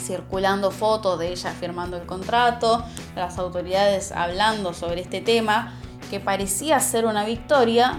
circulando 0.00 0.70
fotos 0.70 1.18
de 1.18 1.32
ella 1.32 1.52
firmando 1.52 1.96
el 1.96 2.06
contrato, 2.06 2.84
las 3.14 3.38
autoridades 3.38 4.12
hablando 4.12 4.74
sobre 4.74 5.02
este 5.02 5.20
tema, 5.20 5.74
que 6.10 6.20
parecía 6.20 6.80
ser 6.80 7.06
una 7.06 7.24
victoria, 7.24 7.98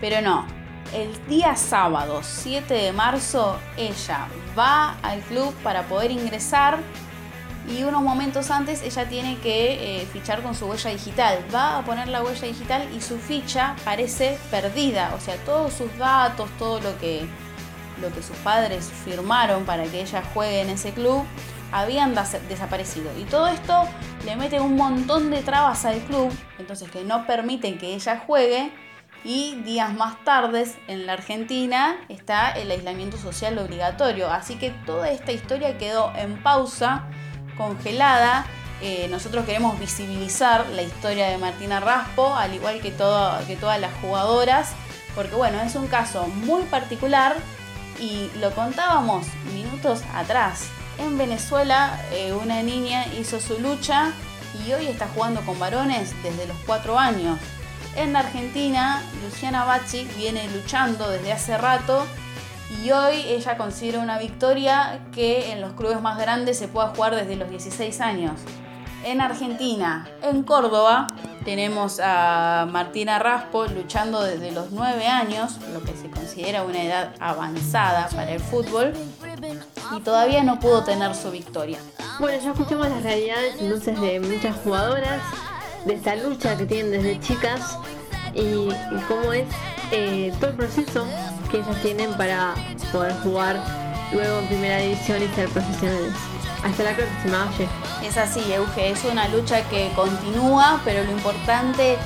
pero 0.00 0.20
no. 0.20 0.46
El 0.92 1.26
día 1.26 1.56
sábado 1.56 2.20
7 2.22 2.72
de 2.72 2.92
marzo 2.92 3.56
ella 3.76 4.28
va 4.56 4.96
al 5.02 5.20
club 5.20 5.52
para 5.62 5.84
poder 5.88 6.10
ingresar 6.10 6.78
y 7.68 7.82
unos 7.82 8.02
momentos 8.02 8.50
antes 8.50 8.82
ella 8.82 9.08
tiene 9.08 9.38
que 9.38 10.02
eh, 10.02 10.06
fichar 10.12 10.42
con 10.42 10.54
su 10.54 10.66
huella 10.66 10.90
digital. 10.90 11.38
Va 11.54 11.78
a 11.78 11.84
poner 11.84 12.08
la 12.08 12.22
huella 12.22 12.46
digital 12.46 12.88
y 12.94 13.00
su 13.00 13.18
ficha 13.18 13.74
parece 13.84 14.38
perdida, 14.50 15.12
o 15.16 15.20
sea, 15.20 15.36
todos 15.44 15.72
sus 15.72 15.96
datos, 15.96 16.48
todo 16.58 16.80
lo 16.80 16.98
que 16.98 17.26
lo 18.00 18.12
que 18.12 18.22
sus 18.22 18.36
padres 18.38 18.90
firmaron 19.04 19.64
para 19.64 19.84
que 19.84 20.02
ella 20.02 20.22
juegue 20.32 20.60
en 20.60 20.70
ese 20.70 20.92
club, 20.92 21.24
habían 21.72 22.14
desaparecido. 22.48 23.10
Y 23.18 23.24
todo 23.24 23.48
esto 23.48 23.88
le 24.24 24.36
mete 24.36 24.60
un 24.60 24.76
montón 24.76 25.30
de 25.30 25.42
trabas 25.42 25.84
al 25.84 26.00
club, 26.02 26.32
entonces 26.58 26.90
que 26.90 27.02
no 27.04 27.26
permiten 27.26 27.78
que 27.78 27.94
ella 27.94 28.22
juegue. 28.24 28.72
Y 29.26 29.54
días 29.62 29.94
más 29.94 30.22
tarde 30.22 30.70
en 30.86 31.06
la 31.06 31.14
Argentina 31.14 31.96
está 32.10 32.50
el 32.50 32.70
aislamiento 32.70 33.16
social 33.16 33.58
obligatorio. 33.58 34.30
Así 34.30 34.56
que 34.56 34.70
toda 34.84 35.08
esta 35.08 35.32
historia 35.32 35.78
quedó 35.78 36.12
en 36.14 36.42
pausa, 36.42 37.08
congelada. 37.56 38.44
Eh, 38.82 39.08
nosotros 39.10 39.46
queremos 39.46 39.80
visibilizar 39.80 40.66
la 40.68 40.82
historia 40.82 41.28
de 41.28 41.38
Martina 41.38 41.80
Raspo, 41.80 42.34
al 42.34 42.54
igual 42.54 42.76
que, 42.82 42.92
que 42.92 43.56
todas 43.56 43.80
las 43.80 43.94
jugadoras, 44.02 44.72
porque 45.14 45.34
bueno, 45.34 45.58
es 45.62 45.74
un 45.74 45.86
caso 45.86 46.26
muy 46.26 46.64
particular 46.64 47.34
y 48.00 48.30
lo 48.38 48.50
contábamos 48.54 49.26
minutos 49.52 50.02
atrás. 50.14 50.68
En 50.98 51.18
Venezuela 51.18 52.00
eh, 52.12 52.32
una 52.32 52.62
niña 52.62 53.06
hizo 53.18 53.40
su 53.40 53.58
lucha 53.58 54.12
y 54.64 54.72
hoy 54.72 54.86
está 54.86 55.08
jugando 55.08 55.40
con 55.42 55.58
varones 55.58 56.14
desde 56.22 56.46
los 56.46 56.56
4 56.66 56.98
años. 56.98 57.38
En 57.96 58.16
Argentina, 58.16 59.02
Luciana 59.22 59.64
Bacci 59.64 60.04
viene 60.16 60.48
luchando 60.50 61.08
desde 61.08 61.32
hace 61.32 61.56
rato 61.56 62.06
y 62.82 62.90
hoy 62.90 63.16
ella 63.26 63.56
considera 63.56 64.00
una 64.00 64.18
victoria 64.18 65.00
que 65.12 65.52
en 65.52 65.60
los 65.60 65.74
clubes 65.74 66.00
más 66.00 66.18
grandes 66.18 66.58
se 66.58 66.68
pueda 66.68 66.88
jugar 66.88 67.14
desde 67.14 67.36
los 67.36 67.48
16 67.50 68.00
años. 68.00 68.40
En 69.04 69.20
Argentina, 69.20 70.08
en 70.22 70.42
Córdoba, 70.42 71.06
tenemos 71.44 72.00
a 72.02 72.66
Martina 72.70 73.18
Raspo 73.18 73.66
luchando 73.66 74.22
desde 74.22 74.50
los 74.50 74.70
9 74.70 75.06
años, 75.06 75.58
lo 75.72 75.82
que 75.82 75.92
se 75.94 76.08
considera 76.24 76.62
una 76.62 76.82
edad 76.82 77.14
avanzada 77.20 78.08
para 78.08 78.32
el 78.32 78.40
fútbol, 78.40 78.94
y 79.94 80.00
todavía 80.00 80.42
no 80.42 80.58
pudo 80.58 80.82
tener 80.82 81.14
su 81.14 81.30
victoria. 81.30 81.78
Bueno, 82.18 82.42
ya 82.42 82.52
escuchamos 82.52 82.88
las 82.88 83.02
realidades 83.02 83.56
entonces 83.60 84.00
de 84.00 84.20
muchas 84.20 84.56
jugadoras, 84.64 85.20
de 85.84 85.94
esta 85.94 86.16
lucha 86.16 86.56
que 86.56 86.64
tienen 86.64 86.92
desde 86.92 87.20
chicas 87.20 87.78
y, 88.34 88.68
cómo 89.06 89.34
es 89.34 89.46
eh, 89.90 90.32
todo 90.40 90.50
el 90.50 90.56
proceso 90.56 91.06
que 91.50 91.58
ellas 91.58 91.82
tienen 91.82 92.14
para 92.14 92.54
poder 92.90 93.12
jugar 93.22 93.62
luego 94.12 94.38
en 94.38 94.46
primera 94.46 94.78
división 94.78 95.22
y 95.22 95.28
ser 95.34 95.48
profesionales. 95.50 96.14
Hasta 96.64 96.82
la 96.84 96.96
próxima, 96.96 97.50
oye. 97.54 97.68
Es 98.08 98.16
así, 98.16 98.40
Euge, 98.50 98.90
es 98.90 99.04
una 99.04 99.28
lucha 99.28 99.62
que 99.68 99.90
continúa, 99.94 100.80
pero 100.86 101.04
lo 101.04 101.10
importante 101.10 101.92
es 101.92 101.98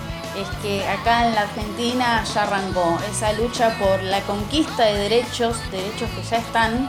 que 0.63 0.87
acá 0.87 1.27
en 1.27 1.35
la 1.35 1.43
Argentina 1.43 2.25
ya 2.25 2.43
arrancó 2.43 2.99
esa 3.11 3.33
lucha 3.33 3.77
por 3.79 4.03
la 4.03 4.21
conquista 4.23 4.85
de 4.85 4.95
derechos, 4.95 5.57
derechos 5.71 6.09
que 6.11 6.23
ya 6.23 6.37
están, 6.39 6.89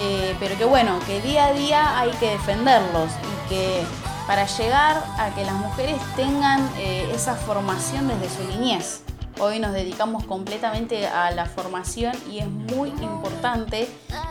eh, 0.00 0.34
pero 0.40 0.56
que 0.56 0.64
bueno, 0.64 0.98
que 1.06 1.20
día 1.20 1.46
a 1.46 1.52
día 1.52 1.98
hay 1.98 2.10
que 2.12 2.30
defenderlos 2.30 3.10
y 3.10 3.48
que 3.48 3.82
para 4.26 4.46
llegar 4.46 5.02
a 5.18 5.34
que 5.34 5.44
las 5.44 5.54
mujeres 5.54 5.96
tengan 6.16 6.68
eh, 6.78 7.10
esa 7.14 7.34
formación 7.34 8.08
desde 8.08 8.28
su 8.28 8.44
niñez. 8.44 9.02
Hoy 9.40 9.58
nos 9.58 9.72
dedicamos 9.72 10.24
completamente 10.24 11.06
a 11.06 11.30
la 11.32 11.46
formación 11.46 12.12
y 12.30 12.38
es 12.38 12.48
muy 12.48 12.90
importante 12.90 13.88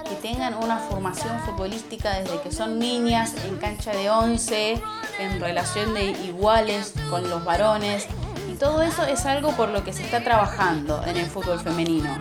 que 0.08 0.16
tengan 0.22 0.54
una 0.56 0.78
formación 0.78 1.40
futbolística 1.42 2.20
desde 2.20 2.40
que 2.42 2.52
son 2.52 2.80
niñas 2.80 3.34
en 3.46 3.58
cancha 3.58 3.92
de 3.92 4.10
11, 4.10 4.82
en 5.20 5.40
relación 5.42 5.94
de 5.94 6.12
iguales 6.12 6.94
con 7.10 7.30
los 7.30 7.44
varones. 7.44 8.08
Todo 8.62 8.84
eso 8.84 9.04
es 9.06 9.26
algo 9.26 9.54
por 9.54 9.70
lo 9.70 9.84
que 9.84 9.92
se 9.92 10.04
está 10.04 10.24
trabajando 10.24 11.04
en 11.08 11.18
el 11.18 11.26
fútbol 11.26 11.60
femenino. 11.60 12.16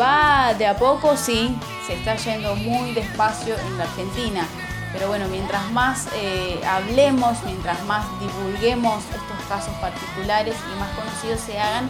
Va 0.00 0.54
de 0.54 0.68
a 0.68 0.76
poco, 0.76 1.16
sí, 1.16 1.52
se 1.84 1.94
está 1.94 2.14
yendo 2.14 2.54
muy 2.54 2.92
despacio 2.92 3.56
en 3.58 3.76
la 3.76 3.82
Argentina. 3.82 4.46
Pero 4.92 5.08
bueno, 5.08 5.26
mientras 5.26 5.68
más 5.72 6.06
eh, 6.14 6.60
hablemos, 6.64 7.42
mientras 7.44 7.82
más 7.86 8.06
divulguemos 8.20 9.02
estos 9.06 9.48
casos 9.48 9.74
particulares 9.80 10.54
y 10.72 10.78
más 10.78 10.90
conocidos 10.90 11.40
se 11.40 11.58
hagan, 11.58 11.88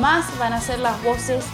más 0.00 0.36
van 0.40 0.52
a 0.52 0.60
ser 0.60 0.80
las 0.80 1.00
voces 1.04 1.44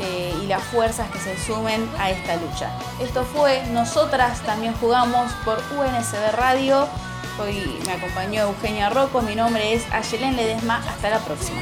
eh, 0.00 0.34
y 0.42 0.46
las 0.46 0.62
fuerzas 0.62 1.10
que 1.10 1.18
se 1.18 1.38
sumen 1.38 1.86
a 1.98 2.12
esta 2.12 2.36
lucha. 2.36 2.70
Esto 2.98 3.24
fue 3.24 3.62
Nosotras 3.72 4.40
también 4.40 4.72
jugamos 4.80 5.30
por 5.44 5.58
UNSB 5.58 6.34
Radio. 6.34 6.88
Hoy 7.38 7.78
me 7.84 7.92
acompañó 7.92 8.42
Eugenia 8.42 8.90
Rocco, 8.90 9.22
mi 9.22 9.34
nombre 9.34 9.74
es 9.74 9.84
Ayelen 9.92 10.36
Ledesma, 10.36 10.82
hasta 10.88 11.10
la 11.10 11.18
próxima. 11.20 11.60